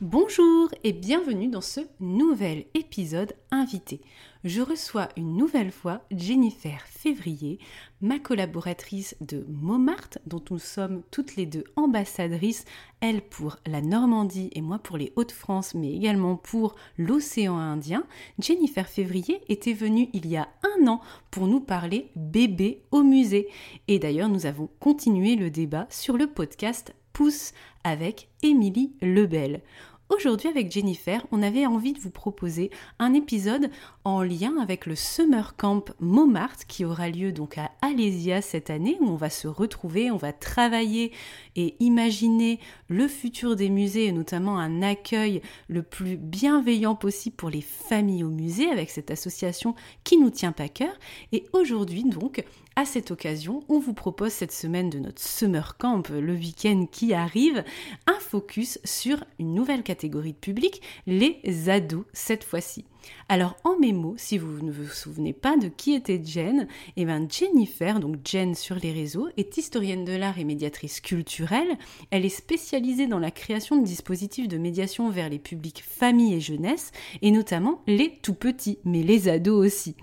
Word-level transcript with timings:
Bonjour 0.00 0.70
et 0.82 0.94
bienvenue 0.94 1.48
dans 1.48 1.60
ce 1.60 1.80
nouvel 2.00 2.64
épisode 2.72 3.34
invité. 3.50 4.00
Je 4.44 4.62
reçois 4.62 5.10
une 5.18 5.36
nouvelle 5.36 5.70
fois 5.70 6.00
Jennifer 6.10 6.80
Février, 6.86 7.58
ma 8.00 8.18
collaboratrice 8.18 9.14
de 9.20 9.44
Montmartre, 9.50 10.18
dont 10.24 10.42
nous 10.50 10.58
sommes 10.58 11.02
toutes 11.10 11.36
les 11.36 11.44
deux 11.44 11.64
ambassadrices, 11.76 12.64
elle 13.00 13.20
pour 13.20 13.58
la 13.66 13.82
Normandie 13.82 14.48
et 14.54 14.62
moi 14.62 14.78
pour 14.78 14.96
les 14.96 15.12
Hauts-de-France, 15.16 15.74
mais 15.74 15.92
également 15.92 16.36
pour 16.36 16.76
l'océan 16.96 17.58
Indien. 17.58 18.06
Jennifer 18.38 18.88
Février 18.88 19.42
était 19.50 19.74
venue 19.74 20.08
il 20.14 20.26
y 20.26 20.38
a 20.38 20.48
un 20.78 20.86
an 20.86 21.02
pour 21.30 21.46
nous 21.46 21.60
parler 21.60 22.10
bébé 22.16 22.84
au 22.90 23.02
musée. 23.02 23.48
Et 23.86 23.98
d'ailleurs, 23.98 24.30
nous 24.30 24.46
avons 24.46 24.70
continué 24.80 25.36
le 25.36 25.50
débat 25.50 25.86
sur 25.90 26.16
le 26.16 26.26
podcast 26.26 26.94
Pousse 27.12 27.52
avec 27.84 28.28
Émilie 28.42 28.94
Lebel. 29.02 29.62
Aujourd'hui 30.10 30.48
avec 30.48 30.72
Jennifer, 30.72 31.24
on 31.30 31.40
avait 31.40 31.66
envie 31.66 31.92
de 31.92 32.00
vous 32.00 32.10
proposer 32.10 32.72
un 32.98 33.14
épisode 33.14 33.70
en 34.02 34.22
lien 34.22 34.56
avec 34.60 34.86
le 34.86 34.96
Summer 34.96 35.54
Camp 35.54 35.84
Montmartre 36.00 36.66
qui 36.66 36.84
aura 36.84 37.08
lieu 37.08 37.30
donc 37.30 37.58
à 37.58 37.70
Alésia 37.80 38.42
cette 38.42 38.70
année 38.70 38.96
où 39.00 39.06
on 39.06 39.14
va 39.14 39.30
se 39.30 39.46
retrouver, 39.46 40.10
on 40.10 40.16
va 40.16 40.32
travailler 40.32 41.12
et 41.54 41.76
imaginer 41.78 42.58
le 42.88 43.06
futur 43.06 43.54
des 43.54 43.70
musées 43.70 44.06
et 44.06 44.12
notamment 44.12 44.58
un 44.58 44.82
accueil 44.82 45.42
le 45.68 45.84
plus 45.84 46.16
bienveillant 46.16 46.96
possible 46.96 47.36
pour 47.36 47.48
les 47.48 47.60
familles 47.60 48.24
au 48.24 48.30
musée 48.30 48.68
avec 48.68 48.90
cette 48.90 49.12
association 49.12 49.76
qui 50.02 50.18
nous 50.18 50.30
tient 50.30 50.52
pas 50.52 50.68
cœur. 50.68 50.92
Et 51.30 51.46
aujourd'hui 51.52 52.02
donc, 52.02 52.42
à 52.80 52.86
cette 52.86 53.10
occasion, 53.10 53.62
on 53.68 53.78
vous 53.78 53.92
propose 53.92 54.32
cette 54.32 54.52
semaine 54.52 54.88
de 54.88 54.98
notre 54.98 55.20
Summer 55.20 55.76
Camp, 55.76 56.08
le 56.08 56.32
week-end 56.32 56.86
qui 56.90 57.12
arrive, 57.12 57.62
un 58.06 58.18
focus 58.20 58.78
sur 58.84 59.22
une 59.38 59.52
nouvelle 59.52 59.82
catégorie 59.82 60.32
de 60.32 60.38
public, 60.38 60.80
les 61.06 61.68
ados 61.68 62.06
cette 62.14 62.42
fois-ci. 62.42 62.86
Alors 63.28 63.56
en 63.64 63.78
mes 63.78 63.92
mots, 63.92 64.14
si 64.16 64.38
vous 64.38 64.62
ne 64.62 64.72
vous 64.72 64.88
souvenez 64.88 65.32
pas 65.32 65.56
de 65.56 65.68
qui 65.68 65.94
était 65.94 66.20
Jen, 66.22 66.66
eh 66.96 67.04
bien 67.04 67.26
Jennifer, 67.28 68.00
donc 68.00 68.16
Jen 68.24 68.54
sur 68.54 68.76
les 68.76 68.92
réseaux, 68.92 69.28
est 69.36 69.56
historienne 69.56 70.04
de 70.04 70.12
l'art 70.12 70.38
et 70.38 70.44
médiatrice 70.44 71.00
culturelle. 71.00 71.78
Elle 72.10 72.24
est 72.24 72.28
spécialisée 72.28 73.06
dans 73.06 73.18
la 73.18 73.30
création 73.30 73.76
de 73.76 73.84
dispositifs 73.84 74.48
de 74.48 74.58
médiation 74.58 75.10
vers 75.10 75.28
les 75.28 75.38
publics 75.38 75.82
famille 75.86 76.34
et 76.34 76.40
jeunesse, 76.40 76.92
et 77.22 77.30
notamment 77.30 77.82
les 77.86 78.18
tout 78.22 78.34
petits, 78.34 78.78
mais 78.84 79.02
les 79.02 79.28
ados 79.28 79.66
aussi. 79.66 79.96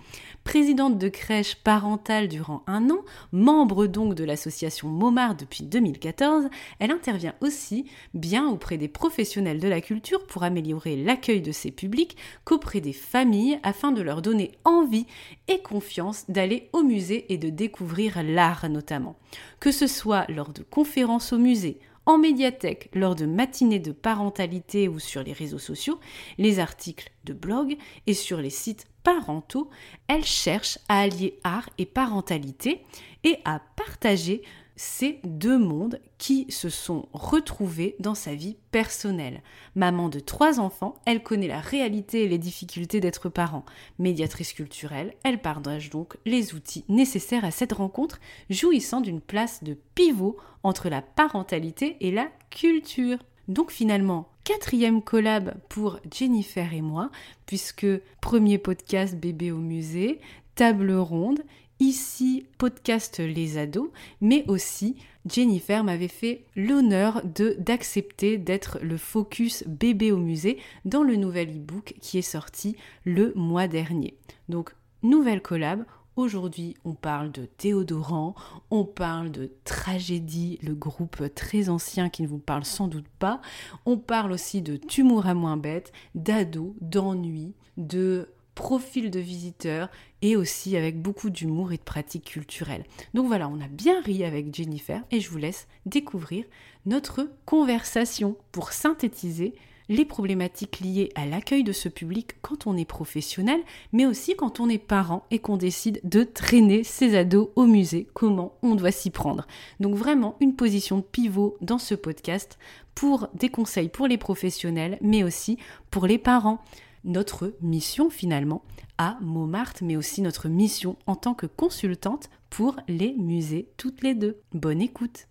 Présidente 0.47 0.97
de 0.97 1.09
crèche 1.09 1.55
parentale 1.55 2.29
durant 2.29 2.63
un 2.67 2.89
an, 2.89 3.03
membre 3.33 3.85
donc 3.85 4.15
de 4.15 4.23
l'association 4.23 4.87
Momar 4.87 5.35
depuis 5.35 5.65
2014, 5.65 6.47
elle 6.79 6.91
intervient 6.91 7.35
aussi 7.41 7.85
bien 8.13 8.47
auprès 8.47 8.77
des 8.77 8.87
professionnels 8.87 9.59
de 9.59 9.67
la 9.67 9.81
culture 9.81 10.25
pour 10.25 10.43
améliorer 10.43 10.95
l'accueil 10.95 11.41
de 11.41 11.51
ces 11.51 11.69
publics 11.69 12.15
qu'auprès 12.45 12.79
des 12.79 12.93
familles 12.93 13.59
afin 13.61 13.91
de 13.91 14.01
leur 14.01 14.21
donner 14.21 14.53
envie 14.63 15.05
et 15.49 15.59
confiance 15.59 16.23
d'aller 16.29 16.69
au 16.71 16.81
musée 16.81 17.25
et 17.27 17.37
de 17.37 17.49
découvrir 17.49 18.23
l'art 18.23 18.69
notamment. 18.69 19.17
Que 19.59 19.73
ce 19.73 19.85
soit 19.85 20.31
lors 20.31 20.53
de 20.53 20.63
conférences 20.63 21.33
au 21.33 21.37
musée, 21.37 21.81
en 22.05 22.17
médiathèque, 22.17 22.89
lors 22.93 23.15
de 23.15 23.25
matinées 23.25 23.79
de 23.79 23.91
parentalité 23.91 24.87
ou 24.87 24.97
sur 24.97 25.23
les 25.23 25.33
réseaux 25.33 25.59
sociaux, 25.59 25.99
les 26.37 26.59
articles 26.59 27.11
de 27.25 27.33
blog 27.33 27.75
et 28.07 28.13
sur 28.13 28.37
les 28.37 28.49
sites 28.49 28.87
parentaux, 29.07 29.69
elle 30.09 30.25
cherche 30.25 30.79
à 30.89 30.99
allier 30.99 31.39
art 31.45 31.69
et 31.77 31.85
parentalité 31.85 32.83
et 33.23 33.37
à 33.45 33.61
partager 33.77 34.41
ces 34.75 35.21
deux 35.23 35.57
mondes 35.57 36.01
qui 36.17 36.45
se 36.51 36.67
sont 36.67 37.07
retrouvés 37.13 37.95
dans 38.01 38.15
sa 38.15 38.35
vie 38.35 38.57
personnelle. 38.71 39.43
Maman 39.75 40.09
de 40.09 40.19
trois 40.19 40.59
enfants, 40.59 40.95
elle 41.05 41.23
connaît 41.23 41.47
la 41.47 41.61
réalité 41.61 42.25
et 42.25 42.27
les 42.27 42.37
difficultés 42.37 42.99
d'être 42.99 43.29
parent. 43.29 43.63
Médiatrice 43.97 44.51
culturelle, 44.51 45.13
elle 45.23 45.41
partage 45.41 45.89
donc 45.89 46.17
les 46.25 46.53
outils 46.53 46.83
nécessaires 46.89 47.45
à 47.45 47.51
cette 47.51 47.71
rencontre, 47.71 48.19
jouissant 48.49 48.99
d'une 48.99 49.21
place 49.21 49.63
de 49.63 49.77
pivot 49.95 50.35
entre 50.63 50.89
la 50.89 51.01
parentalité 51.01 51.95
et 52.01 52.11
la 52.11 52.27
culture. 52.49 53.19
Donc 53.47 53.71
finalement, 53.71 54.29
quatrième 54.43 55.01
collab 55.01 55.55
pour 55.69 55.99
Jennifer 56.13 56.73
et 56.73 56.81
moi, 56.81 57.09
puisque 57.45 57.87
premier 58.21 58.57
podcast 58.57 59.15
bébé 59.15 59.51
au 59.51 59.57
musée, 59.57 60.19
table 60.55 60.91
ronde, 60.91 61.41
ici 61.79 62.45
podcast 62.57 63.19
les 63.19 63.57
ados, 63.57 63.89
mais 64.21 64.43
aussi 64.47 64.95
Jennifer 65.29 65.83
m'avait 65.83 66.07
fait 66.07 66.45
l'honneur 66.55 67.21
de 67.23 67.55
d'accepter 67.59 68.37
d'être 68.37 68.79
le 68.81 68.97
focus 68.97 69.63
bébé 69.67 70.11
au 70.11 70.17
musée 70.17 70.57
dans 70.85 71.03
le 71.03 71.15
nouvel 71.15 71.49
e-book 71.49 71.93
qui 72.01 72.17
est 72.17 72.21
sorti 72.21 72.75
le 73.03 73.33
mois 73.35 73.67
dernier. 73.67 74.15
Donc 74.49 74.73
nouvelle 75.03 75.41
collab, 75.41 75.85
Aujourd'hui, 76.17 76.75
on 76.83 76.95
parle 76.95 77.31
de 77.31 77.45
Théodorant, 77.45 78.33
on 78.71 78.85
parle 78.85 79.29
de 79.29 79.51
Tragédie, 79.65 80.57
le 80.63 80.73
groupe 80.73 81.23
très 81.35 81.69
ancien 81.69 82.09
qui 82.09 82.23
ne 82.23 82.27
vous 82.27 82.39
parle 82.39 82.65
sans 82.65 82.87
doute 82.87 83.07
pas. 83.19 83.39
On 83.85 83.99
parle 83.99 84.31
aussi 84.31 84.63
de 84.63 84.77
Tumour 84.77 85.27
à 85.27 85.35
moins 85.35 85.57
bête, 85.57 85.91
d'ado, 86.15 86.75
d'ennui, 86.81 87.53
de 87.77 88.29
profil 88.55 89.11
de 89.11 89.19
visiteurs 89.19 89.91
et 90.23 90.35
aussi 90.35 90.75
avec 90.75 90.99
beaucoup 90.99 91.29
d'humour 91.29 91.71
et 91.71 91.77
de 91.77 91.83
pratiques 91.83 92.25
culturelles. 92.25 92.85
Donc 93.13 93.27
voilà, 93.27 93.47
on 93.47 93.61
a 93.61 93.67
bien 93.67 94.01
ri 94.01 94.23
avec 94.23 94.51
Jennifer 94.55 95.03
et 95.11 95.19
je 95.19 95.29
vous 95.29 95.37
laisse 95.37 95.67
découvrir 95.85 96.45
notre 96.87 97.29
conversation 97.45 98.37
pour 98.51 98.71
synthétiser 98.71 99.53
les 99.89 100.05
problématiques 100.05 100.79
liées 100.79 101.11
à 101.15 101.25
l'accueil 101.25 101.63
de 101.63 101.71
ce 101.71 101.89
public 101.89 102.35
quand 102.41 102.67
on 102.67 102.77
est 102.77 102.85
professionnel, 102.85 103.61
mais 103.93 104.05
aussi 104.05 104.35
quand 104.35 104.59
on 104.59 104.69
est 104.69 104.77
parent 104.77 105.25
et 105.31 105.39
qu'on 105.39 105.57
décide 105.57 105.99
de 106.03 106.23
traîner 106.23 106.83
ses 106.83 107.15
ados 107.15 107.49
au 107.55 107.65
musée, 107.65 108.07
comment 108.13 108.53
on 108.61 108.75
doit 108.75 108.91
s'y 108.91 109.09
prendre? 109.09 109.47
Donc 109.79 109.95
vraiment 109.95 110.35
une 110.39 110.55
position 110.55 110.97
de 110.97 111.03
pivot 111.03 111.57
dans 111.61 111.79
ce 111.79 111.95
podcast 111.95 112.57
pour 112.95 113.29
des 113.33 113.49
conseils 113.49 113.89
pour 113.89 114.07
les 114.07 114.17
professionnels, 114.17 114.97
mais 115.01 115.23
aussi 115.23 115.57
pour 115.91 116.07
les 116.07 116.17
parents. 116.17 116.59
Notre 117.03 117.53
mission 117.61 118.09
finalement 118.09 118.63
à 118.97 119.17
Montmartre, 119.21 119.83
mais 119.83 119.95
aussi 119.95 120.21
notre 120.21 120.49
mission 120.49 120.97
en 121.05 121.15
tant 121.15 121.33
que 121.33 121.45
consultante 121.45 122.29
pour 122.49 122.75
les 122.87 123.13
musées 123.13 123.69
toutes 123.77 124.03
les 124.03 124.15
deux. 124.15 124.41
Bonne 124.53 124.81
écoute 124.81 125.27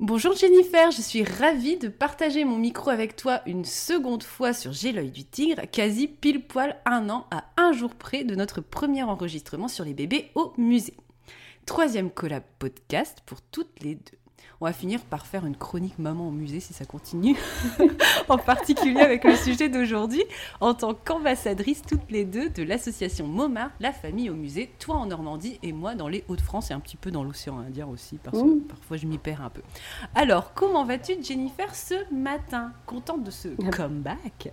Bonjour 0.00 0.34
Jennifer, 0.34 0.90
je 0.90 1.00
suis 1.00 1.22
ravie 1.22 1.76
de 1.76 1.86
partager 1.86 2.44
mon 2.44 2.58
micro 2.58 2.90
avec 2.90 3.14
toi 3.14 3.42
une 3.46 3.64
seconde 3.64 4.24
fois 4.24 4.52
sur 4.52 4.72
J'ai 4.72 4.90
l'œil 4.90 5.12
du 5.12 5.24
tigre, 5.24 5.62
quasi 5.70 6.08
pile 6.08 6.44
poil 6.44 6.76
un 6.84 7.08
an 7.10 7.28
à 7.30 7.44
un 7.56 7.70
jour 7.70 7.94
près 7.94 8.24
de 8.24 8.34
notre 8.34 8.60
premier 8.60 9.04
enregistrement 9.04 9.68
sur 9.68 9.84
les 9.84 9.94
bébés 9.94 10.32
au 10.34 10.52
musée. 10.58 10.96
Troisième 11.64 12.10
collab 12.10 12.42
podcast 12.58 13.18
pour 13.24 13.40
toutes 13.40 13.80
les 13.84 13.94
deux 13.94 14.23
on 14.60 14.66
va 14.66 14.72
finir 14.72 15.00
par 15.00 15.26
faire 15.26 15.46
une 15.46 15.56
chronique 15.56 15.98
maman 15.98 16.28
au 16.28 16.30
musée 16.30 16.60
si 16.60 16.72
ça 16.72 16.84
continue, 16.84 17.36
en 18.28 18.38
particulier 18.38 19.00
avec 19.00 19.24
le 19.24 19.36
sujet 19.36 19.68
d'aujourd'hui, 19.68 20.24
en 20.60 20.74
tant 20.74 20.94
qu'ambassadrice 20.94 21.82
toutes 21.82 22.10
les 22.10 22.24
deux 22.24 22.48
de 22.48 22.62
l'association 22.62 23.26
MOMAR, 23.26 23.70
la 23.80 23.92
famille 23.92 24.30
au 24.30 24.34
musée, 24.34 24.70
toi 24.78 24.96
en 24.96 25.06
Normandie 25.06 25.58
et 25.62 25.72
moi 25.72 25.94
dans 25.94 26.08
les 26.08 26.24
Hauts-de-France 26.28 26.70
et 26.70 26.74
un 26.74 26.80
petit 26.80 26.96
peu 26.96 27.10
dans 27.10 27.24
l'océan 27.24 27.58
Indien 27.58 27.86
aussi, 27.86 28.18
parce 28.22 28.40
que 28.40 28.60
parfois 28.60 28.96
je 28.96 29.06
m'y 29.06 29.18
perds 29.18 29.42
un 29.42 29.50
peu. 29.50 29.62
Alors, 30.14 30.54
comment 30.54 30.84
vas-tu 30.84 31.22
Jennifer 31.22 31.74
ce 31.74 31.94
matin? 32.12 32.72
Contente 32.86 33.24
de 33.24 33.30
ce 33.30 33.48
comeback? 33.70 34.52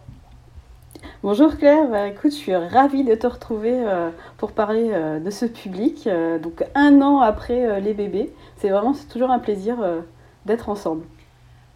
Bonjour 1.23 1.55
Claire, 1.55 1.87
bah, 1.87 2.07
écoute, 2.07 2.31
je 2.31 2.37
suis 2.37 2.55
ravie 2.55 3.03
de 3.03 3.13
te 3.13 3.27
retrouver 3.27 3.73
euh, 3.75 4.09
pour 4.37 4.53
parler 4.53 4.89
euh, 4.91 5.19
de 5.19 5.29
ce 5.29 5.45
public. 5.45 6.07
Euh, 6.07 6.39
donc 6.39 6.63
un 6.73 6.99
an 7.03 7.19
après 7.19 7.79
les 7.79 7.93
bébés, 7.93 8.33
c'est 8.57 8.69
vraiment 8.69 8.95
toujours 9.07 9.29
un 9.29 9.37
plaisir 9.37 9.77
d'être 10.47 10.67
ensemble. 10.69 11.05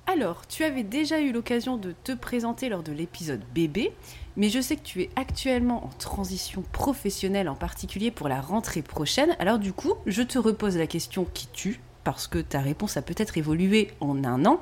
Alors, 0.07 0.47
tu 0.47 0.63
avais 0.63 0.81
déjà 0.81 1.19
eu 1.19 1.31
l'occasion 1.31 1.77
de 1.77 1.93
te 2.03 2.11
présenter 2.11 2.69
lors 2.69 2.81
de 2.81 2.91
l'épisode 2.91 3.41
bébé, 3.53 3.93
mais 4.35 4.49
je 4.49 4.59
sais 4.59 4.77
que 4.77 4.83
tu 4.83 5.03
es 5.03 5.09
actuellement 5.15 5.85
en 5.85 5.89
transition 5.99 6.63
professionnelle, 6.71 7.47
en 7.47 7.55
particulier 7.55 8.09
pour 8.09 8.27
la 8.27 8.41
rentrée 8.41 8.81
prochaine. 8.81 9.35
Alors 9.37 9.59
du 9.59 9.73
coup, 9.73 9.93
je 10.07 10.23
te 10.23 10.39
repose 10.39 10.75
la 10.75 10.87
question 10.87 11.27
qui 11.35 11.45
tue, 11.53 11.81
parce 12.03 12.25
que 12.25 12.39
ta 12.39 12.61
réponse 12.61 12.97
a 12.97 13.03
peut-être 13.03 13.37
évolué 13.37 13.91
en 13.99 14.23
un 14.23 14.43
an, 14.45 14.59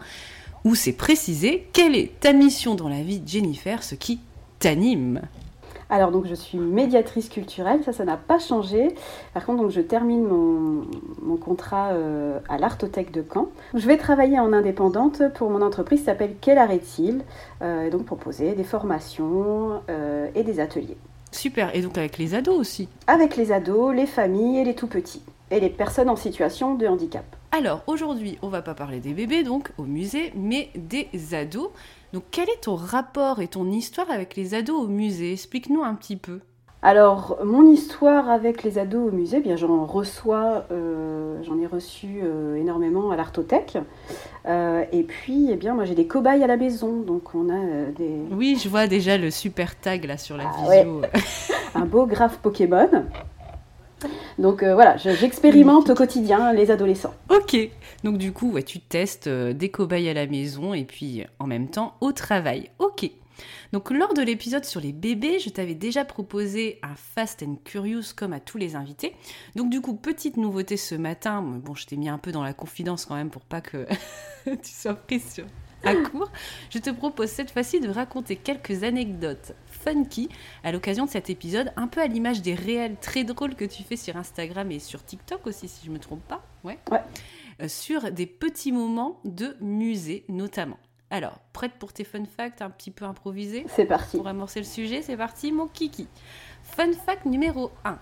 où 0.65 0.75
c'est 0.75 0.91
précisé 0.91 1.69
quelle 1.71 1.95
est 1.95 2.19
ta 2.19 2.33
mission 2.33 2.75
dans 2.75 2.89
la 2.89 3.01
vie 3.01 3.21
de 3.21 3.27
Jennifer, 3.29 3.81
ce 3.81 3.95
qui 3.95 4.19
t'anime 4.63 5.19
alors 5.89 6.09
donc 6.09 6.25
je 6.25 6.33
suis 6.33 6.57
médiatrice 6.57 7.29
culturelle, 7.29 7.81
ça 7.83 7.93
ça 7.93 8.03
n'a 8.03 8.17
pas 8.17 8.39
changé. 8.39 8.95
Par 9.35 9.45
contre 9.45 9.61
donc 9.61 9.69
je 9.69 9.81
termine 9.81 10.23
mon, 10.23 11.37
contrat 11.37 11.89
euh, 11.89 12.39
à 12.49 12.57
l'Artothèque 12.57 13.11
de 13.11 13.23
Caen. 13.31 13.49
Je 13.75 13.85
vais 13.85 13.97
travailler 13.97 14.39
en 14.39 14.53
indépendante 14.53 15.21
pour 15.35 15.51
mon 15.51 15.61
entreprise 15.61 15.99
qui 15.99 16.05
s'appelle 16.05 16.35
Quel 16.41 16.57
arrêt-il 16.57 17.21
euh, 17.61 17.91
donc 17.91 18.05
proposer 18.05 18.53
des 18.53 18.63
formations 18.63 19.81
euh, 19.89 20.29
et 20.33 20.43
des 20.43 20.59
ateliers. 20.59 20.97
Super, 21.31 21.75
et 21.75 21.81
donc 21.81 21.95
avec 21.97 22.17
les 22.17 22.33
ados 22.33 22.57
aussi 22.57 22.89
Avec 23.05 23.35
les 23.35 23.51
ados, 23.51 23.93
les 23.93 24.07
familles 24.07 24.59
et 24.59 24.63
les 24.63 24.73
tout 24.73 24.87
petits 24.87 25.21
et 25.51 25.59
les 25.59 25.69
personnes 25.69 26.09
en 26.09 26.15
situation 26.15 26.73
de 26.73 26.87
handicap. 26.87 27.25
Alors 27.51 27.83
aujourd'hui, 27.85 28.39
on 28.41 28.47
va 28.47 28.63
pas 28.63 28.73
parler 28.73 28.99
des 28.99 29.13
bébés 29.13 29.43
donc 29.43 29.69
au 29.77 29.83
musée, 29.83 30.33
mais 30.35 30.69
des 30.73 31.07
ados. 31.35 31.69
Donc 32.13 32.23
quel 32.29 32.47
est 32.47 32.61
ton 32.61 32.75
rapport 32.75 33.41
et 33.41 33.47
ton 33.47 33.71
histoire 33.71 34.11
avec 34.11 34.35
les 34.35 34.53
ados 34.53 34.83
au 34.83 34.87
musée? 34.87 35.33
Explique-nous 35.33 35.83
un 35.83 35.95
petit 35.95 36.15
peu. 36.15 36.41
Alors, 36.83 37.39
mon 37.43 37.71
histoire 37.71 38.29
avec 38.29 38.61
les 38.61 38.77
ados 38.77 39.07
au 39.07 39.15
musée, 39.15 39.37
eh 39.37 39.39
bien 39.39 39.55
j'en 39.55 39.85
reçois, 39.85 40.65
euh, 40.71 41.41
j'en 41.41 41.57
ai 41.57 41.65
reçu 41.65 42.19
euh, 42.21 42.55
énormément 42.55 43.09
à 43.09 43.15
l'Artothèque. 43.15 43.77
Euh, 44.45 44.83
et 44.91 45.03
puis, 45.03 45.47
eh 45.49 45.55
bien, 45.55 45.73
moi 45.73 45.85
j'ai 45.85 45.95
des 45.95 46.05
cobayes 46.05 46.43
à 46.43 46.47
la 46.47 46.57
maison, 46.57 46.99
donc 46.99 47.33
on 47.33 47.49
a 47.49 47.89
des. 47.97 48.19
Oui, 48.31 48.59
je 48.61 48.69
vois 48.69 48.85
déjà 48.85 49.17
le 49.17 49.31
super 49.31 49.79
tag 49.79 50.03
là 50.03 50.17
sur 50.17 50.37
la 50.37 50.43
ah 50.45 50.69
visio. 50.69 51.01
Un 51.73 51.85
beau 51.85 52.05
graphe 52.05 52.37
Pokémon. 52.37 53.05
Donc 54.39 54.63
euh, 54.63 54.73
voilà, 54.73 54.97
j'expérimente 54.97 55.89
au 55.89 55.95
quotidien 55.95 56.53
les 56.53 56.71
adolescents. 56.71 57.13
Ok, 57.29 57.57
donc 58.03 58.17
du 58.17 58.31
coup, 58.31 58.51
ouais, 58.51 58.63
tu 58.63 58.79
testes 58.79 59.27
euh, 59.27 59.53
des 59.53 59.69
cobayes 59.69 60.09
à 60.09 60.13
la 60.13 60.27
maison 60.27 60.73
et 60.73 60.83
puis 60.83 61.23
en 61.39 61.47
même 61.47 61.69
temps 61.69 61.95
au 62.01 62.11
travail. 62.11 62.69
Ok. 62.79 63.09
Donc 63.71 63.89
lors 63.89 64.13
de 64.13 64.21
l'épisode 64.21 64.65
sur 64.65 64.79
les 64.79 64.91
bébés, 64.91 65.39
je 65.39 65.49
t'avais 65.49 65.73
déjà 65.73 66.05
proposé 66.05 66.79
un 66.83 66.95
Fast 66.95 67.43
and 67.43 67.57
Curious 67.63 68.13
comme 68.15 68.33
à 68.33 68.39
tous 68.39 68.57
les 68.57 68.75
invités. 68.75 69.15
Donc 69.55 69.69
du 69.69 69.81
coup, 69.81 69.95
petite 69.95 70.37
nouveauté 70.37 70.77
ce 70.77 70.95
matin, 70.95 71.41
bon 71.41 71.73
je 71.73 71.87
t'ai 71.87 71.97
mis 71.97 72.09
un 72.09 72.19
peu 72.19 72.31
dans 72.31 72.43
la 72.43 72.53
confidence 72.53 73.05
quand 73.05 73.15
même 73.15 73.31
pour 73.31 73.43
pas 73.43 73.61
que 73.61 73.87
tu 74.45 74.71
sois 74.71 74.93
prise 74.93 75.33
sur 75.33 75.45
à 75.89 75.95
court. 75.95 76.31
Je 76.69 76.79
te 76.79 76.89
propose 76.89 77.29
cette 77.29 77.51
fois-ci 77.51 77.79
de 77.79 77.89
raconter 77.89 78.35
quelques 78.35 78.83
anecdotes 78.83 79.53
funky 79.67 80.29
à 80.63 80.71
l'occasion 80.71 81.05
de 81.05 81.09
cet 81.09 81.29
épisode, 81.29 81.71
un 81.75 81.87
peu 81.87 82.01
à 82.01 82.07
l'image 82.07 82.41
des 82.41 82.55
réels 82.55 82.95
très 83.01 83.23
drôles 83.23 83.55
que 83.55 83.65
tu 83.65 83.83
fais 83.83 83.97
sur 83.97 84.15
Instagram 84.17 84.71
et 84.71 84.79
sur 84.79 85.03
TikTok 85.03 85.45
aussi, 85.47 85.67
si 85.67 85.85
je 85.85 85.91
me 85.91 85.99
trompe 85.99 86.23
pas. 86.27 86.43
Ouais. 86.63 86.79
Euh, 87.61 87.67
sur 87.67 88.11
des 88.11 88.25
petits 88.25 88.71
moments 88.71 89.19
de 89.25 89.55
musée 89.61 90.25
notamment. 90.29 90.79
Alors, 91.09 91.39
prête 91.53 91.73
pour 91.73 91.93
tes 91.93 92.03
fun 92.03 92.25
facts 92.25 92.61
un 92.61 92.71
petit 92.71 92.89
peu 92.89 93.05
improvisés 93.05 93.65
C'est 93.75 93.85
parti. 93.85 94.17
Pour 94.17 94.27
amorcer 94.27 94.59
le 94.59 94.65
sujet, 94.65 95.03
c'est 95.03 95.17
parti, 95.17 95.51
mon 95.51 95.67
kiki. 95.67 96.07
Fun 96.63 96.91
fact 96.93 97.25
numéro 97.25 97.71
1. 97.85 97.99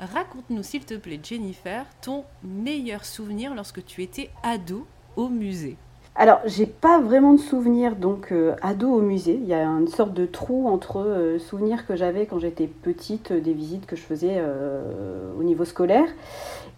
Raconte-nous, 0.00 0.62
s'il 0.62 0.84
te 0.84 0.94
plaît, 0.94 1.20
Jennifer, 1.22 1.84
ton 2.00 2.24
meilleur 2.42 3.04
souvenir 3.04 3.54
lorsque 3.54 3.84
tu 3.84 4.02
étais 4.02 4.30
ado 4.42 4.86
au 5.16 5.28
musée. 5.28 5.76
Alors, 6.18 6.40
j'ai 6.46 6.64
pas 6.64 6.98
vraiment 6.98 7.34
de 7.34 7.38
souvenirs 7.38 7.94
donc 7.94 8.32
euh, 8.32 8.54
ado 8.62 8.90
au 8.90 9.02
musée. 9.02 9.38
Il 9.38 9.46
y 9.46 9.52
a 9.52 9.62
une 9.64 9.88
sorte 9.88 10.14
de 10.14 10.24
trou 10.24 10.66
entre 10.66 11.00
euh, 11.00 11.38
souvenirs 11.38 11.86
que 11.86 11.94
j'avais 11.94 12.24
quand 12.24 12.38
j'étais 12.38 12.66
petite, 12.66 13.34
des 13.34 13.52
visites 13.52 13.84
que 13.84 13.96
je 13.96 14.00
faisais 14.00 14.36
euh, 14.38 15.30
au 15.38 15.42
niveau 15.42 15.66
scolaire, 15.66 16.08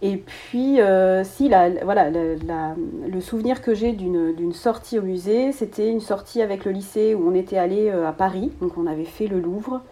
et 0.02 0.16
puis 0.16 0.78
si 1.24 1.48
la, 1.48 1.70
voilà 1.84 2.08
le 2.10 3.20
souvenir 3.20 3.62
que 3.62 3.74
j'ai 3.74 3.92
d'une 3.92 4.52
sortie 4.52 4.98
au 4.98 5.02
musée, 5.02 5.50
c'était 5.50 5.88
une 5.88 6.00
sortie 6.00 6.40
avec 6.40 6.64
le 6.64 6.70
lycée 6.70 7.14
où 7.16 7.28
on 7.28 7.34
était 7.34 7.58
allé 7.58 7.90
à 7.90 8.12
Paris, 8.12 8.52
donc 8.60 8.78
on 8.78 8.86
avait 8.86 9.04
fait 9.04 9.26
le 9.26 9.40
Louvre. 9.40 9.82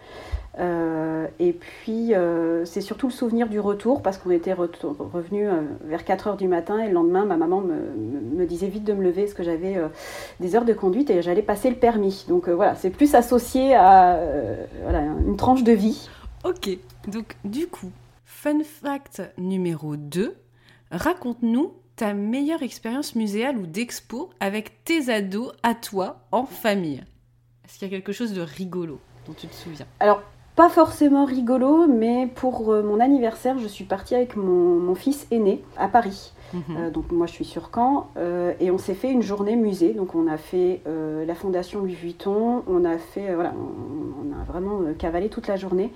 Euh, 0.59 1.27
et 1.39 1.53
puis, 1.53 2.13
euh, 2.13 2.65
c'est 2.65 2.81
surtout 2.81 3.07
le 3.07 3.13
souvenir 3.13 3.47
du 3.47 3.59
retour, 3.59 4.01
parce 4.01 4.17
qu'on 4.17 4.31
était 4.31 4.53
revenu 4.53 5.47
euh, 5.47 5.61
vers 5.85 6.03
4 6.03 6.27
heures 6.27 6.37
du 6.37 6.47
matin, 6.47 6.79
et 6.79 6.87
le 6.87 6.93
lendemain, 6.93 7.25
ma 7.25 7.37
maman 7.37 7.61
me, 7.61 8.45
disait 8.45 8.67
vite 8.67 8.83
de 8.83 8.93
me 8.93 9.03
lever, 9.03 9.23
parce 9.23 9.33
que 9.33 9.43
j'avais 9.43 9.77
des 10.39 10.55
heures 10.55 10.65
de 10.65 10.73
conduite 10.73 11.09
et 11.09 11.21
j'allais 11.21 11.41
passer 11.41 11.69
le 11.69 11.75
permis. 11.75 12.25
Donc 12.29 12.47
voilà, 12.47 12.75
c'est 12.75 12.89
plus 12.89 13.13
associé 13.13 13.75
à 13.75 14.17
une 15.25 15.35
tranche 15.35 15.63
de 15.63 15.73
vie. 15.73 16.07
Ok, 16.45 16.69
donc 17.07 17.35
du 17.43 17.67
coup, 17.67 17.91
fun 18.23 18.59
fact 18.63 19.21
numéro 19.37 19.97
2, 19.97 20.33
raconte-nous 20.91 21.73
ta 21.97 22.13
meilleure 22.13 22.61
expérience 22.61 23.15
muséale 23.15 23.57
ou 23.57 23.65
d'expo 23.65 24.29
avec 24.39 24.85
tes 24.85 25.11
ados 25.11 25.51
à 25.63 25.73
toi 25.73 26.21
en 26.31 26.45
famille. 26.45 27.03
Est-ce 27.65 27.79
qu'il 27.79 27.91
y 27.91 27.91
a 27.91 27.97
quelque 27.97 28.13
chose 28.13 28.33
de 28.33 28.41
rigolo 28.41 29.01
dont 29.25 29.33
tu 29.33 29.47
te 29.47 29.55
souviens? 29.55 29.87
Alors, 29.99 30.21
pas 30.57 30.69
forcément 30.69 31.23
rigolo, 31.23 31.85
mais 31.85 32.27
pour 32.33 32.73
euh, 32.73 32.81
mon 32.81 32.99
anniversaire, 32.99 33.59
je 33.59 33.67
suis 33.67 33.85
partie 33.85 34.15
avec 34.15 34.35
mon, 34.35 34.95
fils 34.95 35.27
aîné 35.29 35.63
à 35.77 35.87
Paris. 35.87 36.33
Mhm. 36.51 36.61
Euh, 36.71 36.89
donc 36.89 37.11
moi 37.11 37.27
je 37.27 37.33
suis 37.33 37.45
sur 37.45 37.69
Caen 37.73 38.07
euh, 38.17 38.53
et 38.59 38.71
on 38.71 38.79
s'est 38.79 38.95
fait 38.95 39.11
une 39.11 39.21
journée 39.21 39.55
musée. 39.55 39.93
Donc 39.93 40.15
on 40.15 40.27
a 40.27 40.37
fait 40.37 40.81
la 40.85 41.35
fondation 41.35 41.81
Louis 41.81 41.93
Vuitton, 41.93 42.63
on 42.67 42.85
a 42.85 42.97
fait 42.97 43.35
voilà, 43.35 43.53
on, 43.55 44.33
a 44.33 44.43
vraiment 44.45 44.81
cavalé 44.97 45.29
toute 45.29 45.47
la 45.47 45.57
journée 45.57 45.91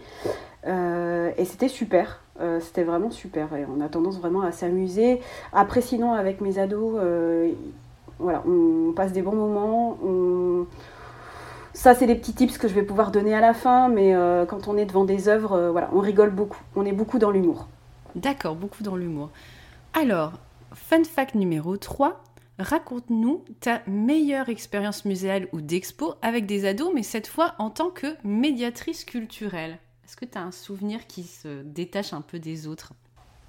et 0.68 1.46
c'était 1.46 1.70
super. 1.70 2.22
c'était 2.60 2.84
vraiment 2.84 3.10
super 3.10 3.56
et 3.56 3.66
on 3.66 3.82
a 3.82 3.90
tendance 3.90 4.20
vraiment 4.20 4.42
à 4.42 4.52
s'amuser. 4.52 5.22
Après 5.54 5.82
sinon 5.82 6.14
avec 6.14 6.40
mes 6.42 6.60
ados, 6.60 7.00
voilà, 8.20 8.44
on 8.46 8.92
passe 8.92 9.14
des 9.14 9.24
bons 9.24 9.36
moments. 9.36 9.98
On, 10.06 10.66
ça, 11.74 11.96
c'est 11.96 12.08
des 12.08 12.16
petits 12.16 12.34
tips 12.34 12.58
que 12.58 12.68
je 12.68 12.74
vais 12.74 12.84
pouvoir 12.84 13.12
donner 13.12 13.34
à 13.34 13.40
la 13.40 13.54
fin, 13.54 13.88
mais 13.88 14.14
euh, 14.14 14.46
quand 14.46 14.68
on 14.68 14.78
est 14.78 14.86
devant 14.86 15.06
des 15.06 15.30
œuvres, 15.30 15.54
euh, 15.54 15.72
voilà, 15.72 15.90
on 15.94 16.00
rigole 16.00 16.32
beaucoup. 16.32 16.62
On 16.76 16.86
est 16.86 16.92
beaucoup 16.92 17.18
dans 17.18 17.32
l'humour. 17.32 17.68
D'accord, 18.16 18.56
beaucoup 18.56 18.84
dans 18.84 18.96
l'humour. 18.96 19.30
Alors, 19.94 20.34
fun 20.74 21.04
fact 21.04 21.36
numéro 21.36 21.78
3, 21.78 22.22
raconte-nous 22.60 23.46
ta 23.62 23.82
meilleure 23.88 24.50
expérience 24.50 25.06
muséale 25.06 25.48
ou 25.54 25.62
d'expo 25.62 26.16
avec 26.22 26.46
des 26.46 26.66
ados, 26.66 26.92
mais 26.94 27.04
cette 27.04 27.28
fois 27.28 27.56
en 27.58 27.70
tant 27.70 27.90
que 27.90 28.08
médiatrice 28.24 29.06
culturelle. 29.06 29.78
Est-ce 30.06 30.18
que 30.18 30.26
tu 30.26 30.38
as 30.38 30.42
un 30.42 30.52
souvenir 30.52 31.08
qui 31.08 31.24
se 31.24 31.62
détache 31.64 32.12
un 32.12 32.22
peu 32.22 32.38
des 32.38 32.68
autres? 32.68 32.92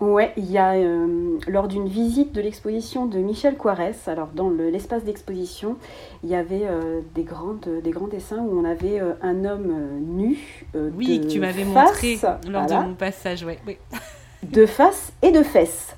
Ouais, 0.02 0.32
il 0.36 0.50
y 0.50 0.58
a 0.58 0.72
euh, 0.72 1.38
lors 1.46 1.68
d'une 1.68 1.86
visite 1.86 2.32
de 2.32 2.40
l'exposition 2.40 3.06
de 3.06 3.18
Michel 3.18 3.56
Coirès, 3.56 4.08
alors 4.08 4.30
dans 4.34 4.50
l'espace 4.50 5.04
d'exposition, 5.04 5.76
il 6.24 6.30
y 6.30 6.34
avait 6.34 6.64
euh, 6.64 7.02
des, 7.14 7.22
grandes, 7.22 7.68
des 7.84 7.90
grands 7.92 8.08
dessins 8.08 8.38
où 8.38 8.58
on 8.58 8.64
avait 8.64 8.98
euh, 8.98 9.12
un 9.22 9.44
homme 9.44 9.72
nu. 10.00 10.66
oui, 10.74 11.20
que 11.20 11.26
tu 11.28 11.38
m'avais 11.38 11.62
montré 11.64 12.18
lors 12.50 12.66
de 12.66 12.74
mon 12.74 12.94
passage, 12.94 13.44
ouais, 13.44 13.60
oui. 13.64 13.76
de 14.42 14.66
face 14.66 15.12
et 15.22 15.30
de 15.30 15.44
fesses. 15.44 15.94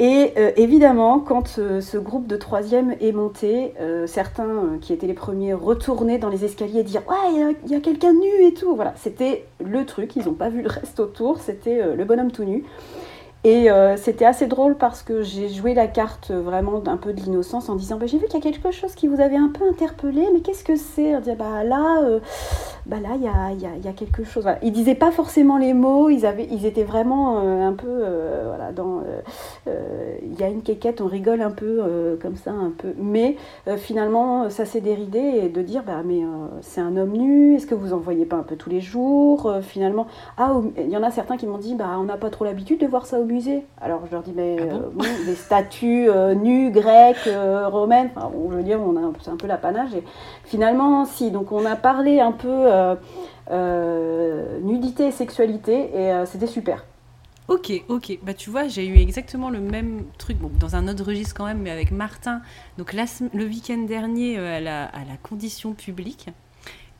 Et 0.00 0.34
évidemment, 0.56 1.20
quand 1.20 1.46
ce 1.46 1.96
groupe 1.96 2.26
de 2.26 2.36
troisième 2.36 2.96
est 3.00 3.12
monté, 3.12 3.72
certains 4.06 4.76
qui 4.82 4.92
étaient 4.92 5.06
les 5.06 5.14
premiers 5.14 5.54
retournaient 5.54 6.18
dans 6.18 6.28
les 6.28 6.44
escaliers 6.44 6.80
et 6.80 6.82
dire 6.82 7.00
Ouais, 7.08 7.54
il 7.64 7.70
y 7.70 7.74
a, 7.74 7.78
a 7.78 7.80
quelqu'un 7.80 8.12
nu 8.12 8.46
et 8.46 8.52
tout. 8.52 8.76
Voilà, 8.76 8.92
c'était 8.96 9.46
le 9.64 9.86
truc, 9.86 10.14
ils 10.16 10.26
n'ont 10.26 10.34
pas 10.34 10.50
vu 10.50 10.60
le 10.60 10.68
reste 10.68 11.00
autour, 11.00 11.38
c'était 11.38 11.94
le 11.94 12.04
bonhomme 12.04 12.30
tout 12.30 12.44
nu. 12.44 12.64
Et 13.46 13.70
euh, 13.70 13.96
c'était 13.96 14.24
assez 14.24 14.48
drôle 14.48 14.74
parce 14.74 15.04
que 15.04 15.22
j'ai 15.22 15.48
joué 15.48 15.72
la 15.72 15.86
carte 15.86 16.32
vraiment 16.32 16.80
d'un 16.80 16.96
peu 16.96 17.12
de 17.12 17.20
l'innocence 17.20 17.68
en 17.68 17.76
disant 17.76 17.96
bah, 17.96 18.06
J'ai 18.06 18.18
vu 18.18 18.26
qu'il 18.26 18.34
y 18.34 18.48
a 18.48 18.52
quelque 18.52 18.72
chose 18.72 18.96
qui 18.96 19.06
vous 19.06 19.20
avait 19.20 19.36
un 19.36 19.50
peu 19.50 19.64
interpellé, 19.68 20.26
mais 20.32 20.40
qu'est-ce 20.40 20.64
que 20.64 20.74
c'est? 20.74 21.14
On 21.14 21.20
disait 21.20 21.36
Bah 21.36 21.62
là, 21.62 22.02
euh, 22.02 22.18
bah 22.86 22.98
là, 23.02 23.10
il 23.16 23.22
y 23.22 23.26
a, 23.26 23.52
y, 23.52 23.88
a, 23.88 23.92
quelque 23.92 24.22
chose. 24.22 24.44
Voilà. 24.44 24.58
Ils 24.62 24.70
disaient 24.70 24.94
pas 24.94 25.10
forcément 25.10 25.58
les 25.58 25.74
mots, 25.74 26.08
ils, 26.08 26.24
avaient, 26.24 26.46
ils 26.52 26.66
étaient 26.66 26.84
vraiment 26.84 27.40
euh, 27.40 27.66
un 27.66 27.72
peu 27.72 27.88
euh, 27.88 28.44
voilà, 28.46 28.70
dans. 28.70 29.00
Euh, 29.66 30.16
il 30.22 30.38
y 30.38 30.44
a 30.44 30.48
une 30.48 30.62
quéquette, 30.62 31.00
on 31.00 31.06
rigole 31.06 31.42
un 31.42 31.50
peu 31.50 32.16
comme 32.22 32.36
ça, 32.36 32.52
un 32.52 32.70
peu. 32.76 32.94
Mais 32.96 33.36
finalement, 33.76 34.50
ça 34.50 34.64
s'est 34.64 34.80
déridé 34.80 35.18
et 35.18 35.48
de 35.48 35.62
dire 35.62 35.82
bah, 35.84 36.02
mais 36.04 36.22
c'est 36.60 36.80
un 36.80 36.96
homme 36.96 37.12
nu, 37.12 37.56
est-ce 37.56 37.66
que 37.66 37.74
vous 37.74 37.92
en 37.92 37.98
voyez 37.98 38.24
pas 38.24 38.36
un 38.36 38.42
peu 38.42 38.56
tous 38.56 38.70
les 38.70 38.80
jours? 38.80 39.52
Finalement, 39.62 40.06
ah, 40.36 40.60
il 40.78 40.90
y 40.90 40.96
en 40.96 41.02
a 41.02 41.10
certains 41.10 41.36
qui 41.36 41.46
m'ont 41.46 41.58
dit 41.58 41.74
bah, 41.74 41.96
on 41.98 42.04
n'a 42.04 42.16
pas 42.16 42.30
trop 42.30 42.44
l'habitude 42.44 42.80
de 42.80 42.86
voir 42.86 43.06
ça 43.06 43.18
au 43.18 43.24
musée. 43.24 43.35
Alors 43.80 44.02
je 44.06 44.12
leur 44.12 44.22
dis 44.22 44.32
mais 44.34 44.56
ah 44.60 45.04
des 45.26 45.34
statues 45.34 46.08
nues 46.36 46.70
grecques, 46.70 47.28
romaines, 47.66 48.10
enfin, 48.14 48.30
je 48.50 48.56
veux 48.56 48.62
dire, 48.62 48.80
on 48.80 48.96
a, 48.96 49.12
c'est 49.22 49.30
un 49.30 49.36
peu 49.36 49.46
l'apanage. 49.46 49.94
Et 49.94 50.02
finalement, 50.44 51.04
si, 51.04 51.30
donc 51.30 51.52
on 51.52 51.64
a 51.64 51.76
parlé 51.76 52.20
un 52.20 52.32
peu 52.32 52.48
euh, 52.48 52.94
euh, 53.50 54.58
nudité 54.60 55.08
et 55.08 55.12
sexualité, 55.12 55.90
et 55.94 56.12
euh, 56.12 56.26
c'était 56.26 56.46
super. 56.46 56.84
Ok, 57.48 57.72
ok. 57.88 58.18
Bah 58.22 58.34
tu 58.34 58.50
vois, 58.50 58.66
j'ai 58.66 58.86
eu 58.86 58.98
exactement 58.98 59.50
le 59.50 59.60
même 59.60 60.02
truc, 60.18 60.36
bon, 60.38 60.50
dans 60.58 60.74
un 60.74 60.88
autre 60.88 61.04
registre 61.04 61.34
quand 61.36 61.46
même, 61.46 61.60
mais 61.60 61.70
avec 61.70 61.92
Martin. 61.92 62.40
Donc 62.76 62.92
le 62.92 63.44
week-end 63.44 63.78
dernier 63.86 64.36
à, 64.38 64.60
la, 64.60 64.84
à, 64.86 65.04
la, 65.04 65.16
condition 65.22 65.72
publique. 65.72 66.28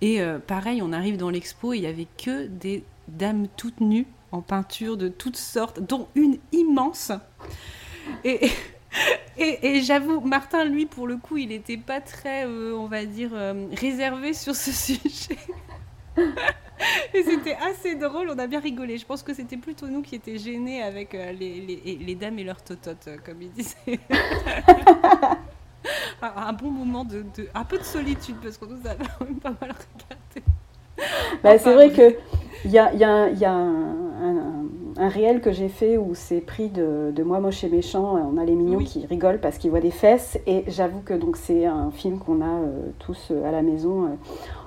Et 0.02 0.20
pareil, 0.46 0.82
on 0.82 0.92
arrive 0.92 1.16
dans 1.16 1.30
l'expo, 1.30 1.72
il 1.72 1.80
y 1.80 1.86
avait 1.86 2.06
que 2.22 2.46
des 2.46 2.84
dames 3.08 3.46
toutes 3.56 3.80
nues 3.80 4.06
en 4.32 4.40
peinture 4.40 4.96
de 4.96 5.08
toutes 5.08 5.36
sortes, 5.36 5.80
dont 5.80 6.08
une 6.14 6.38
immense. 6.52 7.12
Et, 8.24 8.50
et, 9.38 9.82
j'avoue, 9.82 10.20
Martin, 10.20 10.64
lui, 10.64 10.86
pour 10.86 11.06
le 11.06 11.16
coup, 11.16 11.36
il 11.36 11.48
n'était 11.48 11.76
pas 11.76 12.00
très, 12.00 12.44
on 12.46 12.86
va 12.86 13.04
dire, 13.04 13.30
réservé 13.72 14.32
sur 14.32 14.54
ce 14.54 14.72
sujet. 14.96 15.38
et 17.14 17.22
c'était 17.22 17.56
assez 17.56 17.94
drôle, 17.94 18.30
on 18.30 18.38
a 18.38 18.46
bien 18.46 18.60
rigolé. 18.60 18.98
Je 18.98 19.06
pense 19.06 19.22
que 19.22 19.34
c'était 19.34 19.56
plutôt 19.56 19.88
nous 19.88 20.02
qui 20.02 20.16
étions 20.16 20.36
gênés 20.36 20.82
avec 20.82 21.14
euh, 21.14 21.32
les, 21.32 21.60
les, 21.60 21.96
les, 21.96 22.14
dames 22.14 22.38
et 22.38 22.44
leurs 22.44 22.62
tototes, 22.62 23.08
euh, 23.08 23.16
comme 23.24 23.42
ils 23.42 23.50
disaient. 23.50 23.98
un, 26.22 26.52
bon 26.52 26.70
moment 26.70 27.04
de, 27.04 27.24
de, 27.36 27.48
un 27.54 27.64
peu 27.64 27.78
de 27.78 27.84
solitude 27.84 28.36
parce 28.42 28.58
qu'on 28.58 28.66
nous 28.66 28.86
a 28.86 28.94
quand 28.94 29.24
même 29.24 29.38
pas 29.38 29.54
mal 29.60 29.72
regardé. 29.72 30.42
Bah, 31.42 31.58
c'est 31.58 31.74
vrai 31.74 31.90
que 31.92 32.16
il 32.64 32.70
y 32.70 32.78
a, 32.78 32.92
y 32.94 33.04
a, 33.04 33.28
y 33.30 33.44
a 33.44 33.52
un, 33.52 34.05
un, 34.16 35.08
réel 35.08 35.40
que 35.40 35.52
j'ai 35.52 35.68
fait 35.68 35.96
où 35.96 36.14
c'est 36.14 36.40
pris 36.40 36.68
de, 36.68 37.12
de, 37.14 37.22
Moi 37.22 37.40
moche 37.40 37.64
et 37.64 37.68
méchant. 37.68 38.16
On 38.16 38.38
a 38.38 38.44
les 38.44 38.54
mignons 38.54 38.78
qui 38.78 39.06
rigolent 39.06 39.40
parce 39.40 39.58
qu'ils 39.58 39.70
voient 39.70 39.80
des 39.80 39.90
fesses 39.90 40.38
et 40.46 40.64
j'avoue 40.68 41.00
que 41.00 41.14
donc 41.14 41.36
c'est 41.36 41.66
un 41.66 41.90
film 41.90 42.18
qu'on 42.18 42.40
a 42.40 42.60
euh, 42.60 42.90
tous 42.98 43.32
à 43.44 43.50
la 43.50 43.62
maison 43.62 44.16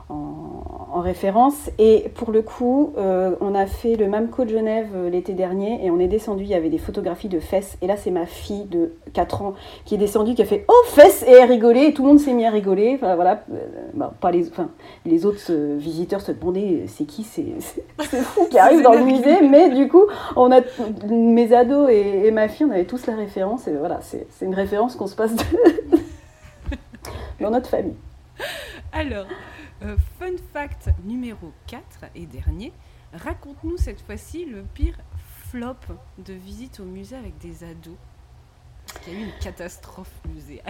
en, 0.09 1.01
référence. 1.01 1.69
Et 1.77 2.09
pour 2.15 2.31
le 2.31 2.41
coup, 2.41 2.93
euh, 2.97 3.35
on 3.39 3.55
a 3.55 3.67
fait 3.67 3.95
le 3.95 4.07
MAMCO 4.07 4.43
de 4.43 4.49
Genève 4.49 4.89
euh, 4.95 5.09
l'été 5.09 5.33
dernier 5.33 5.85
et 5.85 5.91
on 5.91 5.99
est 5.99 6.07
descendu, 6.07 6.43
il 6.43 6.49
y 6.49 6.55
avait 6.55 6.69
des 6.69 6.77
photographies 6.77 7.29
de 7.29 7.39
fesses. 7.39 7.77
Et 7.81 7.87
là, 7.87 7.95
c'est 7.95 8.11
ma 8.11 8.25
fille 8.25 8.65
de 8.65 8.91
4 9.13 9.43
ans 9.43 9.53
qui 9.85 9.95
est 9.95 9.97
descendue, 9.97 10.33
qui 10.33 10.41
a 10.41 10.45
fait 10.45 10.65
Oh, 10.67 10.83
fesses 10.87 11.23
Et 11.25 11.31
elle 11.31 11.49
rigolait 11.49 11.89
et 11.89 11.93
tout 11.93 12.01
le 12.01 12.09
monde 12.09 12.19
s'est 12.19 12.33
mis 12.33 12.45
à 12.45 12.49
rigoler. 12.49 12.95
Enfin, 12.95 13.15
voilà. 13.15 13.43
Euh, 13.53 13.65
bah, 13.93 14.13
pas 14.19 14.31
les, 14.31 14.49
enfin, 14.49 14.69
les 15.05 15.25
autres 15.25 15.51
visiteurs 15.77 16.21
se 16.21 16.33
demandaient 16.33 16.85
C'est 16.87 17.05
qui 17.05 17.23
C'est 17.23 18.21
fou 18.21 18.47
qui 18.49 18.57
arrive 18.57 18.81
dans 18.81 18.93
le 18.93 19.03
musée? 19.03 19.41
Mais 19.41 19.69
du 19.69 19.87
coup, 19.87 20.03
on 20.35 20.51
a, 20.51 20.61
mes 21.07 21.53
ados 21.53 21.89
et, 21.89 22.29
ma 22.31 22.49
fille, 22.49 22.65
on 22.65 22.71
avait 22.71 22.85
tous 22.85 23.05
la 23.05 23.15
référence. 23.15 23.67
Et 23.67 23.73
voilà, 23.73 23.99
c'est 24.01 24.25
une 24.41 24.55
référence 24.55 24.95
qu'on 24.95 25.07
se 25.07 25.15
passe 25.15 25.31
dans 27.39 27.51
notre 27.51 27.69
famille. 27.69 27.95
Alors, 28.91 29.25
euh, 29.83 29.95
fun 30.19 30.35
fact 30.53 30.89
numéro 31.05 31.51
4 31.67 31.83
et 32.15 32.25
dernier, 32.25 32.73
raconte-nous 33.13 33.77
cette 33.77 34.01
fois-ci 34.01 34.45
le 34.45 34.63
pire 34.73 34.97
flop 35.49 35.75
de 36.17 36.33
visite 36.33 36.79
au 36.79 36.83
musée 36.83 37.15
avec 37.15 37.37
des 37.37 37.63
ados. 37.63 37.95
Parce 38.93 39.07
y 39.07 39.11
a 39.11 39.13
eu 39.13 39.23
une 39.23 39.39
catastrophe 39.39 40.11
musée. 40.33 40.61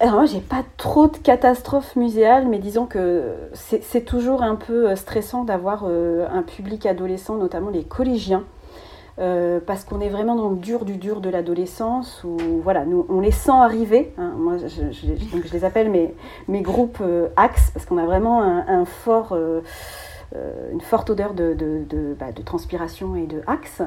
Alors 0.00 0.14
moi, 0.14 0.26
j'ai 0.26 0.40
pas 0.40 0.62
trop 0.76 1.08
de 1.08 1.16
catastrophes 1.16 1.96
muséales, 1.96 2.46
mais 2.46 2.58
disons 2.60 2.86
que 2.86 3.34
c'est 3.54 4.04
toujours 4.04 4.42
un 4.42 4.54
peu 4.54 4.90
euh, 4.90 4.96
stressant 4.96 5.42
d'avoir 5.42 5.84
euh, 5.86 6.28
un 6.30 6.42
public 6.42 6.86
adolescent, 6.86 7.36
notamment 7.36 7.70
les 7.70 7.82
collégiens, 7.82 8.44
euh, 9.20 9.58
parce 9.64 9.84
qu'on 9.84 10.00
est 10.00 10.08
vraiment 10.08 10.36
dans 10.36 10.48
le 10.50 10.56
dur 10.56 10.84
du 10.84 10.96
dur 10.96 11.20
de 11.20 11.28
l'adolescence, 11.28 12.22
où 12.24 12.36
voilà, 12.62 12.84
nous, 12.84 13.04
on 13.08 13.20
les 13.20 13.32
sent 13.32 13.50
arriver. 13.50 14.12
Hein. 14.16 14.34
moi, 14.36 14.56
je, 14.58 15.52
les 15.52 15.64
appelle 15.64 15.90
mes, 15.90 16.62
groupes 16.62 16.98
euh, 17.00 17.28
axes, 17.36 17.70
parce 17.72 17.84
qu'on 17.86 17.98
a 17.98 18.04
vraiment 18.04 18.42
un, 18.42 18.84
fort... 18.84 19.32
Euh, 19.32 19.60
une 20.34 20.80
forte 20.82 21.08
odeur 21.10 21.32
de, 21.32 21.54
de, 21.54 22.14
bah, 22.18 22.32
de, 22.32 22.42
transpiration 22.42 23.16
et 23.16 23.26
de 23.26 23.42
axe. 23.46 23.82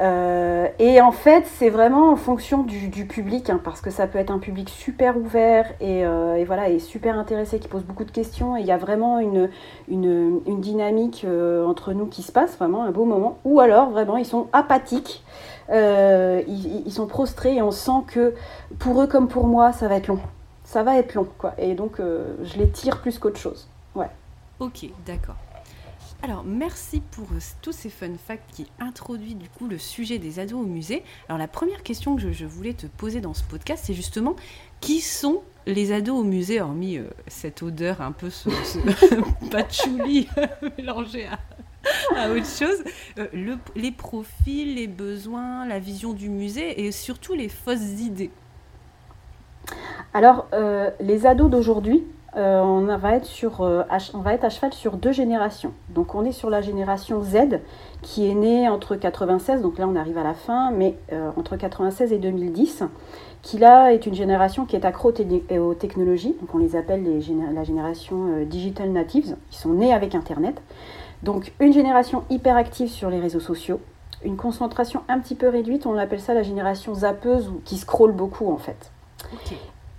Euh, 0.00 0.68
et 0.78 1.00
en 1.00 1.12
fait, 1.12 1.44
c'est 1.46 1.70
vraiment 1.70 2.12
en 2.12 2.16
fonction 2.16 2.62
du, 2.62 2.88
du 2.88 3.06
public, 3.06 3.48
hein, 3.48 3.60
parce 3.62 3.80
que 3.80 3.90
ça 3.90 4.06
peut 4.06 4.18
être 4.18 4.30
un 4.30 4.38
public 4.38 4.68
super 4.68 5.16
ouvert 5.16 5.66
et, 5.80 6.04
euh, 6.04 6.36
et, 6.36 6.44
voilà, 6.44 6.68
et 6.68 6.78
super 6.78 7.18
intéressé, 7.18 7.58
qui 7.58 7.68
pose 7.68 7.84
beaucoup 7.84 8.04
de 8.04 8.10
questions. 8.10 8.56
Et 8.56 8.60
il 8.60 8.66
y 8.66 8.72
a 8.72 8.76
vraiment 8.76 9.18
une, 9.18 9.48
une, 9.88 10.40
une 10.46 10.60
dynamique 10.60 11.26
entre 11.66 11.92
nous 11.92 12.06
qui 12.06 12.22
se 12.22 12.32
passe, 12.32 12.56
vraiment 12.58 12.84
un 12.84 12.90
beau 12.90 13.04
moment. 13.04 13.38
Ou 13.44 13.60
alors, 13.60 13.90
vraiment, 13.90 14.16
ils 14.16 14.26
sont 14.26 14.48
apathiques. 14.52 15.24
Ils, 15.70 16.82
ils, 16.86 16.92
sont 16.92 17.06
prostrés 17.06 17.56
et 17.56 17.62
on 17.62 17.70
sent 17.70 18.02
que 18.06 18.34
pour 18.78 19.02
eux 19.02 19.06
comme 19.06 19.28
pour 19.28 19.46
moi, 19.46 19.72
ça 19.72 19.88
va 19.88 19.96
être 19.96 20.08
long. 20.08 20.20
Ça 20.64 20.82
va 20.82 20.98
être 20.98 21.14
long, 21.14 21.26
quoi. 21.38 21.54
Et 21.56 21.74
donc, 21.74 21.96
je 21.98 22.58
les 22.58 22.68
tire 22.68 23.00
plus 23.00 23.18
qu'autre 23.18 23.38
chose. 23.38 23.68
Ouais. 23.94 24.10
Ok, 24.60 24.86
d'accord. 25.06 25.36
Alors, 26.20 26.42
merci 26.44 27.00
pour 27.12 27.26
euh, 27.32 27.38
tous 27.62 27.70
ces 27.70 27.90
fun 27.90 28.10
facts 28.16 28.50
qui 28.52 28.66
introduisent 28.80 29.36
du 29.36 29.48
coup 29.48 29.68
le 29.68 29.78
sujet 29.78 30.18
des 30.18 30.40
ados 30.40 30.60
au 30.60 30.66
musée. 30.66 31.04
Alors, 31.28 31.38
la 31.38 31.46
première 31.46 31.84
question 31.84 32.16
que 32.16 32.32
je, 32.32 32.44
voulais 32.44 32.72
te 32.72 32.86
poser 32.86 33.20
dans 33.20 33.34
ce 33.34 33.44
podcast, 33.44 33.84
c'est 33.86 33.94
justement 33.94 34.34
qui 34.80 35.00
sont 35.00 35.42
les 35.66 35.92
ados 35.92 36.18
au 36.18 36.24
musée, 36.24 36.60
hormis 36.60 36.98
euh, 36.98 37.08
cette 37.28 37.62
odeur 37.62 38.00
un 38.00 38.10
peu 38.10 38.30
ce, 38.30 38.48
patchouli 39.50 40.28
mélangé 40.78 41.28
à, 42.16 42.30
autre 42.30 42.46
chose, 42.46 42.82
euh, 43.18 43.56
les 43.76 43.92
profils, 43.92 44.74
les 44.74 44.88
besoins, 44.88 45.66
la 45.66 45.78
vision 45.78 46.12
du 46.14 46.28
musée 46.28 46.84
et 46.84 46.90
surtout 46.90 47.34
les 47.34 47.48
fausses 47.48 48.00
idées? 48.00 48.30
Alors, 50.14 50.48
les 51.00 51.26
ados 51.26 51.50
d'aujourd'hui, 51.50 52.02
euh, 52.36 52.60
on, 52.60 52.84
va 52.98 53.14
être 53.14 53.24
sur, 53.24 53.62
euh, 53.62 53.82
à 53.88 53.98
cheval 53.98 54.38
sur 54.72 54.96
deux 54.96 55.12
générations. 55.12 55.72
Donc 55.88 56.14
on 56.14 56.24
est 56.24 56.32
sur 56.32 56.50
la 56.50 56.60
génération 56.60 57.22
Z 57.22 57.60
qui 58.02 58.28
est 58.28 58.34
née 58.34 58.68
entre 58.68 58.96
96, 58.96 59.62
donc 59.62 59.78
là 59.78 59.88
on 59.88 59.96
arrive 59.96 60.18
à 60.18 60.22
la 60.22 60.34
fin, 60.34 60.70
mais 60.70 60.94
euh, 61.12 61.30
entre 61.36 61.56
96 61.56 62.12
et 62.12 62.18
2010, 62.18 62.84
qui 63.40 63.58
là 63.58 63.92
est 63.94 64.04
une 64.04 64.14
génération 64.14 64.66
qui 64.66 64.76
est 64.76 64.84
accro 64.84 65.10
aux 65.10 65.74
technologies, 65.74 66.36
donc 66.40 66.54
on 66.54 66.58
les 66.58 66.76
appelle 66.76 67.04
la 67.54 67.64
génération 67.64 68.44
digital 68.44 68.90
natives, 68.90 69.36
qui 69.50 69.58
sont 69.58 69.72
nés 69.72 69.94
avec 69.94 70.14
Internet. 70.14 70.60
Donc 71.22 71.52
une 71.60 71.72
génération 71.72 72.24
hyper 72.30 72.56
active 72.56 72.88
sur 72.88 73.10
les 73.10 73.20
réseaux 73.20 73.40
sociaux, 73.40 73.80
une 74.22 74.36
concentration 74.36 75.02
un 75.08 75.18
petit 75.18 75.34
peu 75.34 75.48
réduite, 75.48 75.86
on 75.86 75.96
appelle 75.96 76.20
ça 76.20 76.34
la 76.34 76.42
génération 76.42 76.94
zappeuse 76.94 77.48
ou 77.48 77.60
qui 77.64 77.78
scrolle 77.78 78.12
beaucoup 78.12 78.52
en 78.52 78.58
fait. 78.58 78.92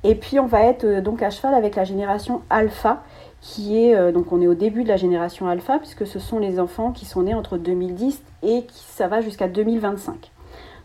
Et 0.03 0.15
puis 0.15 0.39
on 0.39 0.45
va 0.45 0.63
être 0.63 0.85
euh, 0.85 1.01
donc 1.01 1.21
à 1.21 1.29
cheval 1.29 1.53
avec 1.53 1.75
la 1.75 1.83
génération 1.83 2.41
alpha, 2.49 3.03
qui 3.41 3.83
est 3.83 3.95
euh, 3.95 4.11
donc 4.11 4.31
on 4.31 4.41
est 4.41 4.47
au 4.47 4.53
début 4.53 4.83
de 4.83 4.89
la 4.89 4.97
génération 4.97 5.47
alpha 5.47 5.79
puisque 5.79 6.05
ce 6.05 6.19
sont 6.19 6.39
les 6.39 6.59
enfants 6.59 6.91
qui 6.91 7.05
sont 7.05 7.23
nés 7.23 7.33
entre 7.33 7.57
2010 7.57 8.21
et 8.43 8.63
qui 8.63 8.83
ça 8.87 9.07
va 9.07 9.21
jusqu'à 9.21 9.47
2025. 9.47 10.31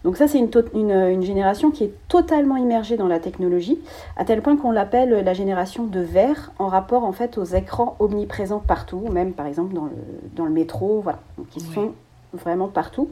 Donc 0.05 0.19
ça, 0.19 0.29
c'est 0.29 0.39
une, 0.39 1.23
génération 1.23 1.71
qui 1.71 1.85
est 1.85 1.95
totalement 2.09 2.59
immergée 2.59 2.99
dans 2.99 3.09
la 3.09 3.19
technologie, 3.19 3.79
à 4.19 4.27
tel 4.27 4.43
point 4.43 4.55
qu'on 4.55 4.71
l'appelle 4.71 5.25
la 5.25 5.33
génération 5.33 5.85
de 5.85 6.01
verre, 6.01 6.53
en 6.59 6.67
rapport 6.67 7.05
en 7.05 7.13
fait 7.13 7.39
aux 7.39 7.45
écrans 7.45 7.97
omniprésents 8.01 8.61
partout, 8.61 9.01
même 9.11 9.33
par 9.33 9.47
exemple 9.47 9.75
dans 9.75 9.87
le, 9.87 9.97
dans 10.37 10.45
le 10.45 10.51
métro, 10.51 11.01
voilà. 11.03 11.21
Donc 11.39 11.47
ils 11.57 11.63
sont 11.63 11.93
vraiment 12.35 12.69
partout. 12.69 13.09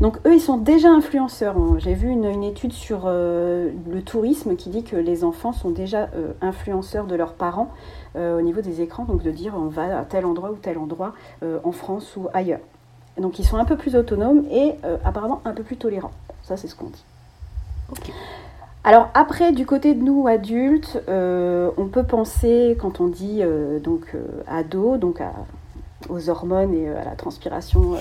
Donc 0.00 0.18
eux, 0.26 0.34
ils 0.34 0.40
sont 0.40 0.58
déjà 0.58 0.90
influenceurs. 0.90 1.56
J'ai 1.78 1.94
vu 1.94 2.08
une, 2.08 2.44
étude 2.44 2.72
sur 2.72 3.04
euh, 3.06 3.70
le 3.90 4.02
tourisme 4.02 4.56
qui 4.56 4.68
dit 4.68 4.82
que 4.82 4.96
les 4.96 5.24
enfants 5.24 5.52
sont 5.52 5.70
déjà 5.70 6.10
euh, 6.14 6.32
influenceurs 6.42 7.06
de 7.06 7.14
leurs 7.14 7.32
parents 7.32 7.70
euh, 8.14 8.38
au 8.38 8.42
niveau 8.42 8.60
des 8.60 8.82
écrans, 8.82 9.04
donc 9.04 9.22
de 9.22 9.30
dire 9.30 9.54
on 9.56 9.68
va 9.68 9.98
à 9.98 10.04
tel 10.04 10.26
endroit 10.26 10.50
ou 10.50 10.56
tel 10.56 10.78
endroit 10.78 11.14
en 11.64 11.72
France 11.72 12.16
ou 12.16 12.28
ailleurs. 12.34 12.60
Donc 13.18 13.38
ils 13.38 13.44
sont 13.46 13.56
un 13.56 13.64
peu 13.64 13.76
plus 13.76 13.96
autonomes 13.96 14.44
et 14.50 14.74
apparemment 15.04 15.40
un 15.46 15.52
peu 15.52 15.62
plus 15.62 15.76
tolérants. 15.76 16.12
Ça, 16.42 16.58
c'est 16.58 16.68
ce 16.68 16.74
qu'on 16.74 16.90
dit. 16.90 17.04
Alors 18.84 19.08
après, 19.14 19.52
du 19.52 19.64
côté 19.64 19.94
de 19.94 20.02
nous 20.02 20.26
adultes, 20.28 21.00
on 21.08 21.88
peut 21.90 22.04
penser 22.04 22.76
quand 22.78 23.00
on 23.00 23.06
dit 23.08 23.42
donc 23.82 24.14
ado, 24.46 24.98
donc 24.98 25.22
à 25.22 25.32
aux 26.08 26.30
hormones 26.30 26.74
et 26.74 26.88
euh, 26.88 27.00
à 27.00 27.04
la 27.04 27.12
transpiration 27.12 27.94
euh, 27.94 27.98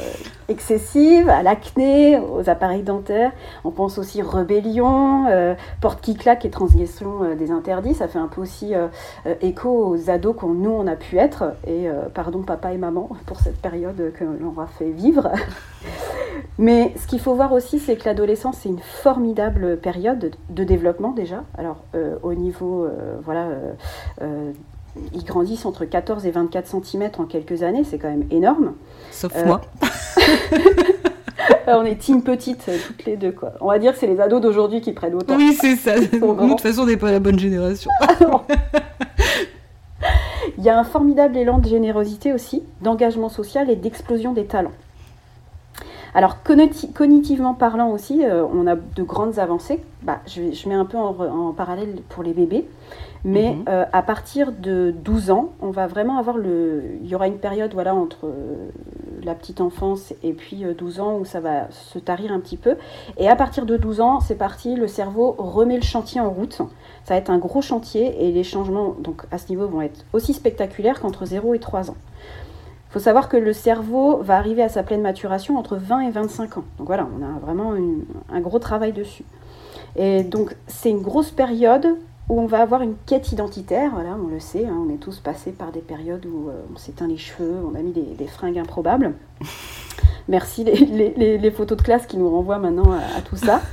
excessive, 0.50 1.29
à 1.29 1.43
l'acné, 1.43 2.19
aux 2.19 2.50
appareils 2.50 2.83
dentaires. 2.83 3.31
On 3.63 3.71
pense 3.71 3.97
aussi 3.97 4.21
rébellion, 4.21 5.27
euh, 5.27 5.55
porte 5.81 6.01
qui 6.01 6.15
claque 6.15 6.45
et 6.45 6.50
transgression 6.50 7.35
des 7.35 7.51
interdits. 7.51 7.93
Ça 7.93 8.07
fait 8.07 8.19
un 8.19 8.27
peu 8.27 8.41
aussi 8.41 8.74
écho 9.41 9.69
aux 9.69 10.09
ados 10.09 10.35
qu'on 10.35 10.53
nous 10.53 10.71
on 10.71 10.88
a 10.88 10.95
pu 10.95 11.17
être. 11.17 11.43
Et 11.67 11.88
pardon 12.13 12.41
papa 12.41 12.74
et 12.74 12.77
maman 12.77 13.09
pour 13.25 13.39
cette 13.39 13.62
période 13.62 14.12
que 14.17 14.24
l'on 14.24 14.59
a 14.62 14.67
fait 14.67 14.89
vivre. 14.89 15.31
Mais 16.57 16.93
ce 16.97 17.07
qu'il 17.07 17.19
faut 17.19 17.33
voir 17.33 17.53
aussi, 17.53 17.79
c'est 17.79 17.95
que 17.95 18.05
l'adolescence, 18.05 18.57
c'est 18.62 18.69
une 18.69 18.79
formidable 18.79 19.77
période 19.77 20.31
de 20.50 20.63
développement 20.63 21.12
déjà. 21.12 21.43
Alors 21.57 21.77
au 22.24 22.33
niveau 22.33 22.88
voilà, 23.24 23.47
ils 25.13 25.23
grandissent 25.23 25.65
entre 25.65 25.85
14 25.85 26.25
et 26.25 26.31
24 26.31 26.67
cm 26.67 27.11
en 27.17 27.25
quelques 27.25 27.63
années, 27.63 27.83
c'est 27.83 27.97
quand 27.97 28.09
même 28.09 28.25
énorme. 28.31 28.73
Sauf 29.11 29.33
moi. 29.45 29.61
on 31.67 31.83
est 31.83 31.95
team 31.95 32.21
petite 32.23 32.65
euh, 32.69 32.77
toutes 32.87 33.05
les 33.05 33.17
deux 33.17 33.31
quoi. 33.31 33.53
On 33.61 33.67
va 33.67 33.79
dire 33.79 33.93
que 33.93 33.99
c'est 33.99 34.07
les 34.07 34.19
ados 34.19 34.41
d'aujourd'hui 34.41 34.81
qui 34.81 34.93
prennent 34.93 35.15
autant. 35.15 35.35
Oui, 35.35 35.57
c'est 35.59 35.75
ça. 35.75 35.99
de 35.99 36.05
toute 36.07 36.61
façon, 36.61 36.81
on 36.81 36.85
n'est 36.85 36.97
pas 36.97 37.11
la 37.11 37.19
bonne 37.19 37.39
génération. 37.39 37.91
Il 40.57 40.63
y 40.63 40.69
a 40.69 40.79
un 40.79 40.83
formidable 40.83 41.35
élan 41.37 41.57
de 41.57 41.67
générosité 41.67 42.31
aussi, 42.31 42.63
d'engagement 42.81 43.29
social 43.29 43.69
et 43.69 43.75
d'explosion 43.75 44.33
des 44.33 44.45
talents. 44.45 44.71
Alors 46.15 46.38
cognitivement 46.43 47.53
parlant 47.53 47.91
aussi, 47.91 48.25
euh, 48.25 48.43
on 48.45 48.65
a 48.65 48.75
de 48.75 49.03
grandes 49.03 49.38
avancées. 49.38 49.84
Bah, 50.01 50.19
je, 50.25 50.69
mets 50.69 50.75
un 50.75 50.86
peu 50.86 50.98
en 50.98 51.51
parallèle 51.51 51.98
pour 52.10 52.24
les 52.24 52.34
bébés. 52.34 52.65
Mais 53.25 53.55
mhm. 53.55 53.65
euh, 53.69 53.86
à 53.91 54.03
partir 54.03 54.51
de 54.51 54.93
12 55.03 55.31
ans, 55.31 55.50
on 55.60 55.72
va 55.72 55.88
vraiment 55.88 56.19
avoir 56.19 56.38
le. 56.38 56.84
Il 57.01 57.10
y 57.10 57.15
aura 57.15 57.25
une 57.25 57.39
période 57.39 57.74
voilà, 57.74 57.95
entre 57.95 58.27
euh, 58.27 58.69
la 59.24 59.34
petite 59.34 59.62
enfance 59.62 60.13
et 60.22 60.34
puis 60.34 60.63
12 60.77 61.00
euh, 61.00 61.01
ans 61.01 61.17
où 61.17 61.25
ça 61.25 61.39
va 61.39 61.72
se 61.72 61.98
tarir 61.98 62.31
un 62.31 62.39
petit 62.39 62.55
peu. 62.55 62.75
Et 63.17 63.27
à 63.27 63.36
partir 63.36 63.65
de 63.65 63.77
12 63.77 64.00
ans, 64.00 64.19
c'est 64.19 64.36
parti, 64.36 64.75
le 64.75 64.88
cerveau 64.88 65.34
remet 65.39 65.77
le 65.77 65.84
chantier 65.84 66.22
en 66.22 66.29
route. 66.29 66.62
Ça 67.03 67.15
va 67.15 67.15
être 67.15 67.31
un 67.31 67.39
gros 67.39 67.63
chantier 67.63 68.27
et 68.27 68.31
les 68.31 68.43
changements 68.43 68.95
donc, 69.00 69.24
à 69.31 69.39
ce 69.39 69.50
niveau 69.50 69.67
vont 69.67 69.81
être 69.81 70.05
aussi 70.13 70.34
spectaculaires 70.34 71.01
qu'entre 71.01 71.25
0 71.25 71.55
et 71.55 71.60
3 71.60 71.89
ans. 71.89 71.98
Il 72.95 72.99
faut 72.99 73.03
savoir 73.03 73.27
que 73.27 73.35
le 73.35 73.51
cerveau 73.51 74.21
va 74.21 74.37
arriver 74.37 74.63
à 74.63 74.69
sa 74.69 74.81
pleine 74.81 75.01
maturation 75.01 75.57
entre 75.57 75.75
20 75.75 75.99
et 75.99 76.11
25 76.11 76.59
ans. 76.59 76.63
Donc 76.77 76.87
voilà, 76.87 77.05
on 77.19 77.21
a 77.21 77.39
vraiment 77.39 77.73
un 78.31 78.39
gros 78.39 78.57
travail 78.57 78.93
dessus. 78.93 79.25
Et 79.97 80.23
donc 80.23 80.55
c'est 80.67 80.91
une 80.91 81.01
grosse 81.01 81.29
période 81.29 81.97
où 82.29 82.39
on 82.39 82.45
va 82.45 82.61
avoir 82.61 82.83
une 82.83 82.95
quête 83.05 83.33
identitaire, 83.33 83.91
voilà, 83.93 84.11
on 84.11 84.29
le 84.29 84.39
sait, 84.39 84.65
hein, 84.65 84.77
on 84.87 84.89
est 84.93 84.97
tous 84.97 85.19
passés 85.19 85.51
par 85.51 85.73
des 85.73 85.81
périodes 85.81 86.25
où 86.25 86.47
euh, 86.47 86.53
on 86.73 86.77
s'éteint 86.77 87.07
les 87.07 87.17
cheveux, 87.17 87.57
on 87.69 87.75
a 87.75 87.81
mis 87.81 87.91
des, 87.91 88.27
fringues 88.27 88.59
improbables. 88.59 89.11
Merci 90.29 90.63
les, 90.63 91.51
photos 91.51 91.77
de 91.77 91.83
classe 91.83 92.05
qui 92.07 92.15
nous 92.15 92.29
renvoient 92.29 92.59
maintenant 92.59 92.93
à, 92.93 93.21
tout 93.21 93.35
ça. 93.35 93.59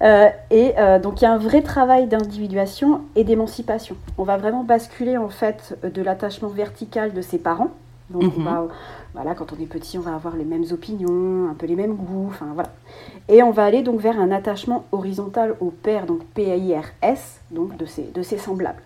Euh, 0.00 0.28
et 0.52 0.74
euh, 0.78 1.00
donc 1.00 1.20
il 1.20 1.24
y 1.24 1.26
a 1.26 1.32
un 1.32 1.38
vrai 1.38 1.60
travail 1.60 2.06
d'individuation 2.06 3.00
et 3.16 3.24
d'émancipation. 3.24 3.96
On 4.16 4.22
va 4.22 4.36
vraiment 4.36 4.62
basculer 4.62 5.16
en 5.16 5.28
fait 5.28 5.76
de 5.82 6.02
l'attachement 6.02 6.46
vertical 6.46 7.12
de 7.12 7.20
ses 7.20 7.38
parents. 7.38 7.72
Donc 8.10 8.32
on 8.36 8.40
mhm. 8.40 8.44
va 8.44 8.68
voilà, 9.14 9.34
quand 9.34 9.52
on 9.52 9.60
est 9.60 9.66
petit, 9.66 9.98
on 9.98 10.02
va 10.02 10.14
avoir 10.14 10.36
les 10.36 10.44
mêmes 10.44 10.66
opinions, 10.70 11.48
un 11.50 11.54
peu 11.54 11.66
les 11.66 11.76
mêmes 11.76 11.94
goûts, 11.94 12.28
enfin 12.28 12.50
voilà. 12.54 12.70
Et 13.28 13.42
on 13.42 13.50
va 13.50 13.64
aller 13.64 13.82
donc 13.82 14.00
vers 14.00 14.18
un 14.20 14.30
attachement 14.30 14.84
horizontal 14.92 15.56
au 15.60 15.70
père, 15.70 16.06
donc 16.06 16.24
P-A-I-R-S, 16.34 17.40
donc 17.50 17.76
de 17.76 17.86
ses, 17.86 18.04
de 18.04 18.22
ses 18.22 18.38
semblables. 18.38 18.82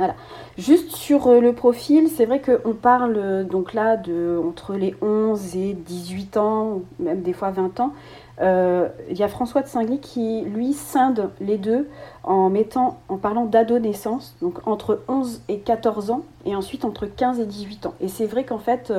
Voilà. 0.00 0.14
Juste 0.56 0.92
sur 0.92 1.26
euh, 1.26 1.40
le 1.40 1.52
profil, 1.52 2.08
c'est 2.08 2.24
vrai 2.24 2.40
qu'on 2.40 2.72
parle 2.72 3.16
euh, 3.18 3.44
donc 3.44 3.74
là 3.74 3.98
de 3.98 4.40
entre 4.42 4.72
les 4.72 4.94
11 5.02 5.56
et 5.56 5.74
18 5.74 6.38
ans, 6.38 6.80
même 6.98 7.20
des 7.20 7.34
fois 7.34 7.50
20 7.50 7.80
ans, 7.80 7.92
euh, 8.40 8.88
il 9.10 9.18
y 9.18 9.22
a 9.22 9.28
François 9.28 9.60
de 9.60 9.66
Singly 9.66 10.00
qui, 10.00 10.40
lui, 10.40 10.72
scinde 10.72 11.28
les 11.42 11.58
deux 11.58 11.86
en, 12.24 12.48
mettant, 12.48 12.98
en 13.10 13.18
parlant 13.18 13.44
d'adolescence, 13.44 14.38
donc 14.40 14.66
entre 14.66 15.02
11 15.06 15.42
et 15.50 15.58
14 15.58 16.10
ans, 16.10 16.22
et 16.46 16.56
ensuite 16.56 16.86
entre 16.86 17.04
15 17.04 17.38
et 17.38 17.44
18 17.44 17.84
ans. 17.84 17.94
Et 18.00 18.08
c'est 18.08 18.24
vrai 18.24 18.44
qu'en 18.44 18.56
fait, 18.56 18.90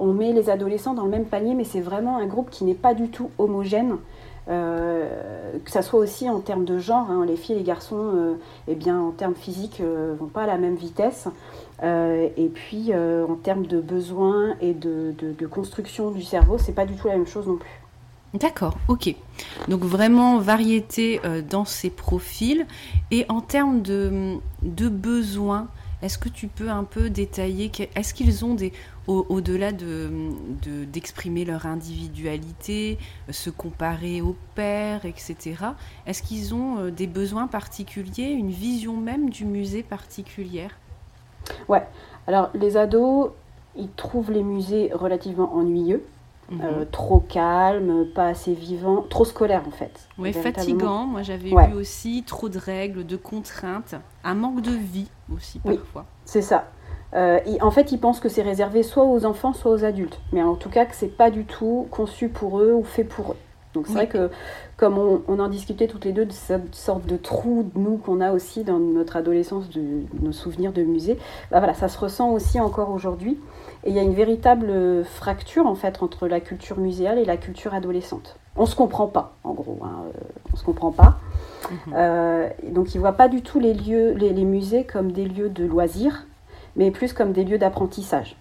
on 0.00 0.12
met 0.12 0.32
les 0.32 0.50
adolescents 0.50 0.94
dans 0.94 1.04
le 1.04 1.10
même 1.10 1.26
panier, 1.26 1.54
mais 1.54 1.62
c'est 1.62 1.80
vraiment 1.80 2.16
un 2.16 2.26
groupe 2.26 2.50
qui 2.50 2.64
n'est 2.64 2.74
pas 2.74 2.94
du 2.94 3.10
tout 3.10 3.30
homogène. 3.38 3.98
Euh, 4.48 5.58
que 5.64 5.70
ça 5.70 5.82
soit 5.82 6.00
aussi 6.00 6.28
en 6.30 6.40
termes 6.40 6.64
de 6.64 6.78
genre, 6.78 7.10
hein, 7.10 7.24
les 7.26 7.36
filles 7.36 7.56
et 7.56 7.58
les 7.58 7.64
garçons, 7.64 8.36
eh 8.66 8.74
bien, 8.74 8.98
en 8.98 9.10
termes 9.10 9.34
physiques, 9.34 9.82
vont 10.18 10.26
pas 10.26 10.44
à 10.44 10.46
la 10.46 10.56
même 10.56 10.76
vitesse. 10.76 11.28
et 11.82 12.50
puis, 12.54 12.92
en 12.94 13.34
termes 13.34 13.66
de 13.66 13.80
besoins 13.80 14.54
et 14.60 14.72
de, 14.72 15.14
de, 15.18 15.46
construction 15.46 16.10
du 16.10 16.22
cerveau, 16.22 16.58
c'est 16.58 16.72
pas 16.72 16.86
du 16.86 16.94
tout 16.94 17.08
la 17.08 17.14
même 17.14 17.26
chose 17.26 17.46
non 17.46 17.56
plus. 17.56 17.78
D'accord, 18.34 18.76
ok. 18.88 19.14
Donc 19.68 19.82
vraiment 19.82 20.38
variété 20.38 21.20
euh, 21.24 21.40
dans 21.40 21.64
ces 21.64 21.88
profils. 21.88 22.66
Et 23.10 23.24
en 23.28 23.40
termes 23.40 23.80
de, 23.80 24.36
de 24.62 24.88
besoins, 24.88 25.68
est-ce 26.02 26.18
que 26.18 26.28
tu 26.28 26.46
peux 26.46 26.68
un 26.68 26.84
peu 26.84 27.08
détailler, 27.08 27.72
est-ce 27.96 28.12
qu'ils 28.12 28.44
ont 28.44 28.54
des, 28.54 28.72
au-delà 29.08 29.72
de, 29.72 30.10
d'exprimer 30.84 31.44
leur 31.44 31.66
individualité, 31.66 32.98
se 33.30 33.50
comparer 33.50 34.20
au 34.20 34.36
père, 34.54 35.04
etc., 35.06 35.56
est-ce 36.06 36.22
qu'ils 36.22 36.54
ont 36.54 36.78
euh, 36.78 36.90
des 36.90 37.06
besoins 37.06 37.46
particuliers, 37.46 38.30
une 38.30 38.50
vision 38.50 38.96
même 38.96 39.30
du 39.30 39.44
musée 39.44 39.82
particulière? 39.82 40.78
Ouais, 41.68 41.86
alors 42.26 42.50
les 42.54 42.76
ados, 42.76 43.30
ils 43.76 43.90
trouvent 43.90 44.30
les 44.30 44.42
musées 44.42 44.90
relativement 44.92 45.54
ennuyeux. 45.54 46.04
Euh, 46.50 46.80
mhm. 46.80 46.86
trop 46.90 47.20
calme, 47.20 48.06
pas 48.14 48.28
assez 48.28 48.54
vivant, 48.54 49.02
trop 49.02 49.26
scolaire 49.26 49.64
en 49.68 49.70
fait. 49.70 50.08
Oui, 50.16 50.32
fatigant. 50.32 51.04
Moi 51.04 51.20
j'avais 51.20 51.50
vu 51.50 51.74
aussi 51.74 52.22
trop 52.26 52.48
de 52.48 52.58
règles, 52.58 53.04
de 53.04 53.16
contraintes, 53.16 53.94
un 54.24 54.34
manque 54.34 54.62
de 54.62 54.70
vie 54.70 55.10
aussi 55.30 55.58
parfois. 55.58 56.06
c'est 56.24 56.40
ça. 56.40 56.68
Euh, 57.14 57.40
en 57.60 57.70
fait, 57.70 57.92
ils 57.92 57.98
pensent 57.98 58.20
que 58.20 58.28
c'est 58.28 58.42
réservé 58.42 58.82
soit 58.82 59.04
aux 59.04 59.24
enfants, 59.24 59.52
soit 59.52 59.72
aux 59.72 59.84
adultes. 59.84 60.20
Mais 60.32 60.42
en 60.42 60.54
tout 60.54 60.68
cas, 60.68 60.84
que 60.84 60.94
c'est 60.94 61.16
pas 61.16 61.30
du 61.30 61.44
tout 61.44 61.86
conçu 61.90 62.28
pour 62.28 62.60
eux 62.60 62.72
ou 62.72 62.84
fait 62.84 63.04
pour 63.04 63.32
eux. 63.32 63.36
Donc 63.74 63.86
c'est 63.86 63.92
vrai 63.92 64.08
que, 64.08 64.30
comme 64.76 64.98
on, 64.98 65.38
en 65.38 65.48
discutait 65.48 65.86
toutes 65.86 66.04
les 66.04 66.12
deux 66.12 66.24
de 66.24 66.32
cette 66.32 66.74
sorte 66.74 67.06
de 67.06 67.16
trou 67.16 67.70
de 67.74 67.78
nous 67.78 67.98
qu'on 67.98 68.20
a 68.20 68.32
aussi 68.32 68.64
dans 68.64 68.78
notre 68.78 69.16
adolescence, 69.16 69.68
de, 69.70 69.82
nos 70.20 70.32
souvenirs 70.32 70.72
de 70.72 70.82
musée, 70.82 71.18
bah 71.50 71.58
voilà, 71.58 71.74
ça 71.74 71.88
se 71.88 71.98
ressent 71.98 72.30
aussi 72.30 72.58
encore 72.58 72.90
aujourd'hui. 72.90 73.38
Et 73.84 73.90
il 73.90 73.94
y 73.94 73.98
a 73.98 74.02
une 74.02 74.14
véritable 74.14 75.04
fracture 75.04 75.66
en 75.66 75.74
fait 75.74 76.02
entre 76.02 76.26
la 76.26 76.40
culture 76.40 76.78
muséale 76.78 77.18
et 77.18 77.24
la 77.24 77.36
culture 77.36 77.74
adolescente. 77.74 78.36
On 78.56 78.66
se 78.66 78.74
comprend 78.74 79.06
pas, 79.06 79.36
en 79.44 79.52
gros. 79.52 79.78
Hein, 79.82 80.06
euh, 80.08 80.20
on 80.52 80.56
se 80.56 80.64
comprend 80.64 80.90
pas. 80.90 81.18
Mhm. 81.70 81.94
Euh, 81.94 82.48
donc 82.70 82.94
ils 82.94 82.98
voient 82.98 83.12
pas 83.12 83.28
du 83.28 83.42
tout 83.42 83.60
les 83.60 83.74
lieux, 83.74 84.12
les, 84.12 84.32
musées 84.44 84.84
comme 84.84 85.12
des 85.12 85.26
lieux 85.26 85.48
de 85.48 85.64
loisirs, 85.64 86.26
mais 86.78 86.90
plus 86.90 87.12
comme 87.12 87.32
des 87.32 87.44
lieux 87.44 87.58
d'apprentissage. 87.58 88.36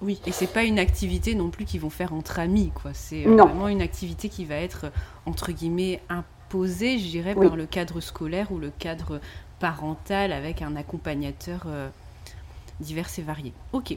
Oui, 0.00 0.20
et 0.26 0.32
c'est 0.32 0.52
pas 0.52 0.64
une 0.64 0.78
activité 0.78 1.34
non 1.34 1.50
plus 1.50 1.64
qu'ils 1.64 1.80
vont 1.80 1.90
faire 1.90 2.12
entre 2.12 2.38
amis, 2.38 2.70
quoi. 2.74 2.92
C'est 2.94 3.26
euh, 3.26 3.36
vraiment 3.36 3.68
une 3.68 3.82
activité 3.82 4.28
qui 4.28 4.44
va 4.44 4.56
être 4.56 4.86
entre 5.26 5.52
guillemets 5.52 6.00
imposée, 6.08 6.98
je 6.98 7.08
dirais, 7.08 7.34
par 7.34 7.56
le 7.56 7.66
cadre 7.66 8.00
scolaire 8.00 8.50
ou 8.50 8.58
le 8.58 8.70
cadre 8.70 9.20
parental 9.60 10.32
avec 10.32 10.62
un 10.62 10.76
accompagnateur 10.76 11.66
divers 12.80 13.08
et 13.18 13.22
varié. 13.22 13.52
Ok. 13.72 13.96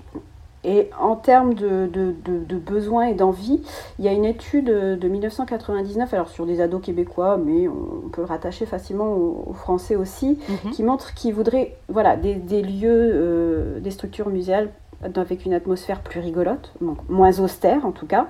Et 0.63 0.89
en 0.99 1.15
termes 1.15 1.55
de, 1.55 1.89
besoins 2.65 3.05
et 3.05 3.15
d'envie, 3.15 3.61
il 3.97 4.05
y 4.05 4.07
a 4.07 4.11
une 4.11 4.25
étude 4.25 4.65
de 4.65 5.07
1999, 5.07 6.13
alors 6.13 6.29
sur 6.29 6.45
des 6.45 6.61
ados 6.61 6.81
québécois, 6.81 7.37
mais 7.37 7.67
on 7.67 8.09
peut 8.09 8.21
le 8.21 8.27
rattacher 8.27 8.65
facilement 8.65 9.11
aux, 9.13 9.53
Français 9.53 9.95
aussi, 9.95 10.39
mhm. 10.47 10.71
qui 10.71 10.83
montre 10.83 11.13
qu'ils 11.13 11.33
voudraient 11.33 11.75
voilà, 11.89 12.15
des, 12.15 12.61
lieux, 12.61 13.11
euh, 13.13 13.79
des 13.79 13.91
structures 13.91 14.29
muséales 14.29 14.69
avec 15.15 15.45
une 15.45 15.53
atmosphère 15.53 16.01
plus 16.01 16.19
rigolote, 16.19 16.73
moins 17.09 17.39
austère 17.39 17.87
en 17.87 17.91
tout 17.91 18.05
cas, 18.05 18.27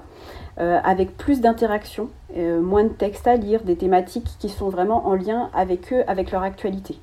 avec 0.57 1.17
plus 1.17 1.41
d'interaction, 1.41 2.07
moins 2.33 2.85
de 2.85 2.89
textes 2.89 3.27
à 3.27 3.35
lire, 3.35 3.63
des 3.63 3.75
thématiques 3.75 4.29
qui 4.39 4.47
sont 4.47 4.69
vraiment 4.69 5.05
en 5.05 5.15
lien 5.15 5.49
avec 5.53 5.91
eux, 5.91 6.05
avec 6.07 6.31
leur 6.31 6.43
actualité. 6.43 6.97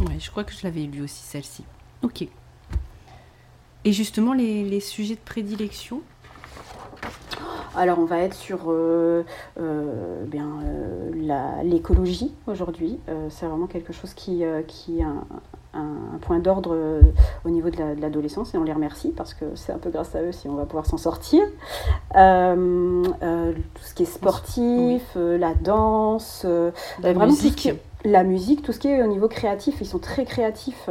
Oui, 0.00 0.20
je 0.20 0.30
crois 0.30 0.44
que 0.44 0.52
je 0.52 0.60
l'avais 0.62 0.82
lu 0.82 1.02
aussi 1.02 1.22
celle-ci. 1.22 1.64
Ok. 2.02 2.28
Et 3.84 3.92
justement, 3.92 4.32
les 4.32 4.80
sujets 4.80 5.14
de 5.14 5.20
prédilection 5.20 6.02
alors 7.74 7.98
on 7.98 8.04
va 8.04 8.18
être 8.18 8.34
sur 8.34 8.58
euh, 8.68 9.24
euh, 9.58 10.24
bien 10.26 10.48
euh, 10.64 11.62
l'écologie 11.62 12.34
aujourd'hui. 12.46 12.98
c'est 13.30 13.46
vraiment 13.46 13.66
quelque 13.66 13.92
chose 13.92 14.14
qui, 14.14 14.42
qui 14.66 14.98
est 14.98 15.04
un, 15.04 15.24
point 16.20 16.38
d'ordre 16.38 16.76
au 17.44 17.50
niveau 17.50 17.70
de 17.70 18.00
l'adolescence 18.00 18.54
et 18.54 18.58
on 18.58 18.64
les 18.64 18.72
remercie 18.72 19.08
parce 19.16 19.32
que 19.32 19.46
c'est 19.54 19.72
un 19.72 19.78
peu 19.78 19.90
grâce 19.90 20.14
à 20.14 20.22
eux 20.22 20.32
si 20.32 20.46
on 20.48 20.54
va 20.54 20.66
pouvoir 20.66 20.86
s'en 20.86 20.98
sortir. 20.98 21.42
tout 22.12 22.14
ce 22.14 23.94
qui 23.94 24.02
est 24.02 24.12
sportif, 24.12 25.02
la 25.16 25.54
danse, 25.54 26.46
la 27.02 27.14
musique. 27.14 27.70
la 28.04 28.22
musique, 28.22 28.62
tout 28.62 28.72
ce 28.72 28.78
qui 28.78 28.88
est 28.88 29.02
au 29.02 29.06
niveau 29.06 29.28
créatif, 29.28 29.76
ils 29.80 29.86
sont 29.86 29.98
très 29.98 30.24
créatifs. 30.26 30.88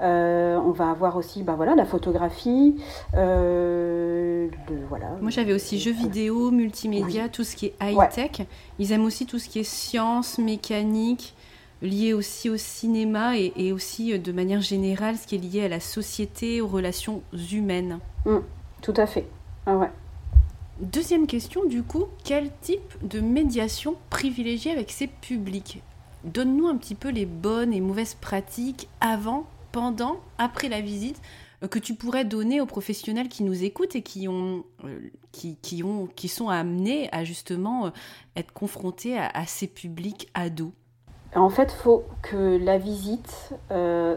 Euh, 0.00 0.56
on 0.56 0.72
va 0.72 0.90
avoir 0.90 1.16
aussi 1.16 1.42
bah, 1.42 1.54
voilà, 1.56 1.74
la 1.74 1.84
photographie. 1.84 2.76
Euh, 3.14 4.48
voilà. 4.88 5.06
Moi 5.20 5.30
j'avais 5.30 5.52
aussi 5.52 5.78
jeux 5.78 5.92
vidéo, 5.92 6.50
multimédia, 6.50 7.28
tout 7.28 7.44
ce 7.44 7.56
qui 7.56 7.66
est 7.66 7.74
high-tech. 7.80 8.46
Ils 8.78 8.92
aiment 8.92 9.04
aussi 9.04 9.26
tout 9.26 9.38
ce 9.38 9.48
qui 9.48 9.60
est 9.60 9.64
science, 9.64 10.38
mécanique, 10.38 11.34
lié 11.82 12.12
aussi 12.12 12.50
au 12.50 12.56
cinéma 12.56 13.36
et, 13.36 13.72
aussi 13.72 14.12
euh, 14.12 14.18
de 14.18 14.32
manière 14.32 14.60
générale 14.60 15.16
ce 15.16 15.26
qui 15.26 15.36
est 15.36 15.38
lié 15.38 15.64
à 15.64 15.68
la 15.68 15.80
société, 15.80 16.60
aux 16.60 16.68
relations 16.68 17.22
humaines. 17.52 17.98
Mmh, 18.24 18.36
tout 18.82 18.94
à 18.96 19.06
fait. 19.06 19.26
Ah 19.66 19.76
ouais. 19.76 19.90
Deuxième 20.80 21.26
question, 21.26 21.64
du 21.64 21.82
coup, 21.82 22.04
quel 22.22 22.50
type 22.60 22.94
de 23.02 23.20
médiation 23.20 23.96
privilégier 24.10 24.72
avec 24.72 24.90
ses 24.90 25.06
publics? 25.06 25.82
Donne-nous 26.24 26.66
un 26.66 26.76
petit 26.76 26.94
peu 26.94 27.08
les 27.08 27.24
bonnes 27.24 27.72
et 27.72 27.80
mauvaises 27.80 28.14
pratiques 28.14 28.88
avant 29.00 29.46
pendant, 29.76 30.16
après 30.38 30.70
la 30.70 30.80
visite, 30.80 31.20
euh, 31.62 31.68
que 31.68 31.78
tu 31.78 31.92
pourrais 31.92 32.24
donner 32.24 32.62
aux 32.62 32.66
professionnels 32.66 33.28
qui 33.28 33.44
nous 33.44 33.62
écoutent 33.62 33.94
et 33.94 34.00
qui, 34.00 34.26
ont, 34.26 34.64
euh, 34.86 35.10
qui, 35.32 35.82
ont, 35.84 36.08
qui 36.16 36.28
sont 36.28 36.48
amenés 36.48 37.10
à 37.12 37.24
justement 37.24 37.84
euh, 37.84 37.90
être 38.36 38.52
confrontés 38.54 39.18
à, 39.18 39.44
ces 39.44 39.66
publics 39.66 40.30
ados? 40.32 40.70
En 41.34 41.50
fait, 41.50 41.74
il 41.78 41.82
faut 41.82 42.04
que 42.22 42.56
la 42.56 42.78
visite 42.78 43.52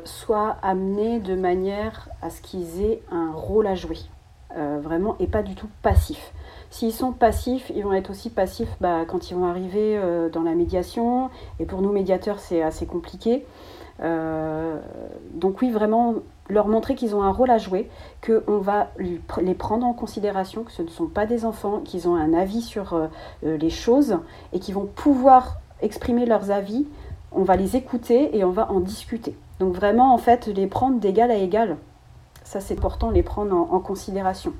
soit 0.06 0.56
amenée 0.62 1.20
de 1.20 1.36
manière 1.36 2.08
à 2.22 2.30
ce 2.30 2.40
qu'ils 2.42 2.82
aient 2.82 3.04
un 3.12 3.34
rôle 3.34 3.68
à 3.68 3.76
jouer, 3.76 4.00
vraiment, 4.56 5.18
et 5.20 5.28
pas 5.28 5.44
du 5.44 5.56
tout 5.56 5.68
passif. 5.82 6.32
S'ils 6.70 6.94
sont 6.94 7.12
passifs, 7.12 7.70
ils 7.76 7.84
vont 7.84 7.92
être 7.92 8.12
aussi 8.12 8.30
passifs 8.30 8.74
bah, 8.80 9.04
quand 9.06 9.30
ils 9.30 9.36
vont 9.36 9.48
arriver 9.48 10.00
dans 10.32 10.44
la 10.44 10.56
médiation. 10.56 11.30
Et 11.60 11.66
pour 11.66 11.82
nous, 11.82 11.92
médiateurs, 11.92 12.40
c'est 12.40 12.62
assez 12.62 12.86
compliqué. 12.86 13.46
Euh, 14.02 14.80
donc 15.34 15.62
oui, 15.62 15.72
vraiment 15.72 16.16
leur 16.50 16.68
montrer 16.68 16.96
qu'ils 16.96 17.16
ont 17.16 17.22
un 17.22 17.32
rôle 17.32 17.52
à 17.52 17.58
jouer, 17.58 17.90
qu'on 18.26 18.58
va 18.58 18.88
les 18.98 19.54
prendre 19.54 19.86
en 19.86 19.94
considération, 19.94 20.64
que 20.64 20.72
ce 20.72 20.82
ne 20.82 20.88
sont 20.88 21.08
pas 21.08 21.26
des 21.26 21.46
enfants, 21.46 21.82
qu'ils 21.82 22.08
ont 22.08 22.16
un 22.16 22.34
avis 22.34 22.62
sur 22.62 22.94
euh, 22.94 23.08
euh, 23.46 23.58
les 23.58 23.70
choses 23.70 24.18
et 24.54 24.60
qu'ils 24.60 24.74
vont 24.74 24.88
pouvoir 24.88 25.58
exprimer 25.82 26.26
leurs 26.26 26.50
avis. 26.52 26.88
On 27.32 27.44
va 27.44 27.56
les 27.56 27.76
écouter 27.76 28.36
et 28.36 28.44
on 28.44 28.52
va 28.52 28.72
en 28.72 28.80
discuter. 28.80 29.36
Donc 29.60 29.76
vraiment, 29.76 30.14
en 30.14 30.18
fait, 30.18 30.48
les 30.48 30.66
prendre 30.66 31.00
d'égal 31.00 31.30
à 31.30 31.36
égal. 31.36 31.78
Ça, 32.44 32.60
c'est 32.60 32.78
important, 32.78 33.12
les 33.12 33.22
prendre 33.22 33.56
en, 33.56 33.80
considération. 33.80 34.54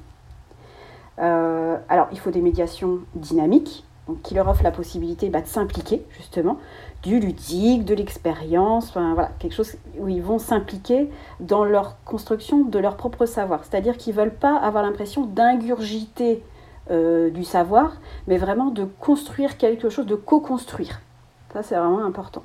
alors, 1.18 2.08
il 2.12 2.20
faut 2.20 2.30
des 2.30 2.42
médiations 2.42 3.00
dynamiques, 3.16 3.84
qui 4.24 4.34
leur 4.34 4.48
offrent 4.48 4.64
la 4.64 4.72
possibilité 4.72 5.30
bah, 5.30 5.42
de 5.42 5.48
s'impliquer, 5.48 6.06
justement 6.12 6.58
du 7.04 7.20
ludique, 7.20 7.86
de 7.86 7.96
l'expérience, 7.96 8.94
voilà, 8.94 9.30
quelque 9.40 9.54
chose 9.54 9.76
où 9.98 10.08
ils 10.10 10.22
vont 10.22 10.40
s'impliquer 10.40 11.10
dans 11.40 11.64
leur 11.64 11.96
construction 12.04 12.64
de 12.66 12.80
leur 12.80 12.98
propre 12.98 13.26
savoir. 13.26 13.64
C'est-à-dire 13.64 13.96
qu'ils 13.98 14.14
ne 14.16 14.20
veulent 14.20 14.36
pas 14.36 14.58
avoir 14.58 14.84
l'impression 14.84 15.26
d'ingurgiter 15.26 16.44
euh, 16.92 17.30
du 17.30 17.44
savoir, 17.44 17.98
mais 18.28 18.38
vraiment 18.38 18.72
de 18.72 18.84
construire 18.84 19.58
quelque 19.58 19.90
chose, 19.90 20.08
de 20.08 20.16
co-construire. 20.16 21.02
Ça, 21.54 21.62
c'est 21.62 21.76
vraiment 21.76 22.04
important. 22.04 22.42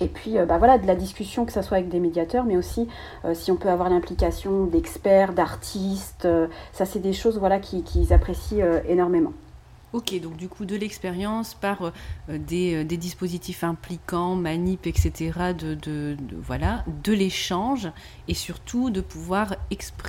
Et 0.00 0.08
puis, 0.08 0.36
euh, 0.36 0.44
bah 0.44 0.58
voilà, 0.58 0.78
de 0.78 0.86
la 0.86 0.96
discussion, 0.96 1.44
que 1.46 1.52
ce 1.52 1.62
soit 1.62 1.78
avec 1.78 1.88
des 1.88 2.00
médiateurs, 2.00 2.44
mais 2.44 2.56
aussi 2.56 2.88
euh, 3.24 3.34
si 3.34 3.52
on 3.52 3.56
peut 3.56 3.70
avoir 3.70 3.88
l'implication 3.88 4.64
d'experts, 4.64 5.32
d'artistes, 5.32 6.28
ça, 6.72 6.84
c'est 6.84 6.98
des 6.98 7.12
choses 7.12 7.38
voilà, 7.38 7.60
qu'ils 7.60 8.12
apprécient 8.12 8.66
énormément. 8.88 9.32
Ok, 9.92 10.20
donc 10.20 10.36
du 10.36 10.48
coup 10.48 10.64
de 10.64 10.74
l'expérience 10.74 11.54
par 11.54 11.82
euh, 11.82 11.90
euh, 12.28 12.38
des, 12.84 12.96
dispositifs 12.96 13.62
impliquants, 13.62 14.34
manip, 14.34 14.86
etc., 14.86 15.54
de, 15.56 16.16
voilà, 16.42 16.84
de 17.04 17.12
l'échange 17.12 17.88
et 18.26 18.34
surtout 18.34 18.90
de 18.90 19.00
pouvoir 19.00 19.54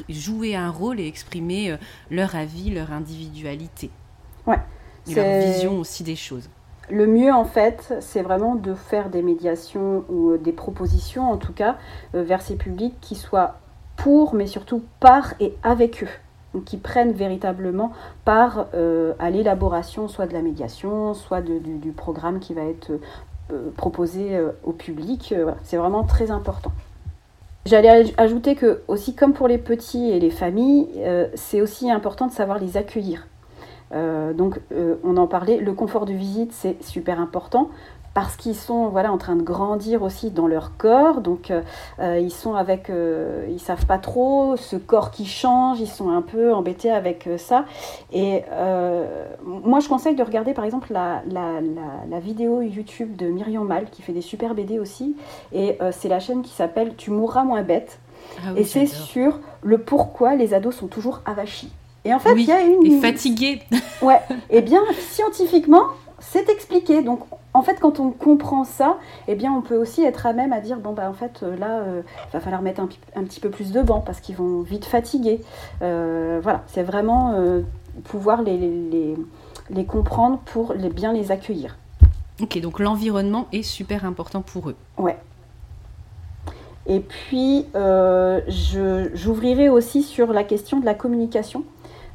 jouer 0.10 0.56
un 0.56 0.72
rôle 0.72 1.00
et 1.00 1.08
exprimer 1.08 1.72
euh, 1.72 1.78
leur 2.10 2.36
avis, 2.36 2.72
leur 2.72 2.92
individualité. 2.92 3.92
Ouais. 4.48 4.60
Et 5.08 5.13
leur 5.13 5.54
vision 5.54 5.80
aussi 5.80 6.04
des 6.04 6.16
choses. 6.16 6.50
Le 6.90 7.06
mieux 7.06 7.32
en 7.32 7.46
fait, 7.46 7.94
c'est 8.02 8.22
vraiment 8.22 8.56
de 8.56 8.74
faire 8.74 9.10
des 9.10 9.22
médiations 9.22 10.06
ou 10.10 10.38
des 10.38 10.54
propositions 10.54 11.30
en 11.30 11.38
tout 11.38 11.54
cas 11.54 11.78
vers 12.13 12.42
ces 12.42 12.56
publics 12.56 12.96
qui 13.00 13.16
soient 13.16 13.60
pour, 13.96 14.34
mais 14.34 14.48
surtout 14.48 14.84
par 15.00 15.34
et 15.40 15.54
avec 15.63 16.04
eux 16.04 16.10
qui 16.66 16.78
prennent 16.78 17.12
véritablement 17.12 17.92
part 18.26 18.68
euh, 18.74 19.14
à 19.20 19.30
l'élaboration 19.30 20.08
soit 20.08 20.28
de 20.28 20.34
la 20.34 20.42
médiation, 20.42 21.14
soit 21.14 21.42
du, 21.42 21.92
programme 21.92 22.40
qui 22.40 22.54
va 22.54 22.64
être 22.64 22.92
euh, 23.52 23.70
proposé 23.76 24.36
euh, 24.36 24.52
au 24.64 24.72
public. 24.72 25.34
c'est 25.64 25.78
vraiment 25.78 26.04
très 26.04 26.32
important. 26.32 26.72
J'allais 27.66 28.14
ajouter 28.18 28.56
que 28.56 28.82
aussi 28.88 29.14
comme 29.14 29.34
pour 29.34 29.48
les 29.48 29.58
petits 29.58 30.10
et 30.10 30.22
les 30.22 30.30
familles, 30.30 30.88
c'est 31.36 31.60
aussi 31.60 31.92
important 31.92 32.28
de 32.28 32.32
savoir 32.32 32.60
les 32.60 32.78
accueillir. 32.78 33.28
donc 33.92 34.62
on 35.04 35.18
en 35.18 35.28
parlait, 35.28 35.58
le 35.58 35.74
confort 35.74 36.06
de 36.06 36.14
visite 36.14 36.54
c'est 36.54 36.82
super 36.82 37.20
important 37.20 37.70
parce 38.18 38.36
qu'ils 38.36 38.56
sont 38.56 38.88
voilà 38.88 39.14
en 39.14 39.20
train 39.20 39.36
de 39.36 39.44
grandir 39.44 40.02
aussi 40.02 40.32
dans 40.32 40.48
leur 40.48 40.76
corps. 40.76 41.22
Donc 41.22 41.52
euh, 41.52 41.62
euh, 42.00 42.18
ils 42.18 42.32
sont 42.32 42.56
avec 42.56 42.90
euh, 42.90 43.46
ils 43.48 43.60
savent 43.60 43.86
pas 43.86 44.00
trop 44.00 44.56
ce 44.58 44.76
corps 44.76 45.12
qui 45.12 45.28
change 45.28 45.82
ils 45.82 45.88
sont 45.88 46.10
un 46.10 46.24
peu 46.24 46.52
embêtés 46.52 46.90
avec 46.90 47.30
ça. 47.38 47.66
Et 48.12 48.42
moi 49.46 49.82
je 49.82 49.88
conseille 49.88 50.16
de 50.16 50.24
regarder 50.24 50.56
par 50.56 50.66
exemple 50.66 50.92
la, 50.92 51.22
la, 51.30 52.20
vidéo 52.20 52.64
YouTube 52.64 53.16
de 53.16 53.28
Myriam 53.28 53.68
Mal 53.68 53.86
qui 53.92 54.02
fait 54.02 54.14
des 54.14 54.22
super 54.22 54.56
BD 54.56 54.80
aussi. 54.80 55.16
Et 55.54 55.78
c'est 55.92 56.10
la 56.10 56.20
chaîne 56.20 56.42
qui 56.42 56.54
s'appelle 56.54 56.96
Tu 56.98 57.12
mourras 57.12 57.44
moins 57.44 57.62
bête. 57.62 58.00
Ah 58.40 58.54
et 58.56 58.64
c'est 58.64 58.88
sur 58.88 59.40
le 59.62 59.78
pourquoi 59.78 60.34
les 60.34 60.56
ados 60.56 60.76
sont 60.76 60.88
toujours 60.88 61.22
avachis. 61.26 61.72
Et 62.04 62.16
en 62.16 62.20
fait 62.20 62.34
il 62.34 62.46
y 62.46 62.52
a 62.52 62.62
une 62.62 62.84
et 62.84 63.00
fatigués. 63.00 63.62
Ouais. 64.02 64.22
Et 64.50 64.62
bien 64.62 64.82
scientifiquement 65.12 65.84
c'est 66.20 66.50
expliqué 66.50 67.04
donc 67.04 67.22
en 67.58 67.64
fait, 67.64 67.80
quand 67.80 68.00
on 68.00 68.12
comprend 68.12 68.64
ça, 68.64 68.98
eh 69.28 69.34
bien, 69.34 69.52
on 69.52 69.62
peut 69.62 69.78
aussi 69.78 70.04
être 70.04 70.28
à 70.28 70.34
même 70.34 70.54
à 70.54 70.62
dire 70.62 70.78
bon 70.78 70.94
bah 70.94 71.10
en 71.10 71.14
fait 71.14 71.42
euh, 71.42 71.58
là, 71.58 71.82
il 71.88 71.90
euh, 71.90 72.02
va 72.32 72.40
falloir 72.40 72.62
mettre 72.62 72.82
un, 72.82 73.24
petit 73.24 73.40
peu 73.40 73.50
plus 73.50 73.72
de 73.72 73.82
banc 73.82 74.00
parce 74.00 74.20
qu'ils 74.20 74.36
vont 74.36 74.62
vite 74.62 74.86
fatiguer. 74.86 75.42
Euh, 75.82 76.40
voilà, 76.44 76.64
c'est 76.68 76.84
vraiment 76.84 77.34
pouvoir 78.04 78.44
les, 78.44 79.16
les, 79.72 79.86
comprendre 79.86 80.38
pour 80.46 80.74
les, 80.74 80.90
bien 80.90 81.14
les 81.14 81.32
accueillir. 81.32 81.78
Ok, 82.40 82.60
donc 82.62 82.80
l'environnement 82.80 83.48
est 83.52 83.64
super 83.64 84.06
important 84.06 84.42
pour 84.44 84.70
eux. 84.70 84.76
Ouais. 85.00 85.18
Et 86.86 87.00
puis, 87.00 87.66
j'ouvrirai 89.16 89.70
aussi 89.70 90.04
sur 90.04 90.32
la 90.32 90.44
question 90.44 90.80
de 90.80 90.86
la 90.86 90.94
communication. 90.94 91.64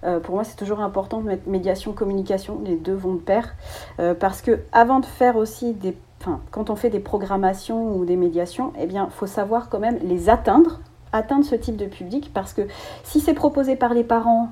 Euh, 0.05 0.21
pour 0.21 0.35
moi, 0.35 0.45
c'est 0.45 0.57
toujours 0.57 0.81
important 0.81 1.21
de 1.21 1.27
mettre 1.27 1.49
médiation, 1.49 1.93
communication, 1.93 2.61
les 2.65 2.77
deux 2.77 2.95
vont 2.95 3.15
de 3.15 3.21
pair. 3.21 3.55
Euh, 4.01 4.15
parce 4.15 4.43
que 4.43 4.61
avant 4.73 5.01
de 5.01 5.07
faire 5.07 5.37
aussi 5.37 5.73
des. 5.73 5.97
Enfin, 6.21 6.41
quand 6.51 6.71
on 6.71 6.77
fait 6.77 6.91
des 6.91 7.01
programmations 7.01 7.97
ou 7.97 8.05
des 8.05 8.17
médiations, 8.17 8.73
eh 8.79 8.87
bien, 8.87 9.09
il 9.11 9.13
faut 9.13 9.27
savoir 9.27 9.69
quand 9.69 9.81
même 9.81 9.99
les 10.03 10.29
atteindre, 10.29 10.81
atteindre 11.13 11.45
ce 11.45 11.57
type 11.57 11.77
de 11.77 11.87
public, 11.87 12.31
parce 12.33 12.53
que 12.53 12.63
si 13.03 13.19
c'est 13.21 13.35
proposé 13.35 13.75
par 13.75 13.93
les 13.93 14.05
parents, 14.05 14.51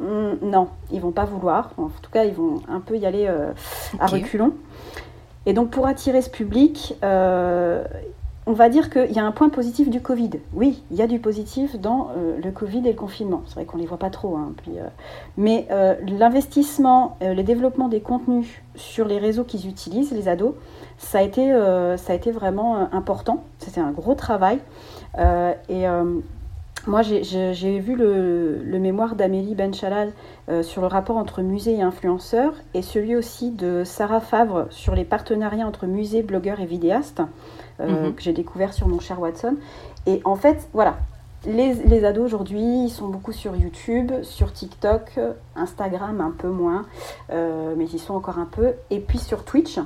hmm, 0.00 0.36
non, 0.42 0.68
ils 0.90 1.00
vont 1.00 1.10
pas 1.10 1.26
vouloir. 1.26 1.70
En 1.76 1.88
tout 1.88 2.10
cas, 2.10 2.24
ils 2.24 2.32
vont 2.32 2.62
un 2.66 2.80
peu 2.80 2.96
y 2.96 3.04
aller 3.04 3.26
euh, 3.28 3.52
à 3.98 4.06
reculons. 4.06 4.52
Et 5.44 5.52
donc, 5.52 5.70
pour 5.70 5.86
attirer 5.86 6.22
ce 6.22 6.30
public, 6.30 6.96
on 8.46 8.52
va 8.52 8.68
dire 8.68 8.90
qu'il 8.90 9.12
y 9.12 9.18
a 9.18 9.24
un 9.24 9.30
point 9.30 9.48
positif 9.50 9.88
du 9.88 10.00
Covid. 10.00 10.30
Oui, 10.52 10.82
il 10.90 10.96
y 10.96 11.02
a 11.02 11.06
du 11.06 11.20
positif 11.20 11.78
dans 11.78 12.10
euh, 12.16 12.38
le 12.42 12.50
Covid 12.50 12.78
et 12.78 12.92
le 12.92 12.98
confinement. 12.98 13.42
C'est 13.46 13.54
vrai 13.54 13.64
qu'on 13.64 13.76
ne 13.76 13.82
les 13.82 13.88
voit 13.88 13.98
pas 13.98 14.10
trop. 14.10 14.36
Hein, 14.36 14.52
euh, 14.68 14.88
mais 15.36 15.66
euh, 15.70 15.94
l'investissement, 16.08 17.16
le 17.20 17.40
développement 17.42 17.88
des 17.88 18.00
contenus 18.00 18.48
sur 18.74 19.06
les 19.06 19.18
réseaux 19.18 19.44
qu'ils 19.44 19.68
utilisent, 19.68 20.12
les 20.12 20.28
ados, 20.28 20.54
ça 20.98 21.18
a 21.18 21.22
été, 21.22 21.52
vraiment 22.32 22.92
important. 22.92 23.44
C'était 23.58 23.80
un 23.80 23.90
gros 23.90 24.14
travail. 24.14 24.58
et 25.68 25.84
moi, 26.86 27.02
j'ai 27.02 27.78
vu 27.78 27.96
le, 27.96 28.78
mémoire 28.78 29.14
d'Amélie 29.14 29.54
Benchalal 29.54 30.12
sur 30.62 30.80
le 30.80 30.86
rapport 30.86 31.16
entre 31.16 31.42
musée 31.42 31.74
et 31.74 31.82
influenceur 31.82 32.54
et 32.74 32.82
celui 32.82 33.16
aussi 33.16 33.50
de 33.50 33.82
Sarah 33.84 34.20
Favre 34.20 34.66
sur 34.70 34.94
les 34.94 35.04
partenariats 35.04 35.66
entre 35.66 35.86
musées, 35.86 36.22
blogueurs 36.22 36.60
et 36.60 36.66
vidéastes 36.66 37.22
euh, 37.80 38.06
mhm. 38.06 38.14
que 38.14 38.22
j'ai 38.22 38.32
découvert 38.32 38.72
sur 38.72 38.88
mon 38.88 39.00
cher 39.00 39.20
Watson. 39.20 39.56
Et 40.06 40.20
en 40.24 40.36
fait, 40.36 40.68
voilà, 40.72 40.96
les, 41.46 42.04
ados 42.04 42.24
aujourd'hui, 42.24 42.84
ils 42.84 42.90
sont 42.90 43.08
beaucoup 43.08 43.32
sur 43.32 43.56
YouTube, 43.56 44.12
sur 44.22 44.52
TikTok, 44.52 45.18
Instagram 45.56 46.20
un 46.20 46.32
peu 46.36 46.48
moins, 46.48 46.86
euh, 47.30 47.74
mais 47.76 47.86
ils 47.86 47.98
sont 47.98 48.14
encore 48.14 48.38
un 48.38 48.48
peu, 48.50 48.72
et 48.90 49.00
puis 49.00 49.18
sur 49.18 49.44
Twitch. 49.44 49.78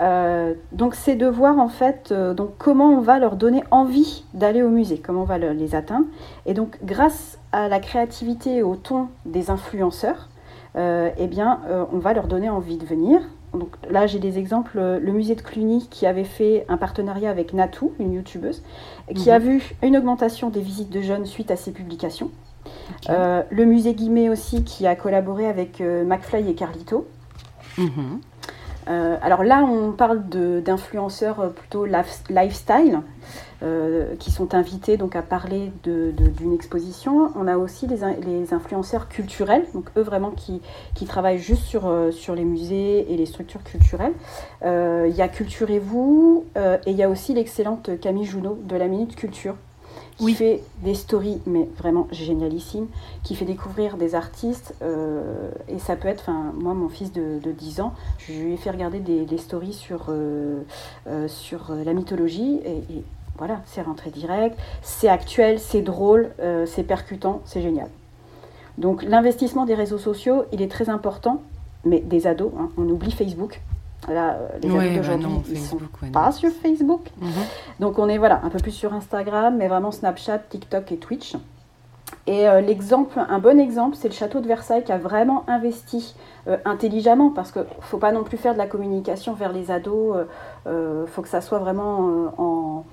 Euh, 0.00 0.54
donc 0.72 0.96
c'est 0.96 1.14
de 1.14 1.26
voir 1.26 1.60
en 1.60 1.68
fait 1.68 2.08
euh, 2.10 2.34
donc 2.34 2.50
comment 2.58 2.88
on 2.88 3.00
va 3.00 3.20
leur 3.20 3.36
donner 3.36 3.62
envie 3.70 4.24
d'aller 4.34 4.60
au 4.60 4.68
musée, 4.68 4.98
comment 4.98 5.22
on 5.22 5.26
va 5.26 5.38
les 5.38 5.74
atteindre. 5.74 6.06
Et 6.46 6.54
donc 6.54 6.78
grâce 6.82 7.38
à 7.52 7.68
la 7.68 7.78
créativité 7.78 8.56
et 8.56 8.62
au 8.62 8.74
ton 8.74 9.08
des 9.24 9.50
influenceurs, 9.50 10.28
euh, 10.76 11.10
eh 11.16 11.28
bien 11.28 11.60
on 11.92 11.98
va 11.98 12.12
leur 12.12 12.26
donner 12.26 12.50
envie 12.50 12.76
de 12.76 12.84
venir. 12.84 13.20
Donc 13.54 13.70
là 13.90 14.06
j'ai 14.06 14.18
des 14.18 14.38
exemples, 14.38 14.78
le 14.78 15.12
musée 15.12 15.34
de 15.34 15.40
Cluny 15.40 15.88
qui 15.90 16.06
avait 16.06 16.24
fait 16.24 16.66
un 16.68 16.76
partenariat 16.76 17.30
avec 17.30 17.52
Natou, 17.52 17.92
une 17.98 18.12
youtubeuse, 18.12 18.62
qui 19.14 19.30
a 19.30 19.38
mhm. 19.38 19.44
vu 19.44 19.76
une 19.82 19.96
augmentation 19.96 20.50
des 20.50 20.60
visites 20.60 20.90
de 20.90 21.00
jeunes 21.00 21.26
suite 21.26 21.50
à 21.50 21.56
ses 21.56 21.72
publications. 21.72 22.30
le 23.08 23.64
musée 23.64 23.94
Guimet 23.94 24.28
aussi 24.28 24.64
qui 24.64 24.86
a 24.86 24.96
collaboré 24.96 25.46
avec 25.46 25.80
McFly 25.80 26.50
et 26.50 26.54
Carlito. 26.54 27.06
Mhm. 27.78 28.20
Euh, 28.88 29.16
alors 29.22 29.44
là, 29.44 29.64
on 29.64 29.92
parle 29.92 30.22
d'influenceurs 30.28 31.40
euh, 31.40 31.48
plutôt 31.48 31.86
lifestyle 31.86 33.00
euh, 33.64 34.14
qui 34.18 34.30
sont 34.30 34.54
invités 34.54 34.96
donc 34.96 35.16
à 35.16 35.22
parler 35.22 35.72
d'une 35.82 36.52
exposition. 36.52 37.30
On 37.34 37.48
a 37.48 37.56
aussi 37.56 37.86
les, 37.86 38.52
influenceurs 38.52 39.08
culturels, 39.08 39.64
donc 39.74 39.86
eux 39.96 40.02
vraiment 40.02 40.30
qui, 40.30 40.60
travaillent 41.06 41.38
juste 41.38 41.62
sur, 41.64 41.92
sur 42.12 42.34
les 42.34 42.44
musées 42.44 43.12
et 43.12 43.16
les 43.16 43.26
structures 43.26 43.62
culturelles. 43.62 44.12
Il 44.62 45.14
y 45.14 45.22
a 45.22 45.28
Culturez-vous 45.28 46.44
et 46.56 46.90
il 46.90 46.96
y 46.96 47.02
a 47.02 47.08
aussi 47.08 47.34
l'excellente 47.34 47.98
Camille 48.00 48.24
Junot 48.24 48.58
de 48.64 48.76
la 48.76 48.88
Minute 48.88 49.16
Culture 49.16 49.56
qui 50.18 50.34
fait 50.34 50.62
des 50.82 50.94
stories, 50.94 51.40
mais 51.46 51.68
vraiment 51.76 52.06
génialissimes, 52.12 52.86
qui 53.22 53.34
fait 53.34 53.44
découvrir 53.44 53.96
des 53.96 54.14
artistes. 54.14 54.74
Euh, 54.82 55.50
et 55.68 55.78
ça 55.78 55.96
peut 55.96 56.08
être, 56.08 56.22
enfin, 56.28 56.52
moi, 56.54 56.74
mon 56.74 56.88
fils 56.88 57.12
de, 57.12 57.40
10 57.44 57.80
ans, 57.80 57.94
je 58.18 58.32
lui 58.32 58.54
ai 58.54 58.56
fait 58.56 58.70
regarder 58.70 59.00
des, 59.00 59.38
stories 59.38 59.72
sur, 59.72 60.06
euh, 60.08 60.62
euh, 61.06 61.28
sur 61.28 61.72
la 61.72 61.92
mythologie. 61.92 62.60
Et, 62.64 63.02
voilà, 63.38 63.60
c'est 63.64 63.82
rentré 63.82 64.10
direct, 64.10 64.58
c'est 64.82 65.08
actuel, 65.08 65.58
c'est 65.58 65.82
drôle, 65.82 66.30
c'est 66.66 66.84
percutant, 66.84 67.40
c'est 67.44 67.62
génial. 67.62 67.88
Donc 68.78 69.02
l'investissement 69.02 69.64
des 69.64 69.74
réseaux 69.74 69.98
sociaux, 69.98 70.44
il 70.52 70.62
est 70.62 70.70
très 70.70 70.88
important, 70.88 71.42
mais 71.84 72.00
des 72.00 72.26
ados, 72.26 72.52
hein, 72.58 72.70
on 72.76 72.88
oublie 72.88 73.12
Facebook. 73.12 73.60
Là, 74.08 74.34
euh, 74.34 74.48
les 74.62 74.68
amis 74.68 74.90
bah 74.90 74.96
d'aujourd'hui, 74.96 75.42
ils 75.50 75.58
sont 75.58 75.78
pas 76.12 76.30
sur 76.32 76.50
Facebook. 76.50 77.10
Mhm. 77.20 77.30
Donc 77.80 77.98
on 77.98 78.08
est 78.08 78.18
voilà 78.18 78.40
un 78.44 78.50
peu 78.50 78.58
plus 78.58 78.72
sur 78.72 78.92
Instagram, 78.92 79.56
mais 79.56 79.68
vraiment 79.68 79.92
Snapchat, 79.92 80.38
TikTok 80.38 80.92
et 80.92 80.96
Twitch. 80.96 81.36
Et 82.26 82.48
euh, 82.48 82.60
l'exemple, 82.60 83.18
un 83.18 83.38
bon 83.38 83.58
exemple, 83.58 83.96
c'est 83.98 84.08
le 84.08 84.14
château 84.14 84.40
de 84.40 84.46
Versailles 84.46 84.84
qui 84.84 84.92
a 84.92 84.98
vraiment 84.98 85.44
investi 85.48 86.14
euh, 86.48 86.58
intelligemment, 86.64 87.30
parce 87.30 87.50
qu'il 87.50 87.62
ne 87.62 87.82
faut 87.82 87.98
pas 87.98 88.12
non 88.12 88.24
plus 88.24 88.36
faire 88.36 88.52
de 88.52 88.58
la 88.58 88.66
communication 88.66 89.32
vers 89.32 89.52
les 89.52 89.70
ados, 89.70 90.16
il 90.66 91.06
faut 91.06 91.22
que 91.22 91.28
ça 91.28 91.40
soit 91.40 91.58
vraiment 91.58 92.32
en, 92.38 92.84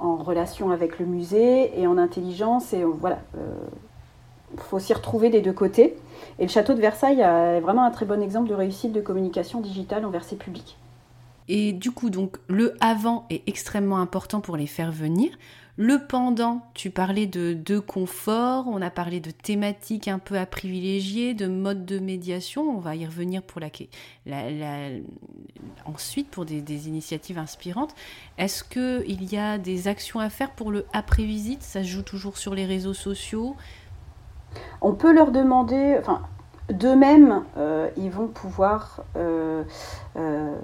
en, 0.00 0.16
relation 0.16 0.70
avec 0.70 0.98
le 0.98 1.06
musée 1.06 1.78
et 1.80 1.86
en 1.86 1.98
intelligence. 1.98 2.72
Et 2.72 2.84
voilà, 2.84 3.18
il 4.52 4.60
faut 4.60 4.78
s'y 4.78 4.94
retrouver 4.94 5.30
des 5.30 5.40
deux 5.40 5.52
côtés. 5.52 5.96
Et 6.38 6.42
le 6.42 6.48
château 6.48 6.74
de 6.74 6.80
Versailles 6.80 7.20
est 7.20 7.60
vraiment 7.60 7.84
un 7.84 7.90
très 7.90 8.06
bon 8.06 8.22
exemple 8.22 8.48
de 8.48 8.54
réussite 8.54 8.92
de 8.92 9.00
communication 9.00 9.60
digitale 9.60 10.04
envers 10.04 10.24
ses 10.24 10.36
publics. 10.36 10.76
Et 11.48 11.72
du 11.72 11.90
coup, 11.90 12.10
donc, 12.10 12.36
le 12.48 12.74
avant 12.80 13.26
est 13.30 13.42
extrêmement 13.46 13.98
important 13.98 14.40
pour 14.40 14.56
les 14.56 14.66
faire 14.66 14.92
venir. 14.92 15.30
Le 15.80 16.00
pendant, 16.00 16.66
tu 16.74 16.90
parlais 16.90 17.28
de, 17.28 17.52
de 17.52 17.78
confort, 17.78 18.66
on 18.66 18.82
a 18.82 18.90
parlé 18.90 19.20
de 19.20 19.30
thématiques 19.30 20.08
un 20.08 20.18
peu 20.18 20.36
à 20.36 20.44
privilégier, 20.44 21.34
de 21.34 21.46
modes 21.46 21.86
de 21.86 22.00
médiation, 22.00 22.68
on 22.68 22.80
va 22.80 22.96
y 22.96 23.06
revenir 23.06 23.44
pour 23.44 23.60
la, 23.60 23.68
ensuite 25.84 26.28
pour 26.30 26.44
des, 26.46 26.88
initiatives 26.88 27.38
inspirantes. 27.38 27.94
Est-ce 28.38 28.64
qu'il 28.64 29.32
y 29.32 29.38
a 29.38 29.56
des 29.56 29.86
actions 29.86 30.18
à 30.18 30.30
faire 30.30 30.50
pour 30.50 30.72
le 30.72 30.84
après-visite? 30.92 31.62
Ça 31.62 31.84
se 31.84 31.88
joue 31.88 32.02
toujours 32.02 32.38
sur 32.38 32.56
les 32.56 32.66
réseaux 32.66 32.92
sociaux? 32.92 33.54
On 34.80 34.94
peut 34.94 35.12
leur 35.12 35.30
demander, 35.30 36.00
d'eux-mêmes, 36.70 37.44
euh, 37.56 37.88
ils 37.96 38.10
vont 38.10 38.28
pouvoir. 38.28 39.02
Euh, 39.16 39.62
euh, 40.16 40.56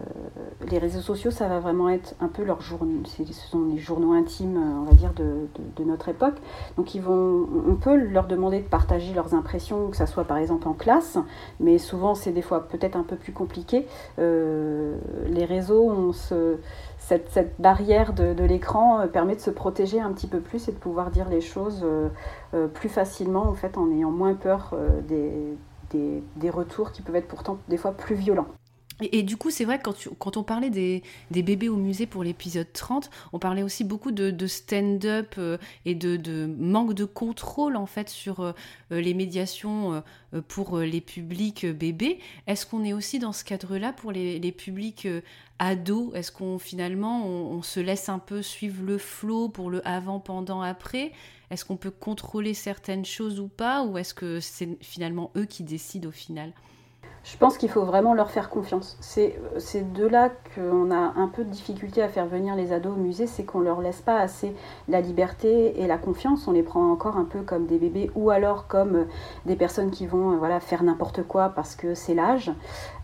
les 0.68 0.78
réseaux 0.78 1.00
sociaux, 1.00 1.30
ça 1.30 1.46
va 1.46 1.60
vraiment 1.60 1.88
être 1.88 2.14
un 2.20 2.28
peu 2.28 2.42
leur 2.42 2.60
journaux. 2.60 3.02
Ce 3.04 3.24
sont 3.32 3.66
les 3.66 3.78
journaux 3.78 4.12
intimes, 4.12 4.56
on 4.56 4.84
va 4.84 4.92
dire, 4.92 5.12
de, 5.14 5.84
notre 5.84 6.08
époque. 6.08 6.34
Donc, 6.76 6.94
ils 6.94 7.02
on 7.06 7.76
peut 7.80 7.94
leur 7.94 8.26
demander 8.26 8.60
de 8.60 8.66
partager 8.66 9.14
leurs 9.14 9.34
impressions, 9.34 9.88
que 9.88 9.96
ça 9.96 10.06
soit 10.06 10.24
par 10.24 10.38
exemple 10.38 10.66
en 10.66 10.72
classe, 10.72 11.18
mais 11.60 11.78
souvent, 11.78 12.14
c'est 12.14 12.32
des 12.32 12.42
fois 12.42 12.66
peut-être 12.66 12.96
un 12.96 13.02
peu 13.02 13.16
plus 13.16 13.32
compliqué. 13.32 13.86
les 14.18 15.44
réseaux, 15.44 15.88
on 15.88 16.12
se 16.12 16.56
cette, 17.06 17.54
barrière 17.58 18.12
de, 18.12 18.44
l'écran 18.44 19.00
euh, 19.00 19.06
permet 19.06 19.34
de 19.34 19.40
se 19.40 19.50
protéger 19.50 20.00
un 20.00 20.12
petit 20.12 20.26
peu 20.26 20.40
plus 20.40 20.68
et 20.68 20.72
de 20.72 20.76
pouvoir 20.76 21.10
dire 21.10 21.28
les 21.28 21.40
choses 21.40 21.82
euh, 21.84 22.08
euh, 22.54 22.66
plus 22.66 22.88
facilement, 22.88 23.46
en 23.46 23.54
fait, 23.54 23.76
en 23.76 23.90
ayant 23.90 24.10
moins 24.10 24.34
peur 24.34 24.74
des, 25.06 25.56
des, 25.94 26.50
retours 26.50 26.92
qui 26.92 27.02
peuvent 27.02 27.16
être 27.16 27.28
pourtant 27.28 27.59
des 27.68 27.76
fois 27.76 27.92
plus 27.92 28.14
violents. 28.14 28.46
Et, 29.00 29.24
du 29.24 29.37
coup, 29.37 29.50
c'est 29.50 29.64
vrai, 29.64 29.80
quand, 29.83 29.96
quand 30.20 30.37
on 30.37 30.44
parlait 30.44 30.70
des, 30.70 31.02
bébés 31.33 31.68
au 31.68 31.74
musée 31.74 32.07
pour 32.07 32.22
l'épisode 32.22 32.72
30, 32.72 33.11
on 33.33 33.40
parlait 33.40 33.64
aussi 33.64 33.83
beaucoup 33.83 34.12
de, 34.12 34.46
stand-up 34.46 35.35
et 35.85 35.96
de, 35.96 36.46
manque 36.46 36.94
de 36.94 37.04
contrôle, 37.04 37.74
en 37.74 37.87
fait, 37.87 38.09
sur 38.09 38.54
les 38.90 39.14
médiations 39.14 40.04
pour 40.46 40.78
les 40.78 41.00
publics 41.00 41.66
bébés. 41.66 42.20
Est-ce 42.46 42.66
qu'on 42.66 42.85
est 42.85 42.92
aussi 42.92 43.18
dans 43.18 43.33
ce 43.33 43.42
cadre-là 43.42 43.92
pour 43.92 44.12
les, 44.12 44.52
publics 44.52 45.09
ado 45.59 46.12
Est-ce 46.14 46.30
qu'on 46.30 46.61
finalement 46.61 47.26
on, 47.26 47.62
se 47.62 47.80
laisse 47.80 48.09
un 48.09 48.20
peu 48.20 48.42
suivre 48.42 48.85
le 48.85 48.98
flot 48.98 49.48
pour 49.48 49.70
le 49.70 49.85
avant, 49.88 50.20
pendant, 50.20 50.62
après? 50.62 51.11
Est-ce 51.54 51.64
qu'on 51.64 51.76
peut 51.76 51.92
contrôler 51.92 52.52
certaines 52.52 53.04
choses 53.04 53.38
ou 53.38 53.46
pas 53.46 53.84
Ou 53.84 53.96
est-ce 53.96 54.12
que 54.12 54.40
c'est 54.40 54.76
finalement 54.82 55.30
eux 55.36 55.44
qui 55.44 55.62
décident 55.62 56.08
au 56.08 56.12
final? 56.12 56.52
Je 57.22 57.36
pense 57.38 57.56
qu'il 57.56 57.70
faut 57.70 57.84
vraiment 57.84 58.12
leur 58.12 58.32
faire 58.32 58.50
confiance. 58.50 58.98
C'est 59.00 59.92
de 59.92 60.04
là 60.04 60.30
qu'on 60.56 60.90
a 60.90 61.14
un 61.16 61.28
peu 61.28 61.44
de 61.44 61.50
difficulté 61.50 62.02
à 62.02 62.08
faire 62.08 62.26
venir 62.26 62.56
les 62.56 62.72
ados 62.72 62.92
au 62.92 63.00
musée, 63.00 63.28
c'est 63.28 63.44
qu'on 63.44 63.60
leur 63.60 63.80
laisse 63.80 64.02
pas 64.02 64.18
assez 64.18 64.52
la 64.88 65.00
liberté 65.00 65.80
et 65.80 65.86
la 65.86 65.96
confiance. 65.96 66.48
On 66.48 66.52
les 66.52 66.64
prend 66.64 66.90
encore 66.90 67.16
un 67.16 67.24
peu 67.24 67.42
comme 67.42 67.66
des 67.66 67.78
bébés 67.78 68.10
ou 68.16 68.30
alors 68.30 68.66
comme 68.66 69.06
des 69.46 69.54
personnes 69.54 69.92
qui 69.92 70.06
vont 70.06 70.32
euh, 70.32 70.36
voilà, 70.36 70.58
faire 70.58 70.82
n'importe 70.82 71.22
quoi 71.22 71.50
parce 71.50 71.76
que 71.76 71.94
c'est 71.94 72.14
l'âge. 72.14 72.50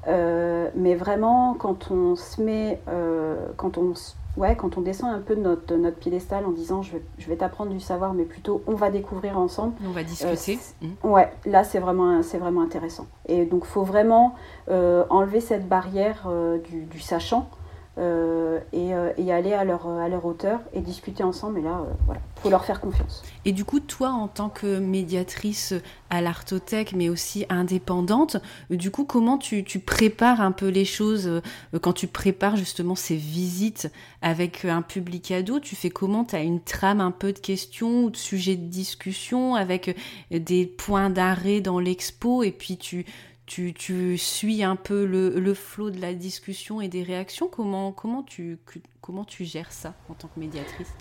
Euh, 0.08 0.68
mais 0.74 0.96
vraiment, 0.96 1.54
quand 1.54 1.92
on 1.92 2.16
se 2.16 2.42
met, 2.42 2.80
euh, 2.88 3.46
quand 3.56 3.78
on 3.78 3.94
ouais, 4.36 4.56
quand 4.56 4.78
on 4.78 4.80
descend 4.80 5.12
un 5.12 5.18
peu 5.20 5.36
de 5.36 5.40
notre, 5.40 5.74
notre 5.74 5.98
piédestal 5.98 6.44
en 6.46 6.50
disant 6.50 6.82
je 6.82 6.92
vais, 6.92 7.02
je 7.18 7.28
vais 7.28 7.36
t'apprendre 7.36 7.70
du 7.70 7.80
savoir, 7.80 8.14
mais 8.14 8.24
plutôt 8.24 8.62
on 8.66 8.74
va 8.74 8.90
découvrir 8.90 9.38
ensemble. 9.38 9.74
On 9.86 9.92
va 9.92 10.02
discuter. 10.02 10.58
Euh, 10.82 10.86
mmh. 10.86 11.08
Ouais, 11.08 11.32
là 11.46 11.64
c'est 11.64 11.78
vraiment, 11.78 12.22
c'est 12.22 12.38
vraiment 12.38 12.62
intéressant. 12.62 13.06
Et 13.26 13.44
donc 13.44 13.64
faut 13.64 13.84
vraiment 13.84 14.34
enlever 14.68 15.40
cette 15.40 15.68
barrière 15.68 16.28
du, 16.64 16.84
du, 16.84 17.00
sachant 17.00 17.48
euh, 17.98 18.60
euh, 18.72 19.12
et, 19.18 19.32
aller 19.32 19.52
à 19.52 19.64
leur, 19.64 19.84
hauteur 20.24 20.60
et 20.72 20.80
discuter 20.80 21.24
ensemble. 21.24 21.58
Et 21.58 21.62
là, 21.62 21.80
euh, 21.80 22.14
faut 22.36 22.48
leur 22.48 22.64
faire 22.64 22.80
confiance. 22.80 23.22
Et 23.44 23.52
du 23.52 23.64
coup, 23.64 23.80
toi, 23.80 24.10
en 24.10 24.28
tant 24.28 24.48
que 24.48 24.78
médiatrice 24.78 25.74
à 26.08 26.20
l'Artothèque, 26.20 26.92
mais 26.94 27.08
aussi 27.08 27.46
indépendante, 27.48 28.36
du 28.70 28.92
coup, 28.92 29.04
comment 29.04 29.38
tu, 29.38 29.64
tu 29.64 29.80
prépares 29.80 30.40
un 30.40 30.52
peu 30.52 30.68
les 30.68 30.84
choses 30.84 31.42
quand 31.82 31.92
tu 31.92 32.06
prépares 32.06 32.56
justement 32.56 32.94
ces 32.94 33.16
visites 33.16 33.90
avec 34.22 34.64
un 34.64 34.82
public 34.82 35.32
ado 35.32 35.58
Tu 35.58 35.74
fais 35.74 35.90
comment? 35.90 36.24
Tu 36.24 36.36
as 36.36 36.42
une 36.42 36.60
trame 36.60 37.00
un 37.00 37.10
peu 37.10 37.32
de 37.32 37.38
questions 37.38 38.04
ou 38.04 38.10
de 38.10 38.16
sujets 38.16 38.56
de 38.56 38.66
discussion 38.66 39.56
avec 39.56 39.96
des 40.30 40.64
points 40.64 41.10
d'arrêt 41.10 41.60
dans 41.60 41.80
l'expo 41.80 42.44
et 42.44 42.52
puis 42.52 42.76
tu 42.76 43.04
tu, 43.50 44.16
suis 44.16 44.62
un 44.62 44.76
peu 44.76 45.04
le, 45.04 45.54
flot 45.54 45.90
de 45.90 46.00
la 46.00 46.14
discussion 46.14 46.80
et 46.80 46.88
des 46.88 47.02
réactions. 47.02 47.48
Comment, 47.48 47.90
comment, 47.92 48.22
tu, 48.22 48.58
comment 49.00 49.24
tu 49.24 49.44
gères 49.44 49.72
ça 49.72 49.94
en 50.08 50.14
tant 50.14 50.28
que 50.28 50.38
médiatrice? 50.38 50.92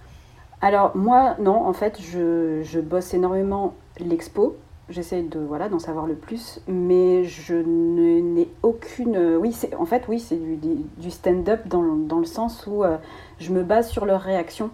Alors 0.61 0.95
moi, 0.97 1.35
non, 1.39 1.65
en 1.65 1.73
fait, 1.73 2.01
je, 2.01 2.79
bosse 2.79 3.13
énormément 3.13 3.75
l'expo. 3.99 4.57
J'essaie 4.89 5.21
de 5.21 5.39
voilà 5.39 5.69
d'en 5.69 5.77
savoir 5.77 6.07
le 6.07 6.15
plus, 6.15 6.61
mais 6.67 7.23
je 7.23 7.53
n'ai 7.53 8.49
aucune. 8.63 9.35
Oui, 9.37 9.53
c'est 9.53 9.75
en 9.75 9.85
fait 9.85 10.05
oui, 10.07 10.19
c'est 10.19 10.39
du, 10.39 11.11
stand-up 11.11 11.67
dans, 11.67 11.83
le 11.83 12.25
sens 12.25 12.65
où 12.65 12.83
euh, 12.83 12.97
je 13.37 13.51
me 13.51 13.61
base 13.63 13.89
sur 13.89 14.05
leurs 14.05 14.21
réactions 14.21 14.71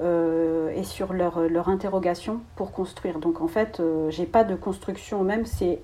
et 0.00 0.82
sur 0.82 1.12
leur, 1.12 1.48
leur, 1.48 1.68
interrogation 1.68 2.40
pour 2.56 2.72
construire. 2.72 3.20
Donc 3.20 3.40
en 3.40 3.46
fait, 3.46 3.80
j'ai 4.08 4.26
pas 4.26 4.42
de 4.42 4.56
construction 4.56 5.22
même, 5.22 5.46
c'est 5.46 5.80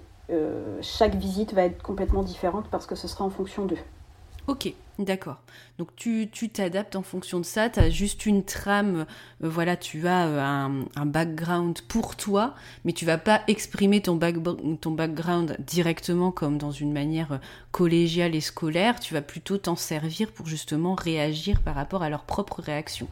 chaque 0.83 1.15
visite 1.15 1.55
va 1.55 1.63
être 1.63 1.83
complètement 1.83 2.23
différente 2.23 2.67
parce 2.71 2.87
que 2.87 2.95
ce 2.95 3.09
sera 3.09 3.25
en 3.25 3.31
fonction 3.31 3.67
d'eux. 3.67 3.79
Ok, 4.49 4.73
d'accord. 4.99 5.37
Donc 5.77 5.95
tu 5.95 6.27
t'adaptes 6.31 6.97
en 6.97 7.03
fonction 7.03 7.39
de 7.39 7.45
ça, 7.45 7.69
tu 7.69 7.81
as 7.81 7.91
juste 7.91 8.25
une 8.25 8.43
trame, 8.43 9.05
euh, 9.45 9.49
voilà, 9.49 9.77
tu 9.77 10.09
as 10.09 10.27
euh, 10.27 10.83
un, 10.97 11.07
background 11.07 11.83
pour 11.83 12.17
toi, 12.17 12.55
mais 12.87 12.95
tu 12.95 13.05
vas 13.05 13.19
pas 13.19 13.43
exprimer 13.47 14.01
ton, 14.01 14.19
ton 14.81 14.91
background 14.93 15.59
directement 15.67 16.31
comme 16.33 16.57
dans 16.57 16.71
une 16.71 16.95
manière 16.95 17.33
euh, 17.33 17.39
collégiale 17.73 18.35
et 18.35 18.41
scolaire, 18.41 19.01
tu 19.01 19.13
vas 19.13 19.21
plutôt 19.21 19.59
t'en 19.59 19.77
servir 19.77 20.33
pour 20.33 20.47
justement 20.47 20.95
réagir 20.95 21.61
par 21.61 21.75
rapport 21.75 22.03
à 22.03 22.09
leur 22.09 22.23
propre 22.23 22.63
réaction. 22.63 23.07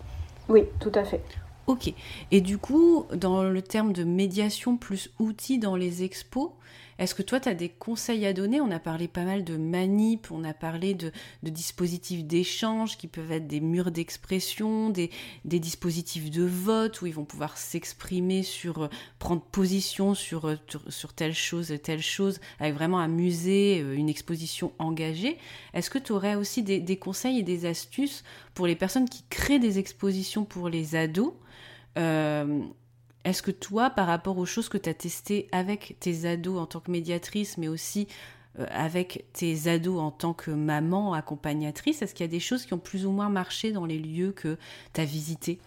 Oui, 0.48 0.62
tout 0.80 0.92
à 0.94 1.04
fait. 1.04 1.22
Ok. 1.66 1.92
Et 2.30 2.40
du 2.40 2.56
coup, 2.56 3.04
dans 3.12 3.42
le 3.42 3.60
terme 3.60 3.92
de 3.92 4.04
médiation 4.04 4.78
plus 4.78 5.10
outils 5.18 5.58
dans 5.58 5.76
les 5.76 6.02
expos, 6.02 6.48
est-ce 6.98 7.14
que 7.14 7.22
toi, 7.22 7.40
tu 7.40 7.48
as 7.48 7.54
des 7.54 7.68
conseils 7.68 8.24
à 8.24 8.32
donner? 8.32 8.60
On 8.60 8.70
a 8.70 8.78
parlé 8.78 9.06
pas 9.06 9.24
mal 9.24 9.44
de 9.44 9.56
manip, 9.56 10.30
on 10.30 10.44
a 10.44 10.54
parlé 10.54 10.94
de, 10.94 11.12
dispositifs 11.42 12.24
d'échange 12.24 12.96
qui 12.96 13.06
peuvent 13.06 13.32
être 13.32 13.46
des 13.46 13.60
murs 13.60 13.90
d'expression, 13.90 14.88
des, 14.88 15.10
dispositifs 15.44 16.30
de 16.30 16.44
vote 16.44 17.02
où 17.02 17.06
ils 17.06 17.14
vont 17.14 17.24
pouvoir 17.24 17.58
s'exprimer 17.58 18.42
sur, 18.42 18.84
euh, 18.84 18.88
prendre 19.18 19.42
position 19.42 20.14
sur, 20.14 20.46
euh, 20.46 20.56
sur, 20.88 21.12
telle 21.12 21.34
chose, 21.34 21.74
telle 21.82 22.02
chose, 22.02 22.40
avec 22.58 22.74
vraiment 22.74 22.98
un 22.98 23.08
musée, 23.08 23.82
euh, 23.82 23.94
une 23.94 24.08
exposition 24.08 24.72
engagée. 24.78 25.36
Est-ce 25.74 25.90
que 25.90 25.98
tu 25.98 26.12
aurais 26.12 26.34
aussi 26.34 26.62
des, 26.62 26.96
conseils 26.96 27.40
et 27.40 27.42
des 27.42 27.66
astuces 27.66 28.24
pour 28.54 28.66
les 28.66 28.76
personnes 28.76 29.08
qui 29.08 29.22
créent 29.28 29.58
des 29.58 29.78
expositions 29.78 30.44
pour 30.44 30.68
les 30.70 30.96
ados? 30.96 31.34
Est-ce 33.26 33.42
que 33.42 33.50
toi, 33.50 33.90
par 33.90 34.06
rapport 34.06 34.38
aux 34.38 34.46
choses 34.46 34.68
que 34.68 34.78
tu 34.78 34.88
as 34.88 34.94
testées 34.94 35.48
avec 35.50 35.96
tes 35.98 36.28
ados 36.28 36.60
en 36.60 36.66
tant 36.66 36.78
que 36.78 36.92
médiatrice, 36.92 37.58
mais 37.58 37.66
aussi 37.66 38.06
euh, 38.60 38.66
avec 38.70 39.24
tes 39.32 39.66
ados 39.68 40.00
en 40.00 40.12
tant 40.12 40.32
que 40.32 40.52
maman 40.52 41.12
accompagnatrice, 41.12 42.02
est-ce 42.02 42.14
qu'il 42.14 42.24
y 42.24 42.28
a 42.28 42.30
des 42.30 42.40
choses 42.40 42.64
qui 42.64 42.72
ont 42.72 42.78
plus 42.78 43.04
ou 43.04 43.10
moins 43.10 43.28
marché 43.28 43.72
dans 43.72 43.84
les 43.84 43.98
lieux 43.98 44.30
que 44.30 44.56
tu 44.94 45.00
as 45.00 45.04
visités? 45.04 45.58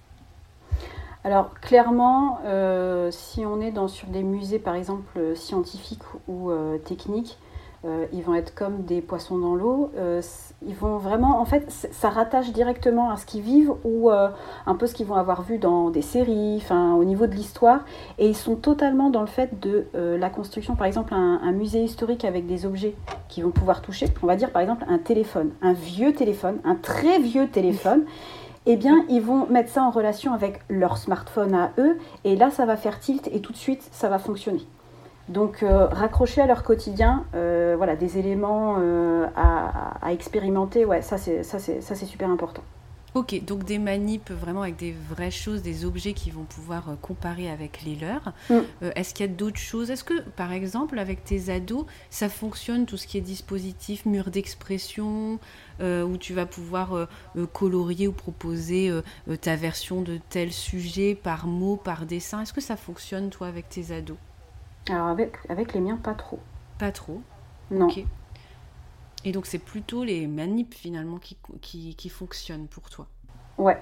Alors 1.25 1.53
clairement, 1.55 2.39
euh, 2.45 3.11
si 3.11 3.45
on 3.45 3.59
est 3.59 3.71
dans, 3.71 3.89
sur 3.89 4.07
des 4.07 4.23
musées 4.23 4.59
par 4.59 4.75
exemple 4.75 5.35
scientifiques 5.35 6.05
ou 6.29 6.51
euh, 6.51 6.77
techniques, 6.77 7.37
euh, 7.85 8.05
ils 8.11 8.21
vont 8.23 8.35
être 8.35 8.53
comme 8.53 8.83
des 8.83 9.01
poissons 9.01 9.37
dans 9.37 9.55
l'eau. 9.55 9.91
Euh, 9.97 10.21
ils 10.65 10.75
vont 10.75 10.97
vraiment, 10.97 11.39
en 11.39 11.45
fait, 11.45 11.65
ça 11.69 12.09
rattache 12.09 12.51
directement 12.51 13.09
à 13.09 13.15
ce 13.15 13.25
qu'ils 13.25 13.41
vivent 13.41 13.73
ou 13.85 14.11
euh, 14.11 14.29
un 14.65 14.75
peu 14.75 14.85
ce 14.85 14.93
qu'ils 14.93 15.05
vont 15.05 15.15
avoir 15.15 15.43
vu 15.43 15.59
dans 15.59 15.89
des 15.89 16.01
séries, 16.01 16.57
enfin, 16.57 16.93
au 16.95 17.05
niveau 17.05 17.25
de 17.27 17.35
l'histoire. 17.35 17.85
Et 18.17 18.27
ils 18.27 18.35
sont 18.35 18.55
totalement 18.55 19.09
dans 19.09 19.21
le 19.21 19.27
fait 19.27 19.59
de 19.59 19.87
la 19.93 20.29
construction, 20.29 20.75
par 20.75 20.87
exemple, 20.87 21.13
un, 21.13 21.51
musée 21.51 21.83
historique 21.83 22.25
avec 22.25 22.45
des 22.45 22.65
objets 22.65 22.95
qu'ils 23.27 23.43
vont 23.43 23.51
pouvoir 23.51 23.81
toucher. 23.81 24.07
On 24.21 24.27
va 24.27 24.35
dire, 24.35 24.51
par 24.51 24.61
exemple, 24.61 24.85
un 24.87 24.97
téléphone, 24.97 25.51
un 25.61 25.73
vieux 25.73 26.13
téléphone, 26.13 26.59
un 26.63 26.75
très 26.75 27.19
vieux 27.19 27.47
téléphone. 27.47 28.03
eh 28.65 28.75
bien, 28.75 29.05
ils 29.09 29.21
vont 29.21 29.47
mettre 29.47 29.69
ça 29.69 29.83
en 29.83 29.89
relation 29.89 30.33
avec 30.33 30.59
leur 30.69 30.97
smartphone 30.97 31.55
à 31.55 31.71
eux, 31.77 31.97
et 32.23 32.35
là, 32.35 32.51
ça 32.51 32.65
va 32.65 32.77
faire 32.77 32.99
tilt, 32.99 33.27
et 33.31 33.41
tout 33.41 33.51
de 33.53 33.57
suite, 33.57 33.87
ça 33.91 34.09
va 34.09 34.19
fonctionner. 34.19 34.65
Donc 35.29 35.61
euh, 35.61 35.85
raccrocher 35.85 36.41
à 36.41 36.47
leur 36.47 36.63
quotidien, 36.63 37.23
voilà, 37.79 37.95
des 37.95 38.17
éléments 38.17 38.75
euh, 38.77 39.25
à, 39.37 40.11
expérimenter, 40.11 40.83
ouais, 40.83 41.01
ça 41.01 41.17
c'est 41.17 42.05
super 42.05 42.29
important. 42.29 42.61
Ok, 43.15 43.43
donc 43.43 43.63
des 43.63 43.79
manips 43.79 44.31
vraiment 44.31 44.63
avec 44.63 44.75
des 44.75 44.93
vraies 45.09 45.31
choses, 45.31 45.63
des 45.63 45.85
objets 45.85 46.13
qui 46.13 46.29
vont 46.29 46.43
pouvoir 46.43 46.95
comparer 47.01 47.49
avec 47.49 47.81
les 47.83 47.95
leurs. 47.95 48.33
Mm. 48.51 48.89
Est-ce 48.95 49.13
qu'il 49.15 49.25
y 49.25 49.29
a 49.29 49.31
d'autres 49.31 49.57
choses? 49.57 49.89
Est-ce 49.89 50.03
que, 50.03 50.21
par 50.35 50.51
exemple, 50.51 50.99
avec 50.99 51.23
tes 51.23 51.49
ados, 51.49 51.85
ça 52.09 52.27
fonctionne 52.29 52.85
tout 52.85 52.97
ce 52.97 53.07
qui 53.07 53.17
est 53.17 53.21
dispositif, 53.21 54.05
mur 54.05 54.29
d'expression, 54.29 55.39
où 55.81 56.17
tu 56.19 56.33
vas 56.33 56.45
pouvoir 56.45 57.07
colorier 57.53 58.07
ou 58.07 58.11
proposer 58.11 58.91
ta 59.41 59.55
version 59.55 60.01
de 60.01 60.19
tel 60.29 60.51
sujet 60.51 61.15
par 61.15 61.47
mot, 61.47 61.77
par 61.77 62.05
dessin? 62.05 62.41
Est-ce 62.41 62.53
que 62.53 62.61
ça 62.61 62.75
fonctionne, 62.75 63.31
toi, 63.31 63.47
avec 63.47 63.69
tes 63.69 63.91
ados? 63.91 64.17
Alors 64.89 65.07
avec, 65.07 65.37
avec 65.49 65.73
les 65.73 65.79
miens, 65.79 65.97
pas 65.97 66.13
trop. 66.13 66.39
Pas 66.77 66.91
trop 66.91 67.21
Non. 67.71 67.87
Et 69.25 69.31
donc 69.31 69.45
c'est 69.45 69.59
plutôt 69.59 70.03
les 70.03 70.27
manips 70.27 70.73
finalement 70.73 71.17
qui, 71.17 71.37
qui, 71.61 71.95
qui 71.95 72.09
fonctionnent 72.09 72.67
pour 72.67 72.89
toi 72.89 73.07
Ouais. 73.57 73.77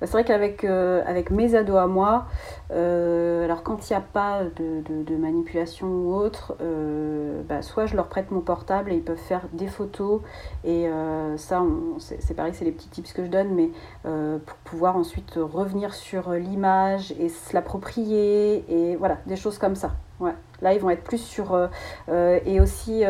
Bah, 0.00 0.06
c'est 0.06 0.12
vrai 0.12 0.24
qu'avec 0.24 0.62
euh, 0.64 1.02
avec 1.06 1.30
mes 1.30 1.56
ados 1.56 1.76
à 1.76 1.86
moi, 1.88 2.26
euh, 2.70 3.44
alors 3.44 3.64
quand 3.64 3.90
il 3.90 3.92
n'y 3.92 3.96
a 3.96 4.00
pas 4.00 4.42
de, 4.44 5.02
de, 5.02 5.16
manipulation 5.16 5.88
ou 5.88 6.14
autre, 6.14 6.54
euh, 6.60 7.42
bah, 7.48 7.62
soit 7.62 7.86
je 7.86 7.96
leur 7.96 8.06
prête 8.06 8.30
mon 8.30 8.40
portable 8.40 8.92
et 8.92 8.96
ils 8.96 9.02
peuvent 9.02 9.16
faire 9.16 9.42
des 9.52 9.66
photos. 9.66 10.20
Et 10.64 10.88
ça, 11.36 11.62
c'est 11.98 12.34
pareil, 12.34 12.52
c'est 12.54 12.64
les 12.64 12.72
petits 12.72 12.88
tips 12.88 13.12
que 13.12 13.24
je 13.24 13.30
donne, 13.30 13.54
mais 13.54 13.70
pour 14.02 14.56
pouvoir 14.58 14.96
ensuite 14.96 15.34
revenir 15.36 15.94
sur 15.94 16.30
l'image 16.30 17.12
et 17.18 17.28
se 17.28 17.54
l'approprier. 17.54 18.64
Et 18.68 18.96
voilà, 18.96 19.18
des 19.26 19.36
choses 19.36 19.58
comme 19.58 19.74
ça. 19.74 19.92
Ouais. 20.20 20.34
Là, 20.62 20.74
ils 20.74 20.80
vont 20.80 20.90
être 20.90 21.04
plus 21.04 21.22
sur... 21.22 21.58
Et 22.08 22.60
aussi, 22.60 23.02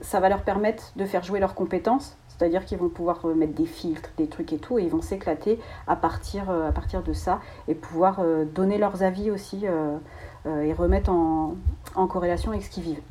ça 0.00 0.20
va 0.20 0.28
leur 0.28 0.42
permettre 0.42 0.92
de 0.96 1.04
faire 1.04 1.22
jouer 1.22 1.40
leurs 1.40 1.54
compétences. 1.54 2.16
C'est-à-dire 2.36 2.64
qu'ils 2.64 2.78
vont 2.78 2.88
pouvoir 2.88 3.24
mettre 3.26 3.54
des 3.54 3.66
filtres, 3.66 4.10
des 4.16 4.26
trucs 4.26 4.52
et 4.52 4.58
tout, 4.58 4.78
et 4.78 4.82
ils 4.82 4.90
vont 4.90 5.02
s'éclater 5.02 5.58
à 5.86 5.96
partir, 5.96 6.50
à 6.50 6.72
partir 6.72 7.02
de 7.02 7.12
ça, 7.12 7.40
et 7.68 7.74
pouvoir 7.74 8.20
donner 8.54 8.76
leurs 8.76 9.02
avis 9.02 9.30
aussi, 9.30 9.64
et 10.46 10.72
remettre 10.72 11.10
en, 11.10 11.54
en 11.94 12.06
corrélation 12.06 12.50
avec 12.50 12.64
ce 12.64 12.70
qu'ils 12.70 12.82
vivent. 12.82 13.02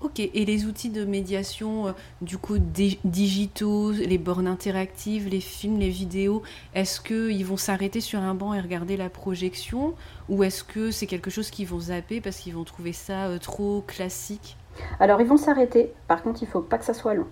Ok, 0.00 0.20
et 0.20 0.44
les 0.44 0.64
outils 0.66 0.90
de 0.90 1.04
médiation, 1.04 1.88
euh, 1.88 1.92
du 2.20 2.38
coup, 2.38 2.58
digitaux, 2.58 3.90
les 3.90 4.16
bornes 4.16 4.46
interactives, 4.46 5.28
les 5.28 5.40
films, 5.40 5.80
les 5.80 5.88
vidéos, 5.88 6.44
est-ce 6.72 7.00
qu'ils 7.00 7.44
vont 7.44 7.56
s'arrêter 7.56 8.00
sur 8.00 8.20
un 8.20 8.34
banc 8.34 8.54
et 8.54 8.60
regarder 8.60 8.96
la 8.96 9.10
projection 9.10 9.94
Ou 10.28 10.44
est-ce 10.44 10.62
que 10.62 10.92
c'est 10.92 11.06
quelque 11.08 11.30
chose 11.30 11.50
qu'ils 11.50 11.66
vont 11.66 11.80
zapper 11.80 12.20
parce 12.20 12.36
qu'ils 12.36 12.54
vont 12.54 12.62
trouver 12.62 12.92
ça 12.92 13.26
euh, 13.26 13.38
trop 13.38 13.82
classique? 13.88 14.56
Alors, 15.00 15.20
ils 15.20 15.26
vont 15.26 15.36
s'arrêter. 15.36 15.92
Par 16.06 16.22
contre, 16.22 16.44
il 16.44 16.46
faut 16.46 16.60
pas 16.60 16.78
que 16.78 16.84
ça 16.84 16.94
soit 16.94 17.14
long. 17.14 17.26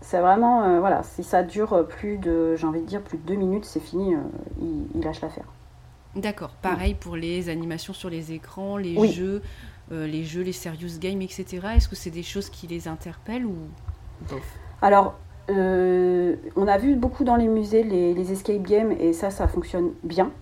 C'est 0.00 0.20
vraiment, 0.20 0.62
euh, 0.62 0.80
voilà, 0.80 1.02
si 1.02 1.24
ça 1.24 1.42
dure 1.42 1.86
plus 1.88 2.18
de, 2.18 2.54
j'ai 2.56 2.66
envie 2.66 2.80
de 2.80 2.86
dire, 2.86 3.02
plus 3.02 3.18
de 3.18 3.26
deux 3.26 3.34
minutes, 3.34 3.64
c'est 3.64 3.80
fini, 3.80 4.14
ils, 4.60 5.02
lâchent 5.02 5.22
l'affaire. 5.22 5.46
D'accord, 6.14 6.50
pareil 6.62 6.94
pour 6.94 7.16
les 7.16 7.48
animations 7.48 7.92
sur 7.92 8.08
les 8.08 8.32
écrans, 8.32 8.76
les 8.76 9.12
jeux. 9.12 9.42
Euh, 9.92 10.06
les 10.06 10.24
jeux, 10.24 10.42
les 10.42 10.52
serious 10.52 10.98
games, 10.98 11.22
etc. 11.22 11.60
Est-ce 11.76 11.88
que 11.88 11.94
c'est 11.94 12.10
des 12.10 12.24
choses 12.24 12.50
qui 12.50 12.66
les 12.66 12.88
interpellent 12.88 13.46
ou 13.46 13.54
Alors, 14.82 15.14
euh, 15.48 16.34
on 16.56 16.66
a 16.66 16.76
vu 16.76 16.96
beaucoup 16.96 17.22
dans 17.22 17.36
les 17.36 17.46
musées 17.46 17.84
les, 17.84 18.32
escape 18.32 18.62
games 18.62 18.90
et 18.98 19.12
ça, 19.12 19.30
ça 19.30 19.46
fonctionne 19.46 19.92
bien. 20.02 20.32